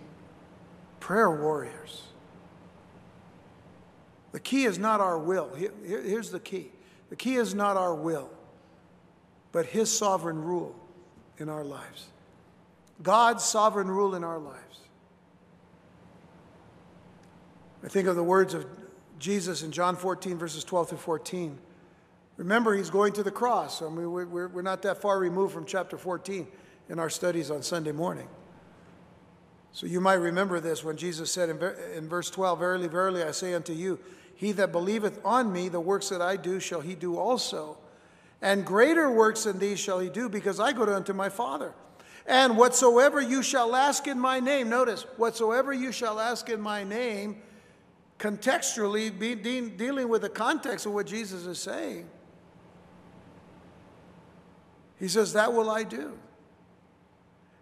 prayer 1.00 1.30
warriors. 1.30 2.02
The 4.32 4.40
key 4.40 4.64
is 4.64 4.78
not 4.78 5.00
our 5.00 5.18
will. 5.18 5.50
here's 5.84 6.30
the 6.30 6.40
key 6.40 6.70
the 7.10 7.16
key 7.16 7.36
is 7.36 7.54
not 7.54 7.76
our 7.76 7.94
will, 7.94 8.30
but 9.52 9.66
His 9.66 9.90
sovereign 9.90 10.42
rule 10.42 10.74
in 11.36 11.50
our 11.50 11.62
lives. 11.62 12.06
God's 13.02 13.44
sovereign 13.44 13.88
rule 13.88 14.14
in 14.14 14.24
our 14.24 14.38
lives. 14.38 14.80
I 17.84 17.88
think 17.88 18.06
of 18.06 18.16
the 18.16 18.22
words 18.22 18.54
of 18.54 18.64
Jesus 19.18 19.62
in 19.62 19.72
John 19.72 19.96
14, 19.96 20.38
verses 20.38 20.64
12 20.64 20.90
through 20.90 20.98
14. 20.98 21.58
Remember, 22.36 22.74
he's 22.74 22.90
going 22.90 23.12
to 23.14 23.22
the 23.22 23.30
cross. 23.30 23.82
I 23.82 23.88
mean, 23.88 24.10
we're, 24.10 24.48
we're 24.48 24.62
not 24.62 24.82
that 24.82 25.00
far 25.00 25.18
removed 25.18 25.52
from 25.52 25.64
chapter 25.64 25.98
14 25.98 26.46
in 26.88 26.98
our 26.98 27.10
studies 27.10 27.50
on 27.50 27.62
Sunday 27.62 27.92
morning. 27.92 28.28
So 29.72 29.86
you 29.86 30.00
might 30.00 30.14
remember 30.14 30.60
this 30.60 30.84
when 30.84 30.96
Jesus 30.96 31.30
said 31.30 31.48
in, 31.48 31.62
in 31.96 32.08
verse 32.08 32.30
12, 32.30 32.58
Verily, 32.58 32.88
verily, 32.88 33.22
I 33.22 33.30
say 33.30 33.54
unto 33.54 33.72
you, 33.72 33.98
he 34.34 34.52
that 34.52 34.72
believeth 34.72 35.20
on 35.24 35.52
me, 35.52 35.68
the 35.68 35.80
works 35.80 36.08
that 36.08 36.20
I 36.20 36.36
do 36.36 36.60
shall 36.60 36.80
he 36.80 36.94
do 36.94 37.16
also. 37.16 37.78
And 38.40 38.66
greater 38.66 39.10
works 39.10 39.44
than 39.44 39.58
these 39.58 39.78
shall 39.78 40.00
he 40.00 40.08
do, 40.08 40.28
because 40.28 40.58
I 40.58 40.72
go 40.72 40.82
unto 40.82 41.12
my 41.12 41.28
Father. 41.28 41.72
And 42.26 42.56
whatsoever 42.56 43.20
you 43.20 43.42
shall 43.42 43.74
ask 43.74 44.06
in 44.06 44.18
my 44.18 44.40
name, 44.40 44.68
notice, 44.68 45.02
whatsoever 45.16 45.72
you 45.72 45.90
shall 45.90 46.20
ask 46.20 46.48
in 46.48 46.60
my 46.60 46.84
name, 46.84 47.42
contextually 48.18 49.16
be 49.16 49.34
de- 49.34 49.68
dealing 49.70 50.08
with 50.08 50.22
the 50.22 50.28
context 50.28 50.86
of 50.86 50.92
what 50.92 51.06
Jesus 51.06 51.46
is 51.46 51.58
saying. 51.58 52.08
He 54.98 55.08
says, 55.08 55.32
That 55.32 55.52
will 55.52 55.68
I 55.68 55.82
do. 55.82 56.16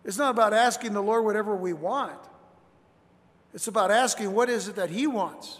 It's 0.04 0.18
not 0.18 0.30
about 0.30 0.52
asking 0.52 0.92
the 0.92 1.02
Lord 1.02 1.24
whatever 1.24 1.56
we 1.56 1.72
want, 1.72 2.18
it's 3.54 3.66
about 3.66 3.90
asking 3.90 4.32
what 4.34 4.50
is 4.50 4.68
it 4.68 4.76
that 4.76 4.90
He 4.90 5.06
wants. 5.06 5.58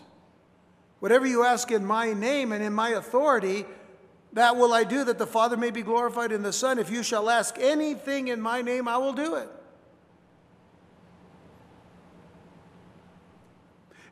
Whatever 1.01 1.27
you 1.27 1.45
ask 1.45 1.71
in 1.71 1.83
my 1.83 2.13
name 2.13 2.53
and 2.53 2.63
in 2.63 2.75
my 2.75 2.91
authority, 2.91 3.65
that 4.33 4.57
will 4.57 4.72
I 4.72 4.85
do, 4.85 5.05
that 5.05 5.18
the 5.18 5.26
Father 5.26 5.57
may 5.57 5.70
be 5.70 5.83
glorified 5.83 6.33
in 6.33 6.43
the 6.43 6.53
Son. 6.53 6.78
If 6.78 6.91
you 6.91 7.03
shall 7.03 7.28
ask 7.28 7.57
anything 7.59 8.28
in 8.28 8.41
my 8.41 8.62
name, 8.62 8.87
I 8.87 8.97
will 8.97 9.12
do 9.12 9.35
it. 9.35 9.49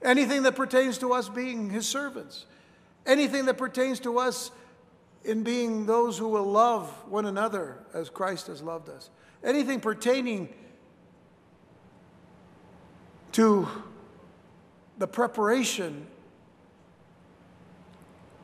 Anything 0.02 0.42
that 0.44 0.56
pertains 0.56 0.98
to 0.98 1.12
us 1.12 1.28
being 1.28 1.70
his 1.70 1.86
servants, 1.86 2.46
anything 3.06 3.46
that 3.46 3.58
pertains 3.58 4.00
to 4.00 4.18
us 4.18 4.50
in 5.24 5.42
being 5.42 5.86
those 5.86 6.18
who 6.18 6.28
will 6.28 6.44
love 6.44 6.88
one 7.08 7.26
another 7.26 7.78
as 7.92 8.08
Christ 8.08 8.46
has 8.46 8.62
loved 8.62 8.88
us, 8.88 9.10
anything 9.42 9.80
pertaining 9.80 10.48
to 13.32 13.68
the 14.98 15.06
preparation 15.06 16.06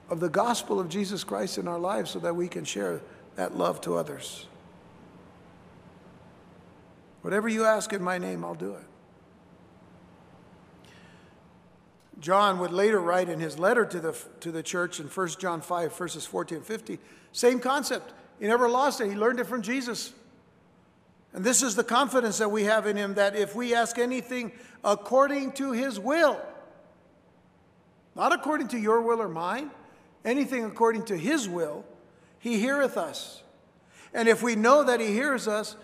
of 0.09 0.21
the 0.21 0.29
gospel 0.29 0.79
of 0.79 0.89
Jesus 0.89 1.25
Christ 1.25 1.59
in 1.59 1.69
our 1.69 1.79
lives 1.79 2.11
so 2.11 2.19
that 2.21 2.37
we 2.37 2.49
can 2.49 2.65
share 2.65 3.01
that 3.37 3.57
love 3.57 3.81
to 3.83 3.97
others. 3.97 4.47
Whatever 7.23 7.49
you 7.49 7.65
ask 7.65 7.93
in 7.93 8.03
my 8.03 8.19
name, 8.19 8.45
I'll 8.45 8.55
do 8.55 8.75
it. 8.75 8.85
John 12.21 12.59
would 12.59 12.71
later 12.71 13.01
write 13.01 13.29
in 13.29 13.41
his 13.41 13.59
letter 13.59 13.85
to 13.85 14.01
the, 14.01 14.17
to 14.41 14.53
the 14.53 14.63
church 14.63 15.01
in 15.01 15.07
1 15.07 15.29
John 15.39 15.61
5, 15.61 15.97
verses 15.97 16.25
14 16.27 16.59
and 16.59 16.67
15, 16.67 16.99
same 17.33 17.61
concept. 17.61 18.13
He 18.41 18.47
never 18.47 18.69
lost 18.69 19.01
it, 19.01 19.09
he 19.09 19.15
learned 19.15 19.41
it 19.41 19.47
from 19.47 19.63
Jesus. 19.63 20.13
And 21.33 21.45
this 21.45 21.63
is 21.63 21.75
the 21.75 21.85
confidence 21.85 22.39
that 22.39 22.51
we 22.51 22.65
have 22.65 22.87
in 22.87 22.97
him 22.97 23.15
that 23.15 23.35
if 23.35 23.57
we 23.57 23.75
ask 23.75 23.99
anything 23.99 24.53
according 24.85 25.53
to 25.53 25.73
his 25.73 25.99
will, 25.99 26.41
not 28.15 28.33
according 28.33 28.69
to 28.69 28.79
your 28.79 29.01
will 29.01 29.21
or 29.21 29.29
mine, 29.29 29.71
anything 30.25 30.65
according 30.65 31.05
to 31.07 31.17
his 31.17 31.49
will, 31.49 31.85
he 32.39 32.59
heareth 32.59 32.97
us. 32.97 33.43
And 34.13 34.29
if 34.29 34.43
we 34.43 34.55
know 34.55 34.85
that 34.85 35.01
he 35.01 35.09
hears 35.09 35.49
us, 35.49 35.77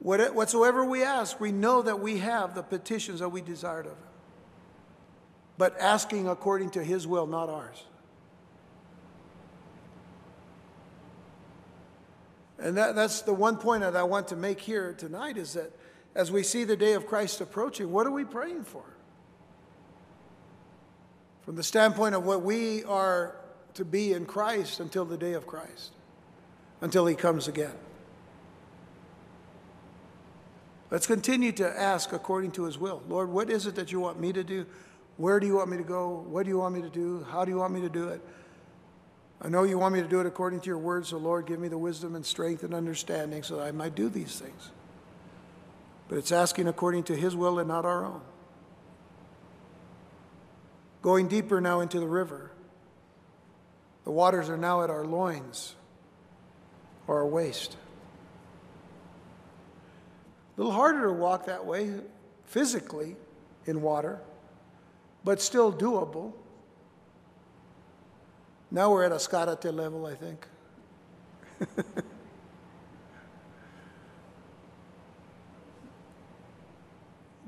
whatsoever 0.00 0.84
we 0.84 1.02
ask, 1.02 1.40
we 1.40 1.52
know 1.52 1.82
that 1.82 2.00
we 2.00 2.18
have 2.18 2.54
the 2.54 2.62
petitions 2.62 3.20
that 3.20 3.30
we 3.30 3.40
desired 3.40 3.86
of 3.86 3.92
him. 3.92 3.98
But 5.58 5.80
asking 5.80 6.28
according 6.28 6.70
to 6.70 6.84
his 6.84 7.06
will, 7.06 7.26
not 7.26 7.48
ours. 7.48 7.84
And 12.58 12.76
that, 12.76 12.94
that's 12.94 13.22
the 13.22 13.34
one 13.34 13.56
point 13.56 13.82
that 13.82 13.96
I 13.96 14.02
want 14.02 14.28
to 14.28 14.36
make 14.36 14.60
here 14.60 14.92
tonight 14.92 15.36
is 15.36 15.54
that 15.54 15.72
as 16.14 16.32
we 16.32 16.42
see 16.42 16.64
the 16.64 16.76
day 16.76 16.94
of 16.94 17.06
Christ 17.06 17.40
approaching, 17.40 17.92
what 17.92 18.06
are 18.06 18.10
we 18.10 18.24
praying 18.24 18.64
for? 18.64 18.82
From 21.46 21.54
the 21.54 21.62
standpoint 21.62 22.14
of 22.16 22.26
what 22.26 22.42
we 22.42 22.82
are 22.84 23.36
to 23.74 23.84
be 23.84 24.12
in 24.12 24.26
Christ 24.26 24.80
until 24.80 25.04
the 25.04 25.16
day 25.16 25.34
of 25.34 25.46
Christ, 25.46 25.92
until 26.80 27.06
He 27.06 27.14
comes 27.14 27.46
again. 27.46 27.72
Let's 30.90 31.06
continue 31.06 31.52
to 31.52 31.80
ask 31.80 32.12
according 32.12 32.50
to 32.52 32.64
His 32.64 32.78
will. 32.78 33.00
Lord, 33.08 33.30
what 33.30 33.48
is 33.48 33.66
it 33.66 33.76
that 33.76 33.92
you 33.92 34.00
want 34.00 34.20
me 34.20 34.32
to 34.32 34.42
do? 34.42 34.66
Where 35.18 35.38
do 35.38 35.46
you 35.46 35.56
want 35.56 35.70
me 35.70 35.76
to 35.76 35.84
go? 35.84 36.24
What 36.28 36.42
do 36.42 36.50
you 36.50 36.58
want 36.58 36.74
me 36.74 36.82
to 36.82 36.90
do? 36.90 37.24
How 37.30 37.44
do 37.44 37.52
you 37.52 37.58
want 37.58 37.72
me 37.72 37.80
to 37.80 37.88
do 37.88 38.08
it? 38.08 38.20
I 39.40 39.48
know 39.48 39.62
you 39.62 39.78
want 39.78 39.94
me 39.94 40.02
to 40.02 40.08
do 40.08 40.18
it 40.18 40.26
according 40.26 40.60
to 40.60 40.66
your 40.66 40.78
word, 40.78 41.06
so 41.06 41.16
Lord, 41.16 41.46
give 41.46 41.60
me 41.60 41.68
the 41.68 41.78
wisdom 41.78 42.16
and 42.16 42.26
strength 42.26 42.64
and 42.64 42.74
understanding 42.74 43.44
so 43.44 43.56
that 43.56 43.66
I 43.66 43.70
might 43.70 43.94
do 43.94 44.08
these 44.08 44.40
things. 44.40 44.70
But 46.08 46.18
it's 46.18 46.32
asking 46.32 46.66
according 46.66 47.04
to 47.04 47.16
His 47.16 47.36
will 47.36 47.60
and 47.60 47.68
not 47.68 47.84
our 47.84 48.04
own 48.04 48.22
going 51.06 51.28
deeper 51.28 51.60
now 51.60 51.78
into 51.78 52.00
the 52.00 52.06
river. 52.08 52.50
The 54.02 54.10
waters 54.10 54.48
are 54.48 54.56
now 54.56 54.82
at 54.82 54.90
our 54.90 55.04
loins 55.04 55.76
or 57.06 57.18
our 57.18 57.26
waist. 57.26 57.76
A 60.56 60.60
little 60.60 60.72
harder 60.72 61.06
to 61.06 61.12
walk 61.12 61.46
that 61.46 61.64
way 61.64 61.92
physically 62.46 63.14
in 63.66 63.82
water, 63.82 64.18
but 65.22 65.40
still 65.40 65.72
doable. 65.72 66.32
Now 68.72 68.90
we're 68.90 69.04
at 69.04 69.12
a 69.12 69.14
Ascarate 69.14 69.72
level, 69.72 70.06
I 70.06 70.14
think. 70.16 70.44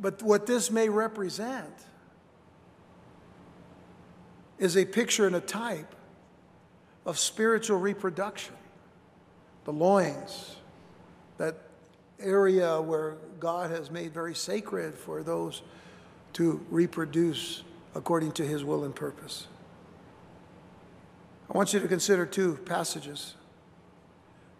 But 0.00 0.22
what 0.22 0.46
this 0.46 0.70
may 0.70 0.88
represent 0.88 1.74
is 4.58 4.76
a 4.76 4.84
picture 4.84 5.26
and 5.26 5.36
a 5.36 5.40
type 5.40 5.94
of 7.06 7.18
spiritual 7.18 7.78
reproduction. 7.78 8.54
The 9.64 9.72
loins, 9.72 10.56
that 11.38 11.56
area 12.20 12.80
where 12.80 13.16
God 13.38 13.70
has 13.70 13.90
made 13.90 14.12
very 14.12 14.34
sacred 14.34 14.94
for 14.94 15.22
those 15.22 15.62
to 16.34 16.64
reproduce 16.70 17.62
according 17.94 18.32
to 18.32 18.46
his 18.46 18.64
will 18.64 18.84
and 18.84 18.94
purpose. 18.94 19.46
I 21.48 21.56
want 21.56 21.72
you 21.72 21.80
to 21.80 21.88
consider 21.88 22.26
two 22.26 22.56
passages. 22.66 23.34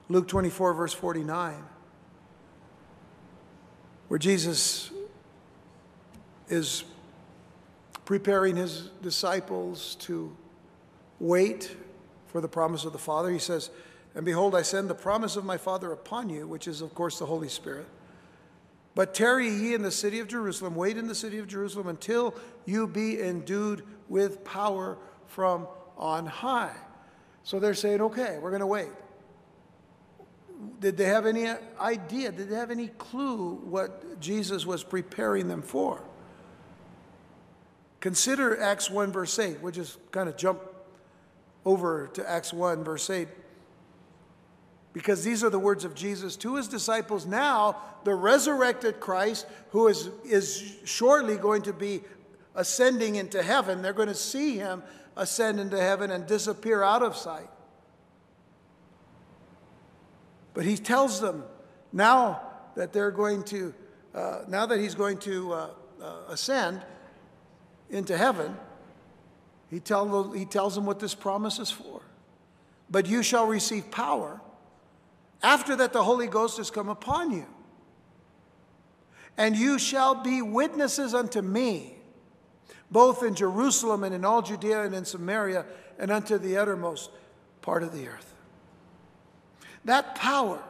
Luke 0.09 0.27
24, 0.27 0.73
verse 0.73 0.95
49, 0.95 1.55
where 4.09 4.19
Jesus 4.19 4.91
is 6.49 6.85
preparing 8.09 8.57
his 8.57 8.89
disciples 9.03 9.95
to 9.97 10.35
wait 11.21 11.77
for 12.29 12.41
the 12.41 12.49
promise 12.49 12.87
of 12.87 12.93
the 12.95 12.99
Father. 12.99 13.31
He 13.31 13.39
says, 13.39 13.69
And 14.15 14.25
behold, 14.25 14.55
I 14.55 14.63
send 14.63 14.89
the 14.89 14.95
promise 14.95 15.37
of 15.37 15.45
my 15.45 15.59
Father 15.59 15.93
upon 15.93 16.31
you, 16.31 16.49
which 16.49 16.67
is, 16.67 16.81
of 16.81 16.95
course, 16.95 17.19
the 17.19 17.27
Holy 17.27 17.51
Spirit. 17.51 17.87
But 18.95 19.13
tarry 19.13 19.51
ye 19.51 19.75
in 19.75 19.83
the 19.83 19.91
city 19.91 20.21
of 20.21 20.27
Jerusalem, 20.27 20.75
wait 20.75 20.97
in 20.97 21.07
the 21.07 21.15
city 21.15 21.37
of 21.37 21.49
Jerusalem 21.49 21.87
until 21.87 22.35
you 22.65 22.87
be 22.87 23.21
endued 23.21 23.85
with 24.09 24.43
power 24.43 24.97
from 25.27 25.69
on 25.99 26.25
high. 26.25 26.77
So 27.43 27.61
they're 27.61 27.75
saying, 27.75 28.01
okay, 28.01 28.39
we're 28.41 28.49
going 28.49 28.61
to 28.61 28.67
wait. 28.67 28.89
Did 30.81 30.97
they 30.97 31.05
have 31.05 31.27
any 31.27 31.47
idea? 31.79 32.33
Did 32.33 32.49
they 32.49 32.57
have 32.57 32.71
any 32.71 32.89
clue 32.89 33.57
what 33.57 34.19
Jesus 34.19 34.65
was 34.65 34.83
preparing 34.83 35.49
them 35.49 35.61
for? 35.61 36.03
Consider 38.01 38.61
Acts 38.61 38.91
1, 38.91 39.13
verse 39.13 39.39
8. 39.39 39.61
We'll 39.61 39.73
just 39.73 39.99
kind 40.13 40.29
of 40.29 40.37
jump 40.37 40.61
over 41.65 42.09
to 42.15 42.29
Acts 42.29 42.53
1, 42.53 42.85
verse 42.85 43.11
8 43.11 43.29
because 44.99 45.23
these 45.23 45.45
are 45.45 45.51
the 45.51 45.59
words 45.59 45.85
of 45.85 45.95
Jesus 45.95 46.35
to 46.37 46.57
his 46.57 46.67
disciples. 46.67 47.25
Now, 47.25 47.77
the 48.03 48.17
resurrected 48.17 48.99
Christ, 48.99 49.47
who 49.71 49.87
is, 49.87 50.11
is 50.25 50.77
shortly 50.85 51.37
going 51.37 51.63
to 51.63 51.73
be 51.73 52.03
ascending 52.57 53.15
into 53.15 53.41
heaven, 53.41 53.81
they're 53.81 53.93
going 53.93 54.09
to 54.09 54.15
see 54.15 54.57
him 54.57 54.83
ascend 55.17 55.61
into 55.61 55.81
heaven 55.81 56.11
and 56.11 56.27
disappear 56.27 56.83
out 56.83 57.05
of 57.05 57.17
sight. 57.17 57.49
But 60.53 60.65
he 60.65 60.77
tells 60.77 61.21
them 61.21 61.45
now 61.93 62.41
that 62.75 62.93
they're 62.93 63.13
going 63.13 63.45
to, 63.45 63.75
uh, 64.15 64.41
now 64.49 64.67
that 64.67 64.81
he's 64.81 64.97
going 64.97 65.19
to 65.19 65.53
uh, 65.53 65.71
uh, 66.03 66.15
ascend 66.29 66.83
into 67.91 68.17
heaven, 68.17 68.57
he, 69.71 69.81
tell, 69.81 70.33
he 70.33 70.45
tells 70.45 70.75
them 70.75 70.87
what 70.87 71.01
this 71.01 71.15
promise 71.15 71.59
is 71.59 71.71
for. 71.71 72.03
But 72.91 73.07
you 73.07 73.23
shall 73.23 73.47
receive 73.47 73.91
power 73.91 74.41
after 75.43 75.77
that, 75.77 75.93
the 75.93 76.03
Holy 76.03 76.27
Ghost 76.27 76.57
has 76.57 76.71
come 76.71 76.89
upon 76.89 77.31
you. 77.31 77.47
And 79.37 79.57
you 79.57 79.79
shall 79.79 80.17
be 80.17 80.43
witnesses 80.43 81.15
unto 81.15 81.43
me, 81.43 81.95
both 82.91 83.23
in 83.23 83.35
Jerusalem 83.35 84.03
and 84.03 84.15
in 84.15 84.25
all 84.25 84.43
Judea 84.43 84.83
and 84.83 84.95
in 84.95 85.05
Samaria 85.05 85.65
and 85.99 86.11
unto 86.11 86.39
the 86.39 86.57
uttermost 86.57 87.11
part 87.63 87.83
of 87.83 87.93
the 87.93 88.09
earth. 88.09 88.35
That 89.85 90.17
power 90.17 90.61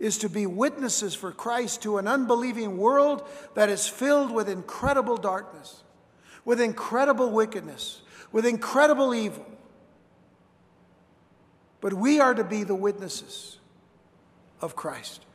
is 0.00 0.18
to 0.18 0.28
be 0.28 0.44
witnesses 0.44 1.14
for 1.14 1.30
Christ 1.30 1.82
to 1.82 1.98
an 1.98 2.08
unbelieving 2.08 2.76
world 2.76 3.26
that 3.54 3.68
is 3.68 3.86
filled 3.88 4.32
with 4.32 4.48
incredible 4.48 5.16
darkness, 5.16 5.84
with 6.46 6.60
incredible 6.60 7.30
wickedness, 7.30 8.00
with 8.32 8.46
incredible 8.46 9.14
evil. 9.14 9.44
But 11.82 11.92
we 11.92 12.20
are 12.20 12.32
to 12.32 12.44
be 12.44 12.62
the 12.64 12.74
witnesses 12.74 13.58
of 14.62 14.74
Christ. 14.74 15.26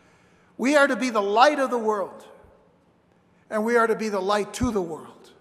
We 0.58 0.76
are 0.76 0.88
to 0.88 0.96
be 0.96 1.12
the 1.12 1.22
light 1.22 1.60
of 1.60 1.70
the 1.70 1.78
world, 1.78 2.26
and 3.50 3.64
we 3.64 3.76
are 3.76 3.86
to 3.86 3.96
be 3.96 4.10
the 4.10 4.22
light 4.22 4.54
to 4.56 4.72
the 4.72 4.82
world. 4.82 5.32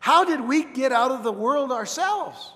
How 0.00 0.24
did 0.24 0.42
we 0.42 0.64
get 0.64 0.92
out 0.92 1.10
of 1.10 1.24
the 1.24 1.32
world 1.32 1.72
ourselves? 1.72 2.52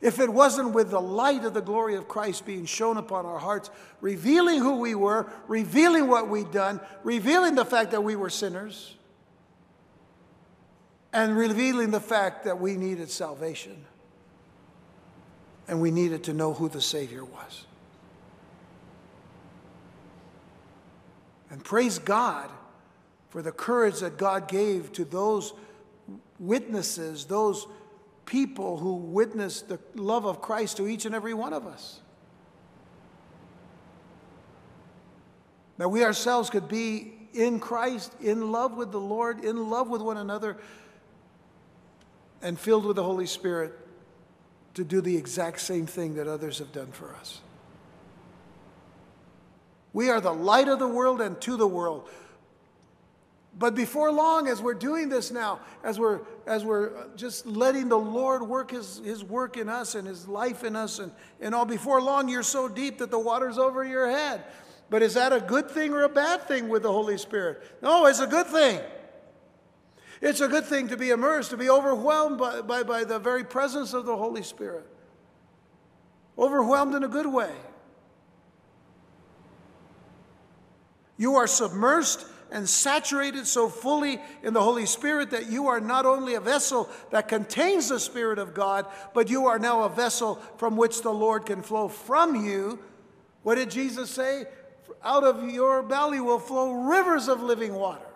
If 0.00 0.18
it 0.18 0.30
wasn't 0.30 0.72
with 0.72 0.90
the 0.90 1.00
light 1.00 1.44
of 1.44 1.54
the 1.54 1.60
glory 1.60 1.94
of 1.94 2.08
Christ 2.08 2.46
being 2.46 2.64
shown 2.64 2.96
upon 2.96 3.26
our 3.26 3.38
hearts, 3.38 3.70
revealing 4.00 4.58
who 4.58 4.76
we 4.76 4.94
were, 4.94 5.30
revealing 5.46 6.08
what 6.08 6.28
we'd 6.28 6.50
done, 6.50 6.80
revealing 7.04 7.54
the 7.54 7.64
fact 7.64 7.90
that 7.90 8.02
we 8.02 8.16
were 8.16 8.30
sinners, 8.30 8.96
and 11.12 11.36
revealing 11.36 11.90
the 11.90 12.00
fact 12.00 12.44
that 12.44 12.60
we 12.60 12.76
needed 12.76 13.10
salvation 13.10 13.84
and 15.66 15.80
we 15.80 15.90
needed 15.90 16.24
to 16.24 16.32
know 16.32 16.52
who 16.52 16.68
the 16.68 16.80
Savior 16.80 17.24
was. 17.24 17.66
And 21.50 21.62
praise 21.62 21.98
God 21.98 22.50
for 23.30 23.42
the 23.42 23.52
courage 23.52 24.00
that 24.00 24.16
God 24.16 24.48
gave 24.48 24.92
to 24.92 25.04
those 25.04 25.52
witnesses, 26.38 27.24
those 27.24 27.66
people 28.24 28.78
who 28.78 28.94
witnessed 28.94 29.68
the 29.68 29.78
love 29.94 30.24
of 30.24 30.40
Christ 30.40 30.76
to 30.76 30.86
each 30.86 31.04
and 31.04 31.14
every 31.14 31.34
one 31.34 31.52
of 31.52 31.66
us. 31.66 32.00
That 35.78 35.88
we 35.88 36.04
ourselves 36.04 36.50
could 36.50 36.68
be 36.68 37.12
in 37.32 37.58
Christ, 37.58 38.12
in 38.20 38.52
love 38.52 38.76
with 38.76 38.92
the 38.92 39.00
Lord, 39.00 39.44
in 39.44 39.70
love 39.70 39.88
with 39.88 40.02
one 40.02 40.16
another, 40.16 40.56
and 42.42 42.58
filled 42.58 42.84
with 42.84 42.96
the 42.96 43.02
Holy 43.02 43.26
Spirit 43.26 43.72
to 44.74 44.84
do 44.84 45.00
the 45.00 45.16
exact 45.16 45.60
same 45.60 45.86
thing 45.86 46.14
that 46.14 46.26
others 46.26 46.58
have 46.58 46.72
done 46.72 46.92
for 46.92 47.14
us. 47.14 47.40
We 49.92 50.08
are 50.08 50.20
the 50.20 50.32
light 50.32 50.68
of 50.68 50.78
the 50.78 50.88
world 50.88 51.20
and 51.20 51.40
to 51.42 51.56
the 51.56 51.66
world. 51.66 52.08
But 53.58 53.74
before 53.74 54.12
long, 54.12 54.46
as 54.46 54.62
we're 54.62 54.74
doing 54.74 55.08
this 55.08 55.32
now, 55.32 55.60
as 55.82 55.98
we're, 55.98 56.20
as 56.46 56.64
we're 56.64 57.08
just 57.16 57.46
letting 57.46 57.88
the 57.88 57.98
Lord 57.98 58.42
work 58.42 58.70
his, 58.70 59.02
his 59.04 59.24
work 59.24 59.56
in 59.56 59.68
us 59.68 59.96
and 59.96 60.06
his 60.06 60.28
life 60.28 60.62
in 60.62 60.76
us 60.76 61.00
and, 61.00 61.10
and 61.40 61.54
all, 61.54 61.64
before 61.64 62.00
long, 62.00 62.28
you're 62.28 62.44
so 62.44 62.68
deep 62.68 62.98
that 62.98 63.10
the 63.10 63.18
water's 63.18 63.58
over 63.58 63.84
your 63.84 64.08
head. 64.08 64.44
But 64.88 65.02
is 65.02 65.14
that 65.14 65.32
a 65.32 65.40
good 65.40 65.70
thing 65.70 65.92
or 65.92 66.02
a 66.02 66.08
bad 66.08 66.46
thing 66.46 66.68
with 66.68 66.84
the 66.84 66.92
Holy 66.92 67.18
Spirit? 67.18 67.62
No, 67.82 68.06
it's 68.06 68.20
a 68.20 68.26
good 68.26 68.46
thing. 68.46 68.80
It's 70.20 70.40
a 70.40 70.48
good 70.48 70.66
thing 70.66 70.88
to 70.88 70.96
be 70.96 71.10
immersed, 71.10 71.50
to 71.50 71.56
be 71.56 71.70
overwhelmed 71.70 72.38
by, 72.38 72.60
by, 72.60 72.82
by 72.82 73.04
the 73.04 73.18
very 73.18 73.44
presence 73.44 73.94
of 73.94 74.04
the 74.04 74.16
Holy 74.16 74.42
Spirit. 74.42 74.86
Overwhelmed 76.38 76.94
in 76.94 77.04
a 77.04 77.08
good 77.08 77.26
way. 77.26 77.52
You 81.16 81.36
are 81.36 81.46
submersed 81.46 82.26
and 82.52 82.68
saturated 82.68 83.46
so 83.46 83.68
fully 83.68 84.20
in 84.42 84.52
the 84.52 84.62
Holy 84.62 84.86
Spirit 84.86 85.30
that 85.30 85.50
you 85.50 85.68
are 85.68 85.80
not 85.80 86.04
only 86.04 86.34
a 86.34 86.40
vessel 86.40 86.88
that 87.10 87.28
contains 87.28 87.88
the 87.88 88.00
Spirit 88.00 88.38
of 88.38 88.54
God, 88.54 88.86
but 89.14 89.30
you 89.30 89.46
are 89.46 89.58
now 89.58 89.84
a 89.84 89.88
vessel 89.88 90.36
from 90.56 90.76
which 90.76 91.02
the 91.02 91.12
Lord 91.12 91.46
can 91.46 91.62
flow 91.62 91.88
from 91.88 92.44
you. 92.44 92.78
What 93.42 93.54
did 93.54 93.70
Jesus 93.70 94.10
say? 94.10 94.44
Out 95.02 95.24
of 95.24 95.48
your 95.48 95.82
belly 95.82 96.20
will 96.20 96.38
flow 96.38 96.72
rivers 96.72 97.28
of 97.28 97.42
living 97.42 97.74
water. 97.74 98.09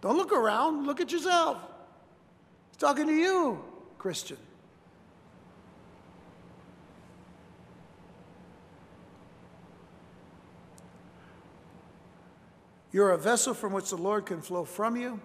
Don't 0.00 0.16
look 0.16 0.32
around, 0.32 0.86
look 0.86 1.00
at 1.00 1.10
yourself. 1.10 1.58
He's 2.70 2.76
talking 2.76 3.06
to 3.06 3.14
you, 3.14 3.64
Christian. 3.98 4.36
You're 12.92 13.10
a 13.10 13.18
vessel 13.18 13.52
from 13.52 13.72
which 13.72 13.90
the 13.90 13.96
Lord 13.96 14.24
can 14.24 14.40
flow 14.40 14.64
from 14.64 14.96
you 14.96 15.20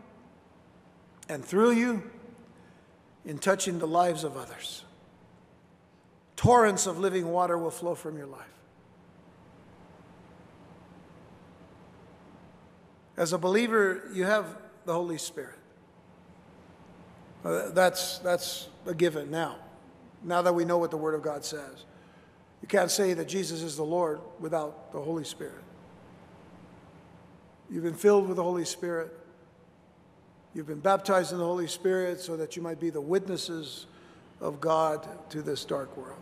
and 1.30 1.46
through 1.46 1.72
you 1.72 2.04
in 3.26 3.38
touching 3.38 3.80
the 3.80 3.88
lives 3.88 4.24
of 4.24 4.36
others. 4.36 4.84
Torrents 6.36 6.88
of 6.88 7.00
living 7.00 7.32
water 7.32 7.58
will 7.58 7.72
flow 7.72 7.96
from 7.96 8.18
your 8.18 8.28
life. 8.28 8.42
As 13.16 13.32
a 13.32 13.38
believer, 13.38 14.10
you 14.14 14.26
have 14.26 14.58
the 14.92 14.98
Holy 14.98 15.18
Spirit. 15.18 15.56
Uh, 17.46 17.70
that's, 17.70 18.18
that's 18.18 18.68
a 18.86 18.94
given 18.94 19.32
now, 19.32 19.56
now 20.22 20.42
that 20.42 20.54
we 20.54 20.66
know 20.66 20.80
what 20.80 20.92
the 20.92 20.98
Word 20.98 21.16
of 21.16 21.22
God 21.22 21.46
says. 21.46 21.86
You 22.62 22.68
can't 22.68 22.92
say 22.92 23.14
that 23.14 23.30
Jesus 23.30 23.62
is 23.62 23.78
the 23.78 23.86
Lord 23.86 24.20
without 24.42 24.92
the 24.92 25.00
Holy 25.00 25.24
Spirit. 25.24 25.64
You've 27.70 27.86
been 27.86 27.94
filled 27.94 28.28
with 28.28 28.36
the 28.36 28.44
Holy 28.44 28.66
Spirit. 28.66 29.18
You've 30.54 30.68
been 30.68 30.82
baptized 30.82 31.32
in 31.32 31.38
the 31.38 31.46
Holy 31.46 31.68
Spirit 31.68 32.20
so 32.20 32.36
that 32.36 32.58
you 32.58 32.62
might 32.62 32.82
be 32.82 32.90
the 32.90 33.00
witnesses 33.00 33.86
of 34.42 34.60
God 34.60 35.08
to 35.30 35.42
this 35.42 35.64
dark 35.64 35.96
world. 35.96 36.20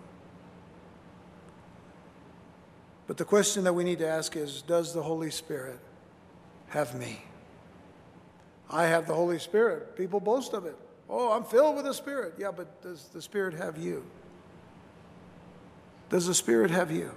But 3.08 3.18
the 3.18 3.26
question 3.26 3.64
that 3.64 3.74
we 3.74 3.84
need 3.84 3.98
to 3.98 4.08
ask 4.08 4.36
is 4.36 4.62
Does 4.62 4.94
the 4.94 5.02
Holy 5.02 5.32
Spirit 5.32 5.80
have 6.68 6.94
me? 6.94 7.24
I 8.70 8.86
have 8.86 9.08
the 9.08 9.14
Holy 9.14 9.40
Spirit. 9.40 9.96
People 9.96 10.20
boast 10.20 10.54
of 10.54 10.66
it. 10.66 10.78
Oh, 11.10 11.32
I'm 11.32 11.44
filled 11.44 11.76
with 11.76 11.86
the 11.86 11.94
Spirit. 11.94 12.36
Yeah, 12.38 12.52
but 12.52 12.82
does 12.84 13.06
the 13.06 13.22
Spirit 13.22 13.56
have 13.56 13.78
you? 13.78 14.06
Does 16.10 16.28
the 16.28 16.36
Spirit 16.36 16.70
have 16.70 16.92
you? 16.92 17.12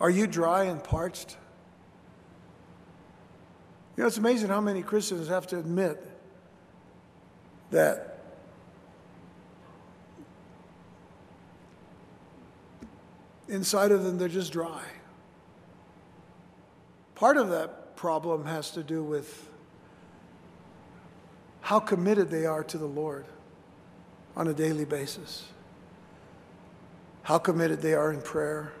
Are 0.00 0.10
you 0.10 0.26
dry 0.26 0.64
and 0.64 0.82
parched? 0.82 1.36
You 3.96 4.02
know, 4.02 4.08
it's 4.08 4.18
amazing 4.18 4.48
how 4.48 4.60
many 4.60 4.82
Christians 4.82 5.28
have 5.28 5.46
to 5.48 5.58
admit 5.58 6.06
that 7.70 8.18
inside 13.48 13.92
of 13.92 14.04
them 14.04 14.16
they're 14.16 14.28
just 14.28 14.52
dry. 14.52 14.84
Part 17.20 17.36
of 17.36 17.50
that 17.50 17.96
problem 17.96 18.46
has 18.46 18.70
to 18.70 18.82
do 18.82 19.04
with 19.04 19.46
how 21.60 21.78
committed 21.78 22.30
they 22.30 22.46
are 22.46 22.64
to 22.64 22.78
the 22.78 22.86
Lord 22.86 23.26
on 24.34 24.48
a 24.48 24.54
daily 24.54 24.86
basis, 24.86 25.44
how 27.22 27.36
committed 27.36 27.82
they 27.82 27.92
are 27.92 28.10
in 28.10 28.22
prayer, 28.22 28.72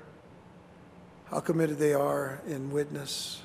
how 1.26 1.40
committed 1.40 1.78
they 1.78 1.92
are 1.92 2.40
in 2.46 2.70
witness, 2.70 3.42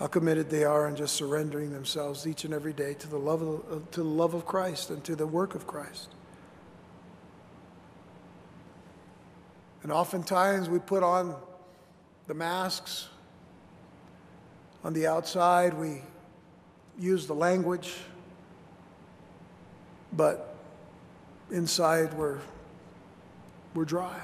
how 0.00 0.08
committed 0.08 0.50
they 0.50 0.64
are 0.64 0.88
in 0.88 0.96
just 0.96 1.14
surrendering 1.14 1.72
themselves 1.72 2.26
each 2.26 2.44
and 2.44 2.52
every 2.52 2.72
day 2.72 2.94
to 2.94 3.06
the 3.06 3.16
love 3.16 3.42
of, 3.42 3.90
to 3.92 4.02
the 4.02 4.08
love 4.08 4.34
of 4.34 4.44
Christ 4.44 4.90
and 4.90 5.04
to 5.04 5.14
the 5.14 5.24
work 5.24 5.54
of 5.54 5.68
Christ. 5.68 6.08
And 9.84 9.92
oftentimes 9.92 10.68
we 10.68 10.80
put 10.80 11.04
on 11.04 11.36
the 12.30 12.34
masks 12.34 13.08
on 14.84 14.92
the 14.92 15.04
outside, 15.04 15.74
we 15.74 16.00
use 16.96 17.26
the 17.26 17.34
language, 17.34 17.92
but 20.12 20.54
inside 21.50 22.14
we're, 22.14 22.38
we're 23.74 23.84
dry, 23.84 24.20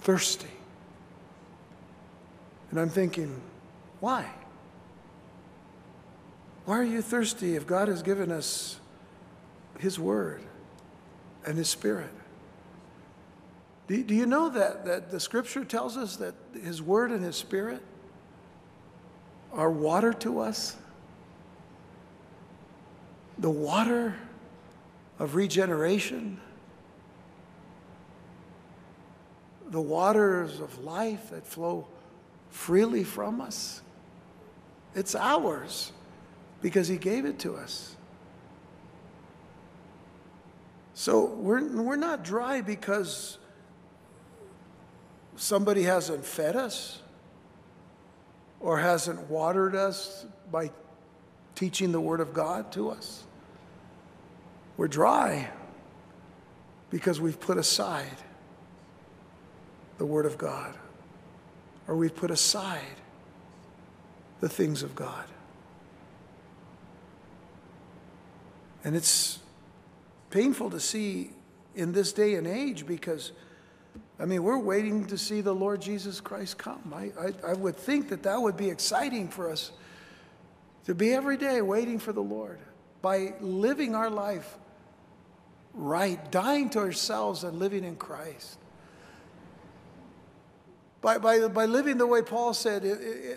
thirsty. 0.00 0.50
And 2.70 2.78
I'm 2.78 2.90
thinking, 2.90 3.40
why? 4.00 4.30
Why 6.66 6.80
are 6.80 6.84
you 6.84 7.00
thirsty 7.00 7.56
if 7.56 7.66
God 7.66 7.88
has 7.88 8.02
given 8.02 8.30
us 8.30 8.78
His 9.78 9.98
Word 9.98 10.42
and 11.46 11.56
His 11.56 11.70
Spirit? 11.70 12.10
Do, 13.88 14.02
do 14.02 14.14
you 14.14 14.26
know 14.26 14.50
that, 14.50 14.84
that 14.84 15.10
the 15.10 15.18
Scripture 15.18 15.64
tells 15.64 15.96
us 15.96 16.16
that 16.16 16.34
His 16.62 16.80
Word 16.80 17.10
and 17.10 17.24
His 17.24 17.36
Spirit 17.36 17.82
are 19.52 19.70
water 19.70 20.12
to 20.12 20.40
us? 20.40 20.76
The 23.38 23.50
water 23.50 24.14
of 25.18 25.34
regeneration, 25.34 26.38
the 29.70 29.80
waters 29.80 30.60
of 30.60 30.84
life 30.84 31.30
that 31.30 31.46
flow 31.46 31.86
freely 32.50 33.04
from 33.04 33.40
us. 33.40 33.80
It's 34.94 35.14
ours 35.14 35.92
because 36.60 36.88
He 36.88 36.98
gave 36.98 37.24
it 37.24 37.38
to 37.40 37.56
us. 37.56 37.96
So 40.92 41.24
we're, 41.24 41.64
we're 41.80 41.96
not 41.96 42.22
dry 42.22 42.60
because 42.60 43.38
somebody 45.38 45.84
hasn't 45.84 46.24
fed 46.24 46.56
us 46.56 47.00
or 48.60 48.78
hasn't 48.78 49.30
watered 49.30 49.74
us 49.74 50.26
by 50.50 50.70
teaching 51.54 51.92
the 51.92 52.00
Word 52.00 52.20
of 52.20 52.34
God 52.34 52.72
to 52.72 52.90
us. 52.90 53.24
We're 54.76 54.88
dry 54.88 55.48
because 56.90 57.20
we've 57.20 57.38
put 57.38 57.56
aside 57.56 58.16
the 59.98 60.06
Word 60.06 60.26
of 60.26 60.38
God 60.38 60.74
or 61.86 61.96
we've 61.96 62.14
put 62.14 62.30
aside 62.30 62.82
the 64.40 64.48
things 64.48 64.82
of 64.82 64.94
God. 64.94 65.24
And 68.84 68.96
it's 68.96 69.38
painful 70.30 70.70
to 70.70 70.80
see 70.80 71.30
in 71.74 71.92
this 71.92 72.12
day 72.12 72.34
and 72.34 72.46
age 72.46 72.86
because 72.86 73.32
I 74.20 74.24
mean, 74.24 74.42
we're 74.42 74.58
waiting 74.58 75.06
to 75.06 75.18
see 75.18 75.40
the 75.40 75.54
Lord 75.54 75.80
Jesus 75.80 76.20
Christ 76.20 76.58
come. 76.58 76.92
I, 76.92 77.12
I, 77.20 77.50
I, 77.50 77.52
would 77.54 77.76
think 77.76 78.08
that 78.08 78.24
that 78.24 78.40
would 78.40 78.56
be 78.56 78.68
exciting 78.68 79.28
for 79.28 79.50
us 79.50 79.70
to 80.86 80.94
be 80.94 81.12
every 81.12 81.36
day 81.36 81.60
waiting 81.60 82.00
for 82.00 82.12
the 82.12 82.22
Lord 82.22 82.58
by 83.00 83.34
living 83.40 83.94
our 83.94 84.10
life 84.10 84.56
right, 85.72 86.30
dying 86.32 86.70
to 86.70 86.80
ourselves 86.80 87.44
and 87.44 87.60
living 87.60 87.84
in 87.84 87.94
Christ. 87.94 88.58
By, 91.00 91.18
by, 91.18 91.46
by 91.46 91.66
living 91.66 91.96
the 91.96 92.06
way 92.06 92.22
Paul 92.22 92.54
said 92.54 92.84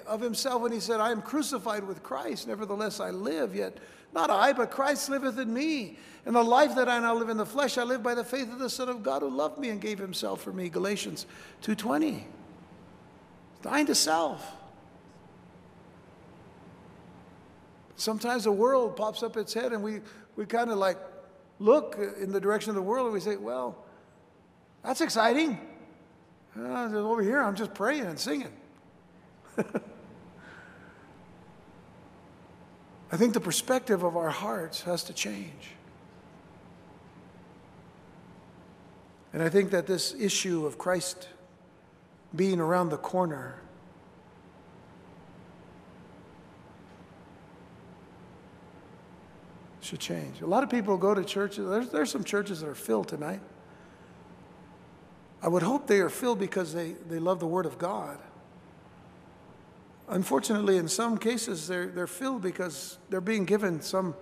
of 0.08 0.20
himself 0.20 0.64
when 0.64 0.72
he 0.72 0.80
said, 0.80 1.00
I 1.00 1.12
am 1.12 1.22
crucified 1.22 1.84
with 1.84 2.02
Christ, 2.02 2.48
nevertheless 2.48 3.00
I 3.00 3.12
live, 3.12 3.54
yet 3.54 3.78
not 4.14 4.30
I, 4.30 4.54
but 4.54 4.72
Christ 4.72 5.10
liveth 5.10 5.38
in 5.40 5.54
me. 5.54 5.98
And 6.26 6.36
the 6.36 6.44
life 6.44 6.76
that 6.76 6.88
I 6.88 7.00
now 7.00 7.16
live 7.16 7.30
in 7.30 7.38
the 7.38 7.46
flesh, 7.46 7.78
I 7.78 7.84
live 7.84 8.04
by 8.04 8.14
the 8.14 8.24
faith 8.24 8.52
of 8.52 8.60
the 8.60 8.70
Son 8.70 8.90
of 8.90 9.02
God 9.02 9.22
who 9.22 9.30
loved 9.30 9.58
me 9.58 9.70
and 9.70 9.82
gave 9.82 9.98
himself 9.98 10.42
for 10.42 10.52
me. 10.54 10.70
Galatians 10.70 11.26
2.20. 11.64 12.24
Dying 13.62 13.86
to 13.88 13.96
self. 13.96 14.46
Sometimes 17.96 18.44
the 18.44 18.52
world 18.52 18.96
pops 18.96 19.24
up 19.24 19.38
its 19.38 19.54
head 19.54 19.74
and 19.74 19.84
we, 19.84 20.02
we 20.36 20.46
kind 20.46 20.72
of 20.72 20.78
like 20.78 20.98
look 21.60 21.98
in 22.20 22.32
the 22.32 22.40
direction 22.40 22.70
of 22.70 22.76
the 22.76 22.82
world 22.82 23.06
and 23.06 23.14
we 23.14 23.20
say, 23.20 23.36
well, 23.36 23.86
that's 24.84 25.02
exciting. 25.02 25.60
Uh, 26.58 26.90
over 26.96 27.22
here, 27.22 27.42
I'm 27.42 27.56
just 27.56 27.74
praying 27.74 28.06
and 28.06 28.20
singing. 28.20 28.52
I 33.12 33.18
think 33.18 33.34
the 33.34 33.42
perspective 33.42 34.04
of 34.04 34.16
our 34.16 34.30
hearts 34.30 34.84
has 34.84 35.04
to 35.06 35.14
change. 35.14 35.72
And 39.34 39.44
I 39.44 39.50
think 39.50 39.72
that 39.72 39.86
this 39.86 40.14
issue 40.18 40.66
of 40.66 40.78
Christ 40.78 41.28
being 42.36 42.60
around 42.60 42.90
the 42.90 42.98
corner 42.98 43.56
should 49.82 50.00
change. 50.00 50.42
A 50.42 50.46
lot 50.46 50.64
of 50.64 50.70
people 50.70 50.98
go 50.98 51.14
to 51.14 51.24
churches, 51.24 51.68
there's, 51.70 51.90
there's 51.90 52.12
some 52.12 52.24
churches 52.24 52.62
that 52.62 52.70
are 52.70 52.76
filled 52.76 53.10
tonight. 53.10 53.42
I 55.42 55.50
would 55.50 55.64
hope 55.64 55.88
they 55.88 56.00
are 56.00 56.10
filled 56.10 56.40
because 56.40 56.74
they, 56.74 56.92
they 57.10 57.20
love 57.20 57.40
the 57.40 57.48
Word 57.48 57.66
of 57.66 57.78
God. 57.78 58.20
Unfortunately, 60.12 60.76
in 60.76 60.90
some 60.90 61.18
cases, 61.18 61.70
they're, 61.70 61.88
they're 61.88 62.06
filled 62.06 62.42
because 62.42 62.98
they're 63.10 63.22
being 63.22 63.46
given 63.46 63.82
some 63.82 64.14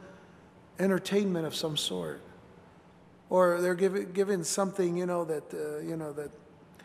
entertainment 0.77 1.47
of 1.47 1.55
some 1.55 1.75
sort. 1.75 2.21
Or 3.31 3.59
they're 3.59 3.73
given, 3.73 4.11
given 4.11 4.43
something, 4.43 4.95
you 4.95 5.07
know, 5.07 5.25
that, 5.25 5.51
uh, 5.51 5.79
you 5.79 5.97
know, 5.97 6.13
that 6.13 6.29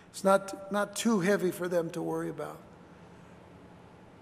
it's 0.08 0.24
not, 0.24 0.72
not 0.72 0.96
too 0.96 1.20
heavy 1.20 1.50
for 1.50 1.68
them 1.68 1.90
to 1.90 2.00
worry 2.00 2.30
about. 2.30 2.58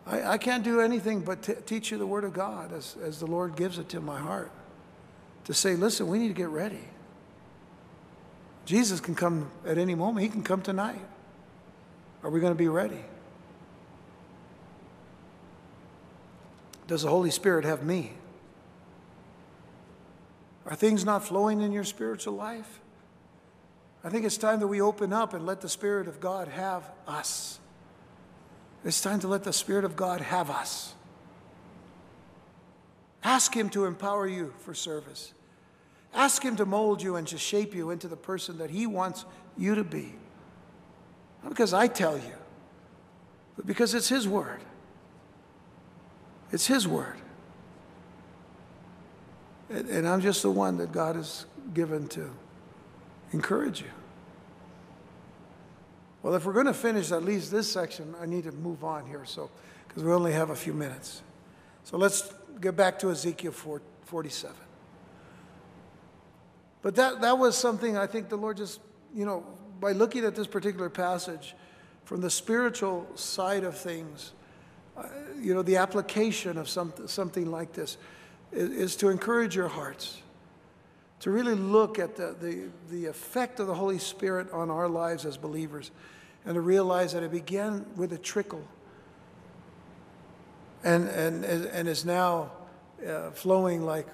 I, 0.05 0.23
I 0.33 0.39
can't 0.39 0.65
do 0.65 0.81
anything 0.81 1.21
but 1.21 1.45
t- 1.45 1.55
teach 1.65 1.93
you 1.93 1.99
the 1.99 2.07
Word 2.07 2.25
of 2.25 2.33
God 2.33 2.73
as, 2.73 2.97
as 3.05 3.21
the 3.21 3.27
Lord 3.27 3.55
gives 3.55 3.79
it 3.79 3.89
to 3.91 4.01
my 4.01 4.19
heart. 4.19 4.51
To 5.45 5.55
say, 5.55 5.77
listen, 5.77 6.09
we 6.09 6.19
need 6.19 6.29
to 6.29 6.35
get 6.35 6.49
ready. 6.49 6.89
Jesus 8.65 8.99
can 8.99 9.15
come 9.15 9.49
at 9.65 9.79
any 9.79 9.95
moment. 9.95 10.25
He 10.25 10.29
can 10.29 10.43
come 10.43 10.61
tonight. 10.61 11.01
Are 12.25 12.31
we 12.31 12.41
going 12.41 12.53
to 12.53 12.59
be 12.59 12.69
ready? 12.69 13.05
Does 16.93 17.05
the 17.05 17.09
Holy 17.09 17.31
Spirit 17.31 17.65
have 17.65 17.83
me? 17.83 18.13
Are 20.67 20.75
things 20.75 21.07
not 21.07 21.25
flowing 21.25 21.63
in 21.63 21.73
your 21.73 21.85
spiritual 21.85 22.35
life? 22.35 22.81
I 24.05 24.11
think 24.11 24.27
it's 24.27 24.37
time 24.37 24.61
that 24.61 24.67
we 24.67 24.83
open 24.83 25.11
up 25.11 25.33
and 25.33 25.47
let 25.47 25.63
the 25.63 25.71
Spirit 25.71 26.07
of 26.07 26.21
God 26.21 26.49
have 26.49 26.85
us. 27.09 27.59
It's 28.85 29.01
time 29.01 29.21
to 29.21 29.27
let 29.27 29.43
the 29.43 29.55
Spirit 29.55 29.87
of 29.87 29.97
God 29.97 30.21
have 30.21 30.51
us. 30.51 30.93
Ask 33.25 33.57
Him 33.57 33.71
to 33.71 33.87
empower 33.87 34.27
you 34.27 34.53
for 34.59 34.75
service. 34.75 35.33
Ask 36.13 36.45
Him 36.45 36.57
to 36.57 36.67
mold 36.67 37.01
you 37.01 37.17
and 37.17 37.27
to 37.29 37.39
shape 37.39 37.75
you 37.75 37.89
into 37.89 38.07
the 38.07 38.19
person 38.19 38.59
that 38.59 38.69
He 38.69 38.87
wants 38.87 39.25
you 39.57 39.77
to 39.77 39.83
be. 39.83 40.15
Not 41.43 41.49
because 41.49 41.73
I 41.73 41.87
tell 41.87 42.19
you, 42.19 42.35
but 43.57 43.67
because 43.67 43.95
it's 43.95 44.11
His 44.11 44.29
Word. 44.29 44.61
It's 46.53 46.67
His 46.67 46.87
word. 46.87 47.17
And, 49.71 49.89
and 49.89 50.09
I'm 50.09 50.21
just 50.21 50.43
the 50.43 50.51
one 50.51 50.77
that 50.77 50.93
God 50.93 51.17
has 51.17 51.47
given 51.75 52.07
to 52.09 52.31
encourage 53.33 53.81
you. 53.81 53.91
Well, 56.23 56.35
if 56.35 56.45
we're 56.45 56.53
going 56.53 56.67
to 56.67 56.75
finish 56.75 57.11
at 57.11 57.25
least 57.25 57.51
this 57.51 57.71
section, 57.71 58.15
I 58.21 58.27
need 58.27 58.45
to 58.45 58.53
move 58.53 58.85
on 58.85 59.07
here, 59.07 59.25
so 59.25 59.51
because 59.89 60.05
we 60.05 60.13
only 60.13 60.33
have 60.33 60.51
a 60.51 60.57
few 60.57 60.73
minutes. 60.73 61.23
So 61.85 61.97
let's 61.97 62.33
get 62.61 62.77
back 62.77 62.99
to 63.01 63.11
Ezekiel 63.11 63.53
4, 63.53 63.83
47. 64.05 64.57
But 66.81 66.95
that, 66.97 67.21
that 67.21 67.39
was 67.39 67.57
something 67.57 67.97
I 67.97 68.07
think 68.07 68.29
the 68.29 68.37
Lord 68.37 68.57
just, 68.57 68.81
you 69.15 69.25
know, 69.25 69.45
by 69.81 69.93
looking 69.93 70.25
at 70.25 70.35
this 70.35 70.47
particular 70.47 70.89
passage 70.89 71.55
from 72.05 72.21
the 72.21 72.31
spiritual 72.31 73.07
side 73.15 73.65
of 73.65 73.77
things, 73.77 74.33
uh, 74.97 75.05
you 75.41 75.55
know, 75.55 75.63
the 75.63 75.77
application 75.77 76.59
of 76.59 76.69
some, 76.69 76.93
something 77.07 77.51
like 77.51 77.73
this 77.73 77.97
is, 78.53 78.71
is 78.71 78.97
to 78.97 79.09
encourage 79.09 79.57
your 79.57 79.69
hearts 79.69 80.23
to 81.23 81.31
really 81.31 81.55
look 81.55 82.01
at 82.01 82.17
the, 82.17 82.35
the, 82.41 82.69
the 82.91 83.07
effect 83.07 83.61
of 83.61 83.69
the 83.69 83.75
Holy 83.75 83.99
Spirit 83.99 84.51
on 84.51 84.71
our 84.71 84.89
lives 84.89 85.25
as 85.25 85.37
believers 85.37 85.93
and 86.45 86.55
to 86.55 86.61
realize 86.61 87.13
that 87.13 87.23
it 87.23 87.31
began 87.31 87.87
with 87.95 88.13
a 88.13 88.19
trickle 88.19 88.67
and, 90.83 91.09
and, 91.09 91.45
and 91.45 91.89
is 91.89 92.05
now 92.05 92.51
uh, 93.07 93.31
flowing 93.31 93.85
like 93.85 94.09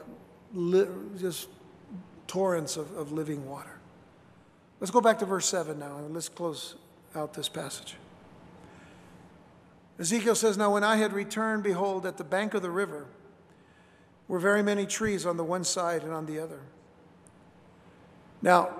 li- 0.52 0.86
just 1.18 1.48
torrents 2.26 2.76
of, 2.76 2.94
of 2.94 3.10
living 3.10 3.48
water. 3.48 3.78
Let's 4.78 4.90
go 4.90 5.00
back 5.00 5.18
to 5.20 5.24
verse 5.24 5.46
7 5.46 5.78
now 5.78 5.96
and 5.96 6.12
let's 6.12 6.28
close 6.28 6.74
out 7.14 7.32
this 7.32 7.48
passage. 7.48 7.96
Ezekiel 9.98 10.34
says, 10.34 10.56
Now 10.56 10.72
when 10.72 10.84
I 10.84 10.96
had 10.96 11.12
returned, 11.12 11.62
behold, 11.62 12.06
at 12.06 12.16
the 12.16 12.24
bank 12.24 12.54
of 12.54 12.62
the 12.62 12.70
river 12.70 13.06
were 14.28 14.38
very 14.38 14.62
many 14.62 14.86
trees 14.86 15.26
on 15.26 15.36
the 15.36 15.44
one 15.44 15.64
side 15.64 16.02
and 16.02 16.12
on 16.12 16.26
the 16.26 16.38
other. 16.38 16.60
Now, 18.40 18.70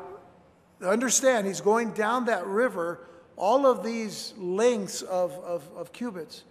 understand, 0.81 1.47
he's 1.47 1.61
going 1.61 1.93
down 1.93 2.27
that 2.27 2.47
river, 2.47 3.01
all 3.37 3.67
of 3.67 3.83
these 3.83 4.35
lengths 4.37 5.03
of, 5.03 5.33
of, 5.39 5.69
of 5.77 5.93
cubits, 5.93 6.45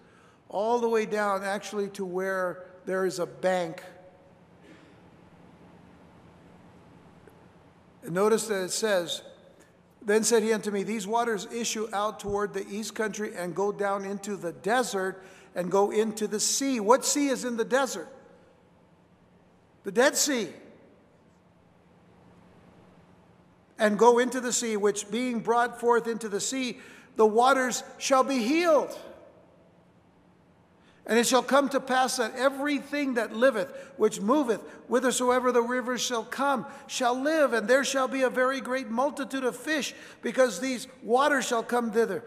all 0.50 0.80
the 0.80 0.90
way 0.90 1.06
down 1.06 1.44
actually 1.44 1.90
to 1.90 2.06
where 2.06 2.66
there 2.86 3.06
is 3.06 3.20
a 3.20 3.26
bank. 3.26 3.84
And 8.04 8.14
notice 8.14 8.48
that 8.48 8.64
it 8.64 8.72
says, 8.72 9.22
Then 10.08 10.24
said 10.24 10.42
he 10.42 10.54
unto 10.54 10.72
me, 10.72 10.84
These 10.84 11.06
waters 11.06 11.48
issue 11.54 11.90
out 11.92 12.22
toward 12.22 12.54
the 12.54 12.66
east 12.70 12.96
country 12.96 13.36
and 13.36 13.54
go 13.54 13.74
down 13.74 14.06
into 14.06 14.38
the 14.38 14.54
desert 14.54 15.22
and 15.54 15.70
go 15.70 15.92
into 15.92 16.28
the 16.28 16.40
sea. 16.40 16.80
What 16.80 17.04
sea 17.04 17.28
is 17.28 17.44
in 17.44 17.58
the 17.58 17.66
desert? 17.66 18.08
The 19.84 19.92
Dead 19.92 20.16
Sea 20.16 20.48
and 23.78 24.00
go 24.00 24.20
into 24.20 24.40
the 24.40 24.54
sea, 24.54 24.78
which 24.78 25.12
being 25.12 25.42
brought 25.42 25.80
forth 25.80 26.08
into 26.08 26.30
the 26.30 26.40
sea, 26.40 26.80
the 27.18 27.26
waters 27.26 27.84
shall 27.98 28.24
be 28.24 28.40
healed. 28.40 28.98
And 31.08 31.18
it 31.18 31.26
shall 31.26 31.42
come 31.42 31.70
to 31.70 31.80
pass 31.80 32.18
that 32.18 32.36
everything 32.36 33.14
that 33.14 33.34
liveth, 33.34 33.72
which 33.96 34.20
moveth, 34.20 34.60
whithersoever 34.90 35.54
the 35.54 35.62
rivers 35.62 36.02
shall 36.02 36.26
come, 36.26 36.66
shall 36.88 37.20
live, 37.20 37.54
and 37.54 37.66
there 37.66 37.86
shall 37.86 38.10
be 38.10 38.24
a 38.24 38.30
very 38.30 38.60
great 38.60 38.90
multitude 38.90 39.46
of 39.46 39.56
fish, 39.56 39.96
because 40.22 40.60
these 40.60 40.88
waters 41.02 41.48
shall 41.48 41.64
come 41.64 41.92
thither. 41.92 42.26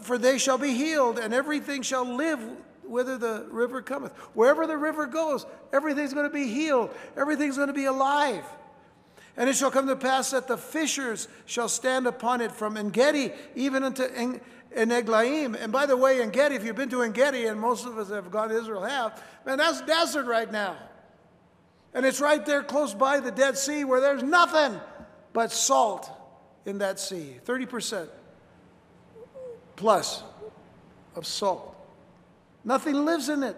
For 0.00 0.16
they 0.16 0.38
shall 0.38 0.56
be 0.56 0.72
healed, 0.72 1.18
and 1.18 1.34
everything 1.34 1.82
shall 1.82 2.06
live 2.06 2.40
whither 2.84 3.18
the 3.18 3.46
river 3.50 3.82
cometh. 3.82 4.16
Wherever 4.32 4.66
the 4.66 4.78
river 4.78 5.04
goes, 5.04 5.44
everything's 5.70 6.14
going 6.14 6.26
to 6.26 6.32
be 6.32 6.48
healed, 6.48 6.94
everything's 7.18 7.56
going 7.56 7.68
to 7.68 7.74
be 7.74 7.84
alive. 7.84 8.44
And 9.36 9.50
it 9.50 9.56
shall 9.56 9.70
come 9.70 9.86
to 9.88 9.96
pass 9.96 10.30
that 10.30 10.48
the 10.48 10.56
fishers 10.56 11.28
shall 11.44 11.68
stand 11.68 12.06
upon 12.06 12.40
it 12.40 12.50
from 12.52 12.78
Engedi 12.78 13.32
even 13.54 13.82
unto 13.82 14.04
Eneglaim. 14.76 15.60
And 15.60 15.72
by 15.72 15.86
the 15.86 15.96
way, 15.96 16.20
Engedi, 16.20 16.54
if 16.54 16.64
you've 16.64 16.76
been 16.76 16.90
to 16.90 17.02
Engedi, 17.02 17.46
and 17.46 17.58
most 17.58 17.86
of 17.86 17.98
us 17.98 18.10
have 18.10 18.30
gone 18.30 18.50
to 18.50 18.58
Israel 18.58 18.82
have, 18.82 19.22
man, 19.44 19.58
that's 19.58 19.80
desert 19.82 20.26
right 20.26 20.50
now. 20.50 20.76
And 21.94 22.04
it's 22.04 22.20
right 22.20 22.44
there 22.44 22.62
close 22.62 22.92
by 22.92 23.20
the 23.20 23.30
Dead 23.30 23.56
Sea 23.56 23.84
where 23.84 24.00
there's 24.00 24.22
nothing 24.22 24.78
but 25.32 25.50
salt 25.50 26.10
in 26.66 26.78
that 26.78 27.00
sea 27.00 27.36
30% 27.46 28.08
plus 29.76 30.22
of 31.14 31.26
salt. 31.26 31.74
Nothing 32.64 33.04
lives 33.04 33.28
in 33.28 33.42
it. 33.42 33.56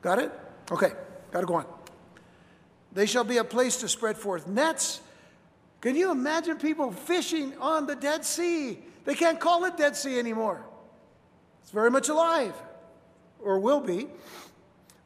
Got 0.00 0.20
it? 0.20 0.32
Okay, 0.70 0.92
got 1.32 1.40
to 1.40 1.46
go 1.46 1.54
on. 1.54 1.66
They 2.92 3.06
shall 3.06 3.24
be 3.24 3.36
a 3.36 3.44
place 3.44 3.78
to 3.78 3.88
spread 3.88 4.16
forth 4.16 4.46
nets. 4.46 5.00
Can 5.80 5.96
you 5.96 6.10
imagine 6.10 6.56
people 6.56 6.92
fishing 6.92 7.56
on 7.58 7.86
the 7.86 7.96
Dead 7.96 8.24
Sea? 8.24 8.78
They 9.04 9.14
can't 9.14 9.40
call 9.40 9.64
it 9.64 9.76
Dead 9.76 9.96
Sea 9.96 10.18
anymore. 10.18 10.64
It's 11.62 11.70
very 11.70 11.90
much 11.90 12.08
alive, 12.08 12.54
or 13.42 13.58
will 13.58 13.80
be. 13.80 14.08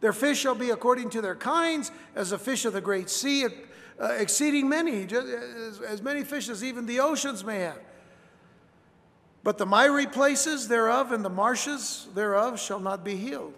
Their 0.01 0.13
fish 0.13 0.39
shall 0.39 0.55
be 0.55 0.71
according 0.71 1.11
to 1.11 1.21
their 1.21 1.37
kinds, 1.37 1.91
as 2.15 2.31
the 2.31 2.39
fish 2.39 2.65
of 2.65 2.73
the 2.73 2.81
great 2.81 3.09
sea, 3.09 3.47
uh, 4.01 4.05
exceeding 4.19 4.69
many, 4.69 5.07
just 5.07 5.27
as, 5.27 5.81
as 5.81 6.03
many 6.03 6.25
fish 6.25 6.49
as 6.49 6.63
even 6.63 6.87
the 6.87 7.01
oceans 7.01 7.45
may 7.45 7.61
have. 7.61 7.79
But 9.43 9.59
the 9.59 9.67
miry 9.67 10.07
places 10.07 10.69
thereof 10.69 11.13
and 11.13 11.25
the 11.25 11.31
marshes 11.31 12.09
thereof 12.15 12.59
shall 12.59 12.81
not 12.81 13.05
be 13.05 13.17
healed. 13.17 13.55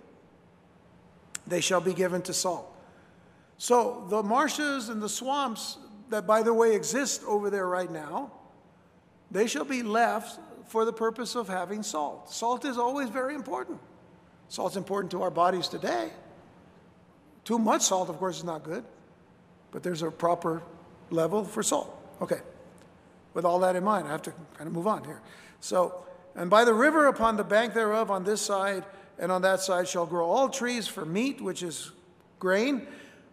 They 1.47 1.61
shall 1.61 1.81
be 1.81 1.95
given 1.95 2.23
to 2.23 2.35
salt. 2.35 2.73
So 3.57 4.05
the 4.09 4.23
marshes 4.23 4.89
and 4.89 5.01
the 5.01 5.09
swamps 5.09 5.79
that, 6.11 6.27
by 6.27 6.43
the 6.43 6.53
way, 6.53 6.75
exist 6.75 7.23
over 7.25 7.51
there 7.51 7.69
right 7.69 7.91
now, 7.91 8.33
they 9.31 9.47
shall 9.47 9.65
be 9.65 9.83
left 9.83 10.39
for 10.69 10.85
the 10.85 10.93
purpose 10.93 11.35
of 11.35 11.49
having 11.49 11.83
salt. 11.83 12.31
Salt 12.31 12.65
is 12.65 12.79
always 12.79 13.09
very 13.09 13.35
important. 13.35 13.79
Salt's 14.49 14.77
important 14.77 15.11
to 15.13 15.23
our 15.23 15.31
bodies 15.31 15.69
today. 15.69 16.11
Too 17.45 17.59
much 17.59 17.83
salt, 17.83 18.09
of 18.09 18.19
course, 18.19 18.39
is 18.39 18.45
not 18.45 18.63
good, 18.63 18.85
but 19.71 19.83
there's 19.83 20.03
a 20.03 20.11
proper 20.11 20.63
level 21.11 21.45
for 21.45 21.63
salt. 21.63 21.93
Okay. 22.21 22.41
With 23.35 23.45
all 23.45 23.61
that 23.61 23.77
in 23.77 23.85
mind, 23.85 24.09
I 24.09 24.13
have 24.13 24.23
to 24.23 24.33
kind 24.57 24.67
of 24.67 24.73
move 24.73 24.87
on 24.87 25.05
here. 25.05 25.21
So, 25.61 26.05
and 26.35 26.51
by 26.51 26.65
the 26.65 26.75
river 26.75 27.07
upon 27.07 27.37
the 27.37 27.45
bank 27.45 27.75
thereof 27.75 28.11
on 28.11 28.25
this 28.25 28.41
side 28.41 28.85
and 29.19 29.31
on 29.31 29.43
that 29.43 29.61
side 29.61 29.89
shall 29.89 30.07
grow 30.07 30.29
all 30.29 30.49
trees 30.49 30.89
for 30.89 31.05
meat, 31.05 31.41
which 31.41 31.63
is 31.63 31.93
grain, 32.39 32.87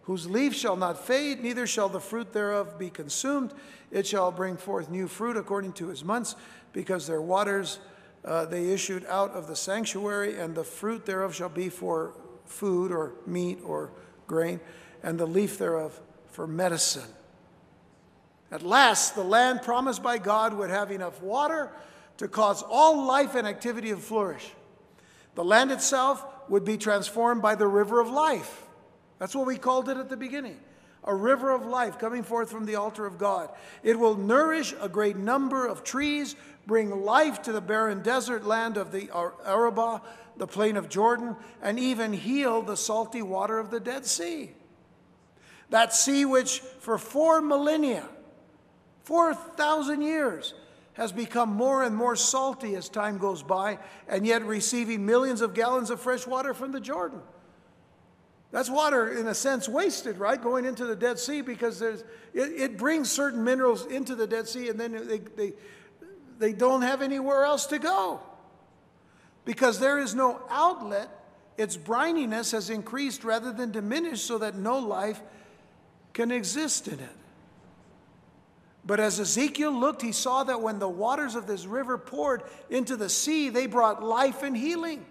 whose 0.04 0.28
leaf 0.28 0.54
shall 0.54 0.76
not 0.76 1.04
fade, 1.04 1.42
neither 1.42 1.66
shall 1.66 1.88
the 1.88 2.00
fruit 2.00 2.32
thereof 2.32 2.78
be 2.78 2.90
consumed. 2.90 3.52
It 3.90 4.06
shall 4.06 4.30
bring 4.32 4.56
forth 4.56 4.90
new 4.90 5.08
fruit 5.08 5.36
according 5.36 5.72
to 5.74 5.88
his 5.88 6.04
months, 6.04 6.36
because 6.72 7.06
their 7.06 7.22
waters 7.22 7.78
uh, 8.24 8.46
they 8.46 8.70
issued 8.70 9.04
out 9.06 9.32
of 9.32 9.46
the 9.46 9.56
sanctuary, 9.56 10.38
and 10.38 10.54
the 10.54 10.64
fruit 10.64 11.04
thereof 11.04 11.34
shall 11.34 11.48
be 11.50 11.68
for 11.68 12.14
food 12.46 12.90
or 12.90 13.12
meat 13.26 13.58
or 13.62 13.92
grain, 14.26 14.60
and 15.02 15.18
the 15.18 15.26
leaf 15.26 15.58
thereof 15.58 16.00
for 16.30 16.46
medicine. 16.46 17.10
At 18.50 18.62
last, 18.62 19.14
the 19.14 19.24
land 19.24 19.62
promised 19.62 20.02
by 20.02 20.18
God 20.18 20.54
would 20.54 20.70
have 20.70 20.90
enough 20.90 21.20
water 21.20 21.70
to 22.16 22.28
cause 22.28 22.62
all 22.62 23.06
life 23.06 23.34
and 23.34 23.46
activity 23.46 23.90
to 23.90 23.96
flourish. 23.96 24.50
The 25.34 25.44
land 25.44 25.70
itself 25.70 26.24
would 26.48 26.64
be 26.64 26.76
transformed 26.76 27.42
by 27.42 27.56
the 27.56 27.66
river 27.66 28.00
of 28.00 28.08
life. 28.08 28.63
That's 29.24 29.34
what 29.34 29.46
we 29.46 29.56
called 29.56 29.88
it 29.88 29.96
at 29.96 30.10
the 30.10 30.18
beginning 30.18 30.60
a 31.02 31.14
river 31.14 31.50
of 31.50 31.64
life 31.64 31.98
coming 31.98 32.22
forth 32.22 32.50
from 32.50 32.66
the 32.66 32.74
altar 32.74 33.06
of 33.06 33.16
God. 33.16 33.48
It 33.82 33.98
will 33.98 34.16
nourish 34.16 34.74
a 34.78 34.86
great 34.86 35.16
number 35.16 35.66
of 35.66 35.82
trees, 35.82 36.36
bring 36.66 36.90
life 36.90 37.40
to 37.44 37.52
the 37.52 37.62
barren 37.62 38.02
desert 38.02 38.44
land 38.44 38.76
of 38.76 38.92
the 38.92 39.08
Arabah, 39.46 40.02
the 40.36 40.46
plain 40.46 40.76
of 40.76 40.90
Jordan, 40.90 41.36
and 41.62 41.78
even 41.78 42.12
heal 42.12 42.60
the 42.60 42.76
salty 42.76 43.22
water 43.22 43.58
of 43.58 43.70
the 43.70 43.80
Dead 43.80 44.04
Sea. 44.04 44.50
That 45.70 45.94
sea, 45.94 46.26
which 46.26 46.58
for 46.58 46.98
four 46.98 47.40
millennia, 47.40 48.06
4,000 49.04 50.02
years, 50.02 50.52
has 50.92 51.12
become 51.12 51.48
more 51.48 51.82
and 51.82 51.96
more 51.96 52.14
salty 52.14 52.76
as 52.76 52.90
time 52.90 53.16
goes 53.16 53.42
by, 53.42 53.78
and 54.06 54.26
yet 54.26 54.44
receiving 54.44 55.06
millions 55.06 55.40
of 55.40 55.54
gallons 55.54 55.88
of 55.88 55.98
fresh 55.98 56.26
water 56.26 56.52
from 56.52 56.72
the 56.72 56.80
Jordan. 56.80 57.22
That's 58.54 58.70
water, 58.70 59.08
in 59.08 59.26
a 59.26 59.34
sense, 59.34 59.68
wasted, 59.68 60.16
right? 60.18 60.40
Going 60.40 60.64
into 60.64 60.86
the 60.86 60.94
Dead 60.94 61.18
Sea 61.18 61.40
because 61.40 61.80
there's, 61.80 62.02
it, 62.32 62.52
it 62.52 62.78
brings 62.78 63.10
certain 63.10 63.42
minerals 63.42 63.84
into 63.86 64.14
the 64.14 64.28
Dead 64.28 64.46
Sea 64.46 64.68
and 64.68 64.78
then 64.78 64.92
they, 65.08 65.18
they, 65.18 65.52
they 66.38 66.52
don't 66.52 66.82
have 66.82 67.02
anywhere 67.02 67.42
else 67.42 67.66
to 67.66 67.80
go. 67.80 68.20
Because 69.44 69.80
there 69.80 69.98
is 69.98 70.14
no 70.14 70.40
outlet, 70.48 71.08
its 71.58 71.76
brininess 71.76 72.52
has 72.52 72.70
increased 72.70 73.24
rather 73.24 73.52
than 73.52 73.72
diminished 73.72 74.24
so 74.24 74.38
that 74.38 74.54
no 74.54 74.78
life 74.78 75.20
can 76.12 76.30
exist 76.30 76.86
in 76.86 77.00
it. 77.00 77.16
But 78.86 79.00
as 79.00 79.18
Ezekiel 79.18 79.72
looked, 79.72 80.00
he 80.00 80.12
saw 80.12 80.44
that 80.44 80.60
when 80.60 80.78
the 80.78 80.88
waters 80.88 81.34
of 81.34 81.48
this 81.48 81.66
river 81.66 81.98
poured 81.98 82.44
into 82.70 82.94
the 82.94 83.08
sea, 83.08 83.48
they 83.48 83.66
brought 83.66 84.00
life 84.00 84.44
and 84.44 84.56
healing. 84.56 85.04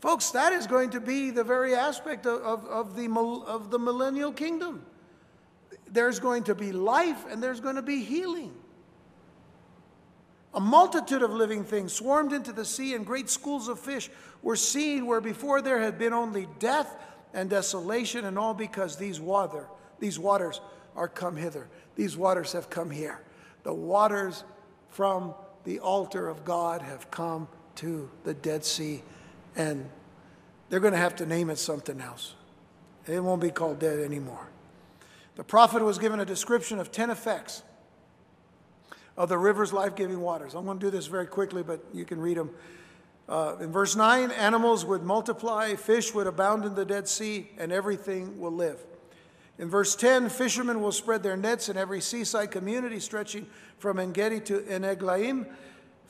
Folks, 0.00 0.30
that 0.30 0.52
is 0.52 0.66
going 0.66 0.90
to 0.90 1.00
be 1.00 1.30
the 1.30 1.44
very 1.44 1.74
aspect 1.74 2.26
of, 2.26 2.40
of, 2.42 2.64
of 2.66 2.96
the, 2.96 3.10
of 3.46 3.70
the 3.70 3.78
millennial 3.78 4.32
kingdom. 4.32 4.84
There's 5.92 6.18
going 6.18 6.44
to 6.44 6.54
be 6.54 6.72
life 6.72 7.26
and 7.30 7.42
there's 7.42 7.60
going 7.60 7.76
to 7.76 7.82
be 7.82 8.02
healing. 8.02 8.54
A 10.54 10.60
multitude 10.60 11.22
of 11.22 11.30
living 11.30 11.64
things 11.64 11.92
swarmed 11.92 12.32
into 12.32 12.52
the 12.52 12.64
sea, 12.64 12.94
and 12.94 13.06
great 13.06 13.30
schools 13.30 13.68
of 13.68 13.78
fish 13.78 14.10
were 14.42 14.56
seen 14.56 15.06
where 15.06 15.20
before 15.20 15.62
there 15.62 15.78
had 15.78 15.96
been 15.96 16.12
only 16.12 16.48
death 16.58 16.96
and 17.32 17.48
desolation, 17.48 18.24
and 18.24 18.36
all 18.36 18.54
because 18.54 18.96
these 18.96 19.20
water, 19.20 19.68
these 20.00 20.18
waters 20.18 20.60
are 20.96 21.06
come 21.06 21.36
hither. 21.36 21.68
These 21.94 22.16
waters 22.16 22.52
have 22.52 22.68
come 22.68 22.90
here. 22.90 23.22
The 23.62 23.72
waters 23.72 24.42
from 24.88 25.34
the 25.62 25.78
altar 25.78 26.28
of 26.28 26.44
God 26.44 26.82
have 26.82 27.08
come 27.12 27.46
to 27.76 28.10
the 28.24 28.34
Dead 28.34 28.64
Sea, 28.64 29.02
and 29.56 29.88
they're 30.68 30.80
going 30.80 30.92
to 30.92 30.98
have 30.98 31.16
to 31.16 31.26
name 31.26 31.50
it 31.50 31.58
something 31.58 32.00
else. 32.00 32.34
It 33.06 33.22
won't 33.22 33.40
be 33.40 33.50
called 33.50 33.78
dead 33.78 33.98
anymore. 33.98 34.48
The 35.36 35.44
prophet 35.44 35.82
was 35.82 35.98
given 35.98 36.20
a 36.20 36.24
description 36.24 36.78
of 36.78 36.92
10 36.92 37.10
effects 37.10 37.62
of 39.16 39.28
the 39.28 39.38
river's 39.38 39.72
life 39.72 39.96
giving 39.96 40.20
waters. 40.20 40.54
I'm 40.54 40.64
going 40.64 40.78
to 40.78 40.86
do 40.86 40.90
this 40.90 41.06
very 41.06 41.26
quickly, 41.26 41.62
but 41.62 41.84
you 41.92 42.04
can 42.04 42.20
read 42.20 42.36
them. 42.36 42.50
Uh, 43.28 43.56
in 43.60 43.70
verse 43.70 43.94
9, 43.94 44.30
animals 44.32 44.84
would 44.84 45.02
multiply, 45.02 45.74
fish 45.76 46.12
would 46.14 46.26
abound 46.26 46.64
in 46.64 46.74
the 46.74 46.84
Dead 46.84 47.08
Sea, 47.08 47.50
and 47.58 47.70
everything 47.70 48.40
will 48.40 48.52
live. 48.52 48.80
In 49.58 49.68
verse 49.68 49.94
10, 49.94 50.30
fishermen 50.30 50.80
will 50.80 50.90
spread 50.90 51.22
their 51.22 51.36
nets 51.36 51.68
in 51.68 51.76
every 51.76 52.00
seaside 52.00 52.50
community 52.50 52.98
stretching 52.98 53.46
from 53.78 53.98
Engedi 53.98 54.40
to 54.40 54.60
Eneglaim. 54.62 55.46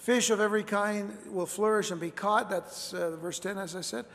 Fish 0.00 0.30
of 0.30 0.40
every 0.40 0.62
kind 0.62 1.14
will 1.30 1.44
flourish 1.44 1.90
and 1.90 2.00
be 2.00 2.10
caught. 2.10 2.48
That's 2.48 2.94
uh, 2.94 3.18
verse 3.20 3.38
10, 3.38 3.58
as 3.58 3.76
I 3.76 3.82
said. 3.82 4.06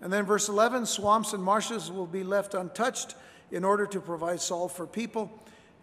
And 0.00 0.12
then 0.12 0.24
verse 0.24 0.48
11, 0.48 0.86
swamps 0.86 1.32
and 1.32 1.42
marshes 1.42 1.90
will 1.90 2.06
be 2.06 2.22
left 2.22 2.54
untouched 2.54 3.16
in 3.50 3.64
order 3.64 3.84
to 3.86 4.00
provide 4.00 4.40
salt 4.40 4.70
for 4.70 4.86
people. 4.86 5.32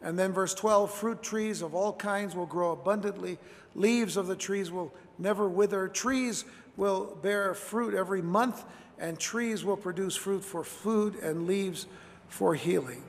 And 0.02 0.18
then 0.18 0.32
verse 0.32 0.54
12 0.54 0.90
fruit 0.94 1.22
trees 1.22 1.62
of 1.62 1.76
all 1.76 1.92
kinds 1.92 2.38
will 2.38 2.46
grow 2.46 2.72
abundantly, 2.72 3.38
leaves 3.76 4.16
of 4.16 4.28
the 4.28 4.36
trees 4.38 4.72
will 4.72 4.94
never 5.18 5.50
wither, 5.50 5.90
trees 5.90 6.46
will 6.78 7.18
bear 7.22 7.54
fruit 7.54 7.94
every 7.94 8.22
month, 8.22 8.64
and 8.98 9.20
trees 9.20 9.66
will 9.66 9.76
produce 9.76 10.16
fruit 10.16 10.46
for 10.46 10.64
food 10.64 11.16
and 11.16 11.48
leaves 11.48 11.86
for 12.30 12.56
healing. 12.56 13.04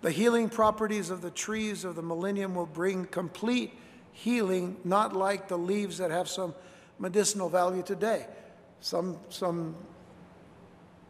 The 0.00 0.10
healing 0.10 0.48
properties 0.48 1.10
of 1.10 1.20
the 1.20 1.30
trees 1.30 1.84
of 1.84 1.96
the 1.96 2.02
millennium 2.02 2.54
will 2.54 2.64
bring 2.64 3.04
complete 3.04 3.74
healing, 4.12 4.76
not 4.84 5.14
like 5.14 5.48
the 5.48 5.58
leaves 5.58 5.98
that 5.98 6.10
have 6.10 6.28
some 6.28 6.54
medicinal 6.98 7.48
value 7.48 7.82
today. 7.82 8.26
Some, 8.80 9.18
some 9.28 9.76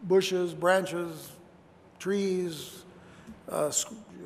bushes, 0.02 0.54
branches, 0.54 1.32
trees, 1.98 2.84
uh, 3.48 3.70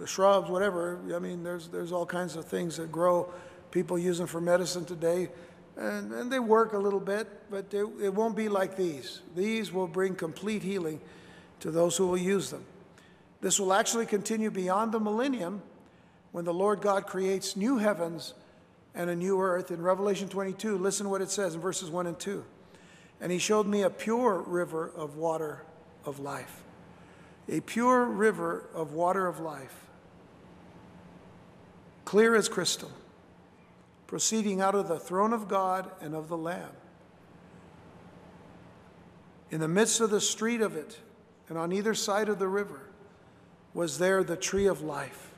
shrubs, 0.07 0.51
whatever. 0.51 1.01
I 1.15 1.19
mean, 1.19 1.43
there's, 1.43 1.69
there's 1.69 1.93
all 1.93 2.07
kinds 2.07 2.37
of 2.37 2.45
things 2.45 2.77
that 2.77 2.93
grow. 2.93 3.33
People 3.71 3.99
use 3.99 4.19
them 4.19 4.27
for 4.27 4.41
medicine 4.41 4.85
today, 4.85 5.29
and, 5.77 6.13
and 6.13 6.31
they 6.31 6.39
work 6.39 6.75
a 6.75 6.79
little 6.79 7.01
bit, 7.01 7.29
but 7.51 7.71
they, 7.71 7.79
it 7.79 8.15
won't 8.15 8.37
be 8.37 8.49
like 8.49 8.77
these. 8.77 9.21
These 9.35 9.73
will 9.73 9.89
bring 9.89 10.15
complete 10.15 10.63
healing 10.63 11.01
to 11.61 11.71
those 11.71 11.97
who 11.97 12.07
will 12.07 12.19
use 12.19 12.51
them. 12.51 12.65
This 13.41 13.59
will 13.59 13.73
actually 13.73 14.07
continue 14.07 14.51
beyond 14.51 14.93
the 14.93 15.01
millennium 15.01 15.63
when 16.33 16.45
the 16.45 16.55
Lord 16.55 16.81
God 16.81 17.07
creates 17.07 17.57
new 17.57 17.79
heavens 17.79 18.35
and 18.95 19.11
a 19.11 19.17
new 19.17 19.41
earth. 19.41 19.71
In 19.71 19.83
Revelation 19.83 20.29
22, 20.29 20.79
listen 20.79 21.11
what 21.11 21.21
it 21.21 21.31
says 21.31 21.55
in 21.55 21.61
verses 21.61 21.91
1 21.91 22.07
and 22.07 22.19
2. 22.19 22.45
And 23.21 23.33
he 23.33 23.39
showed 23.39 23.67
me 23.67 23.83
a 23.83 23.91
pure 23.91 24.39
river 24.39 24.91
of 24.95 25.17
water 25.17 25.63
of 26.05 26.21
life. 26.21 26.63
A 27.49 27.61
pure 27.61 28.05
river 28.05 28.65
of 28.75 28.93
water 28.93 29.27
of 29.27 29.41
life 29.41 29.85
clear 32.05 32.35
as 32.35 32.49
crystal, 32.49 32.91
proceeding 34.07 34.61
out 34.61 34.75
of 34.75 34.89
the 34.89 34.99
throne 34.99 35.33
of 35.33 35.49
God 35.49 35.91
and 36.01 36.15
of 36.15 36.29
the 36.29 36.37
Lamb. 36.37 36.71
In 39.51 39.61
the 39.61 39.69
midst 39.69 40.01
of 40.01 40.11
the 40.11 40.21
street 40.21 40.61
of 40.61 40.77
it, 40.77 40.99
and 41.49 41.59
on 41.59 41.73
either 41.73 41.95
side 41.95 42.29
of 42.29 42.39
the 42.39 42.49
river, 42.49 42.81
was 43.73 43.99
there 43.99 44.23
the 44.23 44.37
tree 44.37 44.67
of 44.67 44.81
life, 44.81 45.34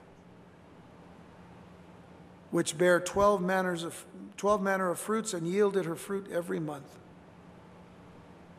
which 2.51 2.79
bare 2.79 3.01
12 3.01 3.43
manners 3.43 3.83
of 3.83 4.05
12 4.37 4.63
manner 4.63 4.91
of 4.91 4.99
fruits 4.99 5.33
and 5.33 5.47
yielded 5.47 5.87
her 5.87 5.97
fruit 5.97 6.29
every 6.31 6.61
month. 6.61 6.99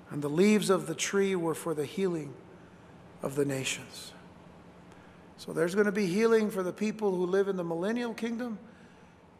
And 0.09 0.21
the 0.21 0.29
leaves 0.29 0.69
of 0.69 0.87
the 0.87 0.95
tree 0.95 1.35
were 1.35 1.53
for 1.53 1.73
the 1.73 1.85
healing 1.85 2.33
of 3.21 3.35
the 3.35 3.45
nations. 3.45 4.13
So 5.37 5.53
there's 5.53 5.75
going 5.75 5.85
to 5.85 5.91
be 5.91 6.07
healing 6.07 6.49
for 6.49 6.63
the 6.63 6.73
people 6.73 7.13
who 7.13 7.25
live 7.25 7.47
in 7.47 7.57
the 7.57 7.63
millennial 7.63 8.13
kingdom. 8.13 8.57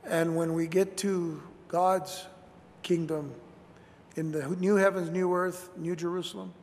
And 0.04 0.36
when 0.36 0.54
we 0.54 0.68
get 0.68 0.98
to 0.98 1.42
God's 1.68 2.26
kingdom, 2.84 3.34
in 4.16 4.32
the 4.32 4.48
new 4.48 4.76
heavens, 4.76 5.10
new 5.10 5.34
earth, 5.34 5.70
new 5.78 5.96
Jerusalem, 5.96 6.54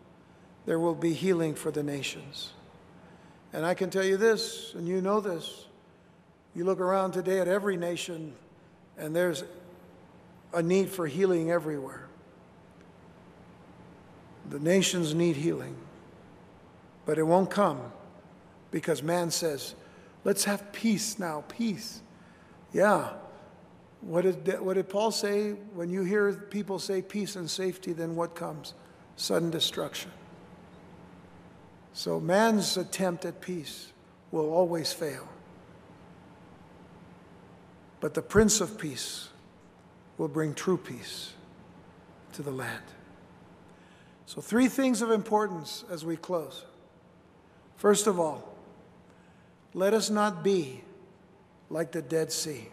there 0.66 0.78
will 0.78 0.94
be 0.94 1.14
healing 1.14 1.54
for 1.54 1.70
the 1.70 1.82
nations. 1.82 2.52
And 3.52 3.64
I 3.64 3.74
can 3.74 3.90
tell 3.90 4.04
you 4.04 4.16
this, 4.16 4.74
and 4.74 4.88
you 4.88 5.00
know 5.00 5.20
this. 5.20 5.66
You 6.54 6.64
look 6.64 6.80
around 6.80 7.12
today 7.12 7.40
at 7.40 7.48
every 7.48 7.76
nation, 7.76 8.34
and 8.96 9.14
there's 9.14 9.44
a 10.52 10.62
need 10.62 10.88
for 10.88 11.06
healing 11.06 11.50
everywhere. 11.50 12.06
The 14.50 14.60
nations 14.60 15.14
need 15.14 15.36
healing, 15.36 15.76
but 17.06 17.18
it 17.18 17.24
won't 17.24 17.50
come 17.50 17.80
because 18.70 19.02
man 19.02 19.30
says, 19.30 19.74
let's 20.22 20.44
have 20.44 20.72
peace 20.72 21.18
now, 21.18 21.44
peace. 21.48 22.02
Yeah. 22.72 23.10
What 24.00 24.22
did, 24.22 24.60
what 24.60 24.74
did 24.74 24.88
Paul 24.88 25.10
say? 25.10 25.52
When 25.74 25.88
you 25.90 26.04
hear 26.04 26.32
people 26.32 26.78
say 26.78 27.00
peace 27.00 27.36
and 27.36 27.48
safety, 27.48 27.92
then 27.92 28.14
what 28.14 28.34
comes? 28.34 28.74
Sudden 29.16 29.50
destruction. 29.50 30.10
So 31.94 32.20
man's 32.20 32.76
attempt 32.76 33.24
at 33.24 33.40
peace 33.40 33.92
will 34.30 34.52
always 34.52 34.92
fail. 34.92 35.26
But 38.04 38.12
the 38.12 38.20
Prince 38.20 38.60
of 38.60 38.76
Peace 38.76 39.30
will 40.18 40.28
bring 40.28 40.52
true 40.52 40.76
peace 40.76 41.32
to 42.34 42.42
the 42.42 42.50
land. 42.50 42.84
So, 44.26 44.42
three 44.42 44.68
things 44.68 45.00
of 45.00 45.10
importance 45.10 45.86
as 45.90 46.04
we 46.04 46.18
close. 46.18 46.66
First 47.76 48.06
of 48.06 48.20
all, 48.20 48.56
let 49.72 49.94
us 49.94 50.10
not 50.10 50.44
be 50.44 50.82
like 51.70 51.92
the 51.92 52.02
Dead 52.02 52.30
Sea. 52.30 52.68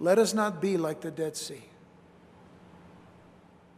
Let 0.00 0.18
us 0.18 0.34
not 0.34 0.60
be 0.60 0.76
like 0.76 1.00
the 1.00 1.12
Dead 1.12 1.36
Sea 1.36 1.62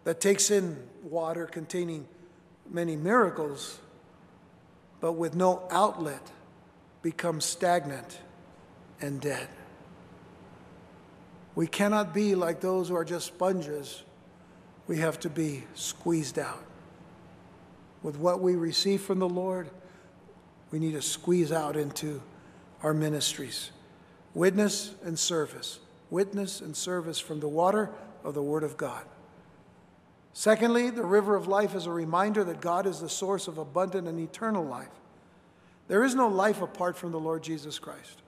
that 0.05 0.23
takes 0.23 0.51
in 0.51 0.89
water 1.03 1.45
containing 1.45 2.09
many 2.67 2.97
miracles, 2.97 3.79
but 5.03 5.13
with 5.13 5.37
no 5.37 5.69
outlet 5.71 6.31
becomes 7.03 7.45
stagnant 7.45 8.21
and 9.01 9.21
dead. 9.21 9.49
We 11.55 11.67
cannot 11.67 12.15
be 12.15 12.35
like 12.35 12.61
those 12.61 12.89
who 12.89 12.97
are 12.97 13.05
just 13.05 13.27
sponges. 13.27 14.03
We 14.87 14.99
have 14.99 15.19
to 15.21 15.29
be 15.29 15.65
squeezed 15.75 16.39
out. 16.39 16.65
With 18.03 18.17
what 18.17 18.41
we 18.41 18.57
receive 18.57 19.03
from 19.03 19.19
the 19.19 19.29
Lord, 19.29 19.69
we 20.71 20.79
need 20.79 20.93
to 20.93 21.03
squeeze 21.03 21.53
out 21.53 21.77
into 21.77 22.23
our 22.83 22.95
ministries. 22.95 23.73
Witness 24.35 24.95
and 25.05 25.19
service. 25.19 25.81
Witness 26.09 26.61
and 26.61 26.77
service 26.77 27.19
from 27.19 27.41
the 27.41 27.49
water 27.49 27.91
of 28.25 28.35
the 28.35 28.43
Word 28.43 28.63
of 28.63 28.77
God. 28.77 29.05
Secondly, 30.33 30.91
the 30.91 31.05
river 31.05 31.35
of 31.35 31.49
life 31.49 31.75
is 31.75 31.87
a 31.87 31.91
reminder 31.91 32.45
that 32.45 32.61
God 32.61 32.87
is 32.87 33.01
the 33.01 33.09
source 33.09 33.49
of 33.49 33.59
abundant 33.59 34.07
and 34.07 34.19
eternal 34.21 34.65
life. 34.65 34.89
There 35.89 36.05
is 36.05 36.15
no 36.15 36.29
life 36.29 36.63
apart 36.63 36.97
from 36.97 37.11
the 37.11 37.19
Lord 37.19 37.43
Jesus 37.43 37.79
Christ. 37.79 38.23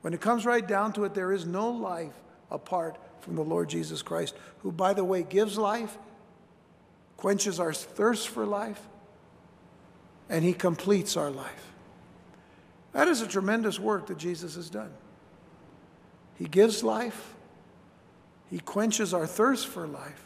When 0.00 0.14
it 0.14 0.20
comes 0.20 0.46
right 0.46 0.66
down 0.66 0.92
to 0.94 1.04
it, 1.04 1.14
there 1.14 1.32
is 1.32 1.46
no 1.46 1.70
life 1.70 2.14
apart 2.50 2.96
from 3.20 3.36
the 3.36 3.42
Lord 3.42 3.68
Jesus 3.68 4.02
Christ, 4.02 4.34
who, 4.60 4.72
by 4.72 4.94
the 4.94 5.04
way, 5.04 5.22
gives 5.22 5.58
life, 5.58 5.96
quenches 7.16 7.60
our 7.60 7.72
thirst 7.72 8.28
for 8.28 8.46
life, 8.46 8.80
and 10.28 10.44
he 10.44 10.52
completes 10.52 11.16
our 11.16 11.30
life. 11.30 11.72
That 12.92 13.08
is 13.08 13.20
a 13.20 13.26
tremendous 13.26 13.78
work 13.78 14.06
that 14.06 14.18
Jesus 14.18 14.54
has 14.54 14.70
done. 14.70 14.92
He 16.36 16.46
gives 16.46 16.82
life, 16.82 17.34
He 18.48 18.58
quenches 18.58 19.12
our 19.12 19.26
thirst 19.26 19.66
for 19.66 19.86
life, 19.86 20.24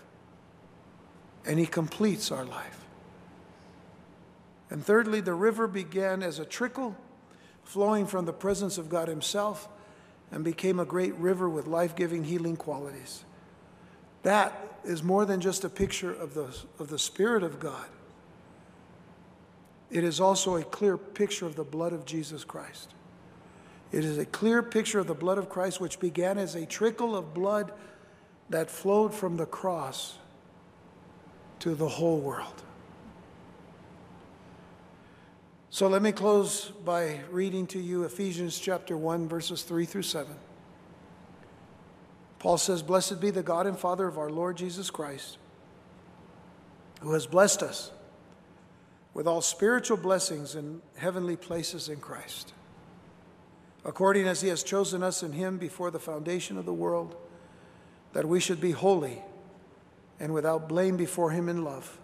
and 1.45 1.59
He 1.59 1.67
completes 1.67 2.31
our 2.31 2.45
life. 2.45 2.85
And 4.71 4.85
thirdly, 4.85 5.21
the 5.21 5.35
river 5.35 5.67
began 5.67 6.23
as 6.23 6.39
a 6.39 6.45
trickle 6.45 6.97
flowing 7.65 8.07
from 8.07 8.25
the 8.25 8.33
presence 8.33 8.79
of 8.79 8.89
God 8.89 9.09
Himself 9.09 9.69
and 10.31 10.45
became 10.45 10.79
a 10.79 10.85
great 10.85 11.15
river 11.17 11.49
with 11.49 11.67
life 11.67 11.97
giving, 11.97 12.25
healing 12.25 12.57
qualities. 12.57 13.25
That 14.23 14.79
is 14.85 15.03
more 15.03 15.25
than 15.25 15.41
just 15.41 15.65
a 15.65 15.69
picture 15.69 16.13
of 16.13 16.35
the, 16.35 16.55
of 16.79 16.89
the 16.89 16.99
Spirit 16.99 17.43
of 17.43 17.61
God. 17.61 17.87
It 19.91 20.03
is 20.03 20.21
also 20.21 20.57
a 20.57 20.65
clear 20.65 20.97
picture 20.97 21.47
of 21.47 21.57
the 21.57 21.65
blood 21.65 21.93
of 21.93 22.05
Jesus 22.05 22.43
Christ. 22.43 22.91
It 23.93 24.05
is 24.05 24.19
a 24.19 24.27
clear 24.27 24.63
picture 24.63 24.99
of 24.99 25.07
the 25.07 25.15
blood 25.15 25.39
of 25.39 25.49
Christ, 25.49 25.81
which 25.81 26.01
began 26.01 26.37
as 26.37 26.55
a 26.55 26.67
trickle 26.67 27.15
of 27.15 27.33
blood 27.33 27.73
that 28.51 28.71
flowed 28.71 29.15
from 29.15 29.37
the 29.37 29.47
cross 29.47 30.19
to 31.61 31.75
the 31.75 31.89
whole 31.89 32.19
world. 32.19 32.63
So 35.75 35.89
let 35.89 36.03
me 36.03 36.13
close 36.13 36.71
by 36.85 37.19
reading 37.33 37.67
to 37.67 37.81
you 37.81 38.05
Ephesians 38.05 38.61
chapter 38.61 38.97
1, 38.97 39.27
verses 39.27 39.65
3 39.65 39.85
through 39.85 40.03
7. 40.03 40.33
Paul 42.39 42.59
says, 42.59 42.81
Blessed 42.81 43.21
be 43.21 43.31
the 43.31 43.43
God 43.43 43.67
and 43.67 43.77
Father 43.77 44.07
of 44.07 44.17
our 44.17 44.31
Lord 44.31 44.57
Jesus 44.57 44.89
Christ, 44.89 45.37
who 47.01 47.13
has 47.13 47.27
blessed 47.27 47.65
us 47.65 47.91
with 49.15 49.27
all 49.27 49.43
spiritual 49.43 49.97
blessings 49.97 50.55
in 50.55 50.81
heavenly 50.97 51.35
places 51.35 51.89
in 51.89 51.97
Christ, 51.97 52.55
according 53.85 54.29
as 54.29 54.43
he 54.43 54.51
has 54.51 54.63
chosen 54.63 55.03
us 55.03 55.25
in 55.25 55.33
him 55.33 55.59
before 55.59 55.91
the 55.91 55.99
foundation 55.99 56.57
of 56.57 56.67
the 56.67 56.73
world, 56.73 57.17
that 58.13 58.29
we 58.29 58.39
should 58.39 58.61
be 58.61 58.71
holy 58.71 59.23
and 60.21 60.33
without 60.33 60.69
blame 60.69 60.97
before 60.97 61.33
him 61.33 61.49
in 61.49 61.65
love, 61.65 61.99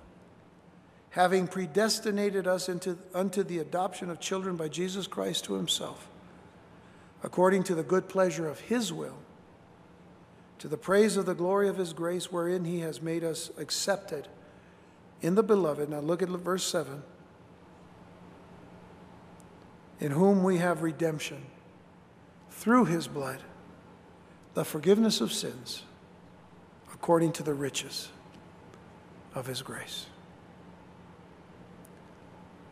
having 1.11 1.47
predestinated 1.47 2.47
us 2.47 2.69
into, 2.69 2.97
unto 3.15 3.43
the 3.43 3.59
adoption 3.59 4.11
of 4.11 4.21
children 4.21 4.57
by 4.57 4.69
Jesus 4.69 5.07
Christ 5.07 5.45
to 5.45 5.55
himself, 5.55 6.09
according 7.23 7.65
to 7.65 7.75
the 7.75 7.83
good 7.83 8.09
pleasure 8.09 8.49
of 8.49 8.61
his 8.61 8.93
will 8.93 9.19
to 10.61 10.69
the 10.69 10.77
praise 10.77 11.17
of 11.17 11.25
the 11.25 11.35
glory 11.35 11.69
of 11.69 11.79
his 11.79 11.95
grace, 11.95 12.31
wherein 12.31 12.67
he 12.67 12.81
has 12.81 13.01
made 13.01 13.25
us 13.25 13.51
accepted 13.57 14.29
in 15.23 15.35
the 15.35 15.43
beloved. 15.43 15.89
Now 15.89 16.01
look 16.01 16.23
at 16.23 16.29
verse 16.29 16.65
7 16.65 17.03
in 20.01 20.13
whom 20.13 20.43
we 20.43 20.59
have 20.59 20.83
redemption 20.83 21.47
through 22.51 22.85
his 22.87 23.09
blood, 23.09 23.39
the 24.53 24.65
forgiveness 24.65 25.23
of 25.23 25.33
sins, 25.33 25.83
according 26.93 27.33
to 27.33 27.43
the 27.43 27.55
riches 27.55 28.11
of 29.35 29.47
his 29.47 29.63
grace. 29.63 30.07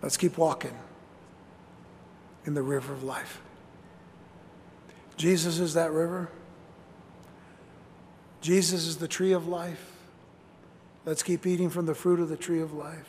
Let's 0.03 0.17
keep 0.17 0.39
walking 0.39 0.77
in 2.45 2.55
the 2.55 2.63
river 2.63 2.93
of 2.93 3.03
life. 3.03 3.41
Jesus 5.17 5.59
is 5.59 5.75
that 5.75 5.91
river. 5.91 6.31
Jesus 8.41 8.87
is 8.87 8.99
the 8.99 9.09
tree 9.09 9.33
of 9.33 9.49
life. 9.49 9.93
Let's 11.05 11.23
keep 11.23 11.47
eating 11.47 11.71
from 11.71 11.87
the 11.87 11.95
fruit 11.95 12.21
of 12.21 12.29
the 12.29 12.37
tree 12.37 12.61
of 12.61 12.73
life. 12.73 13.09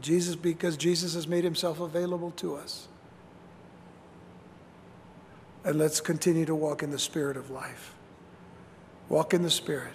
Jesus, 0.00 0.36
because 0.36 0.76
Jesus 0.76 1.14
has 1.14 1.26
made 1.26 1.44
himself 1.44 1.80
available 1.80 2.30
to 2.32 2.54
us. 2.54 2.88
And 5.64 5.78
let's 5.78 6.00
continue 6.00 6.44
to 6.44 6.54
walk 6.54 6.82
in 6.82 6.90
the 6.90 6.98
spirit 6.98 7.36
of 7.36 7.50
life. 7.50 7.94
Walk 9.08 9.34
in 9.34 9.42
the 9.42 9.50
spirit, 9.50 9.94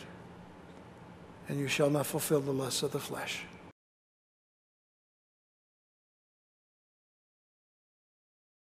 and 1.47 1.59
you 1.59 1.67
shall 1.67 1.89
not 1.89 2.05
fulfill 2.05 2.41
the 2.41 2.51
lusts 2.51 2.84
of 2.84 2.91
the 2.91 2.99
flesh. 2.99 3.43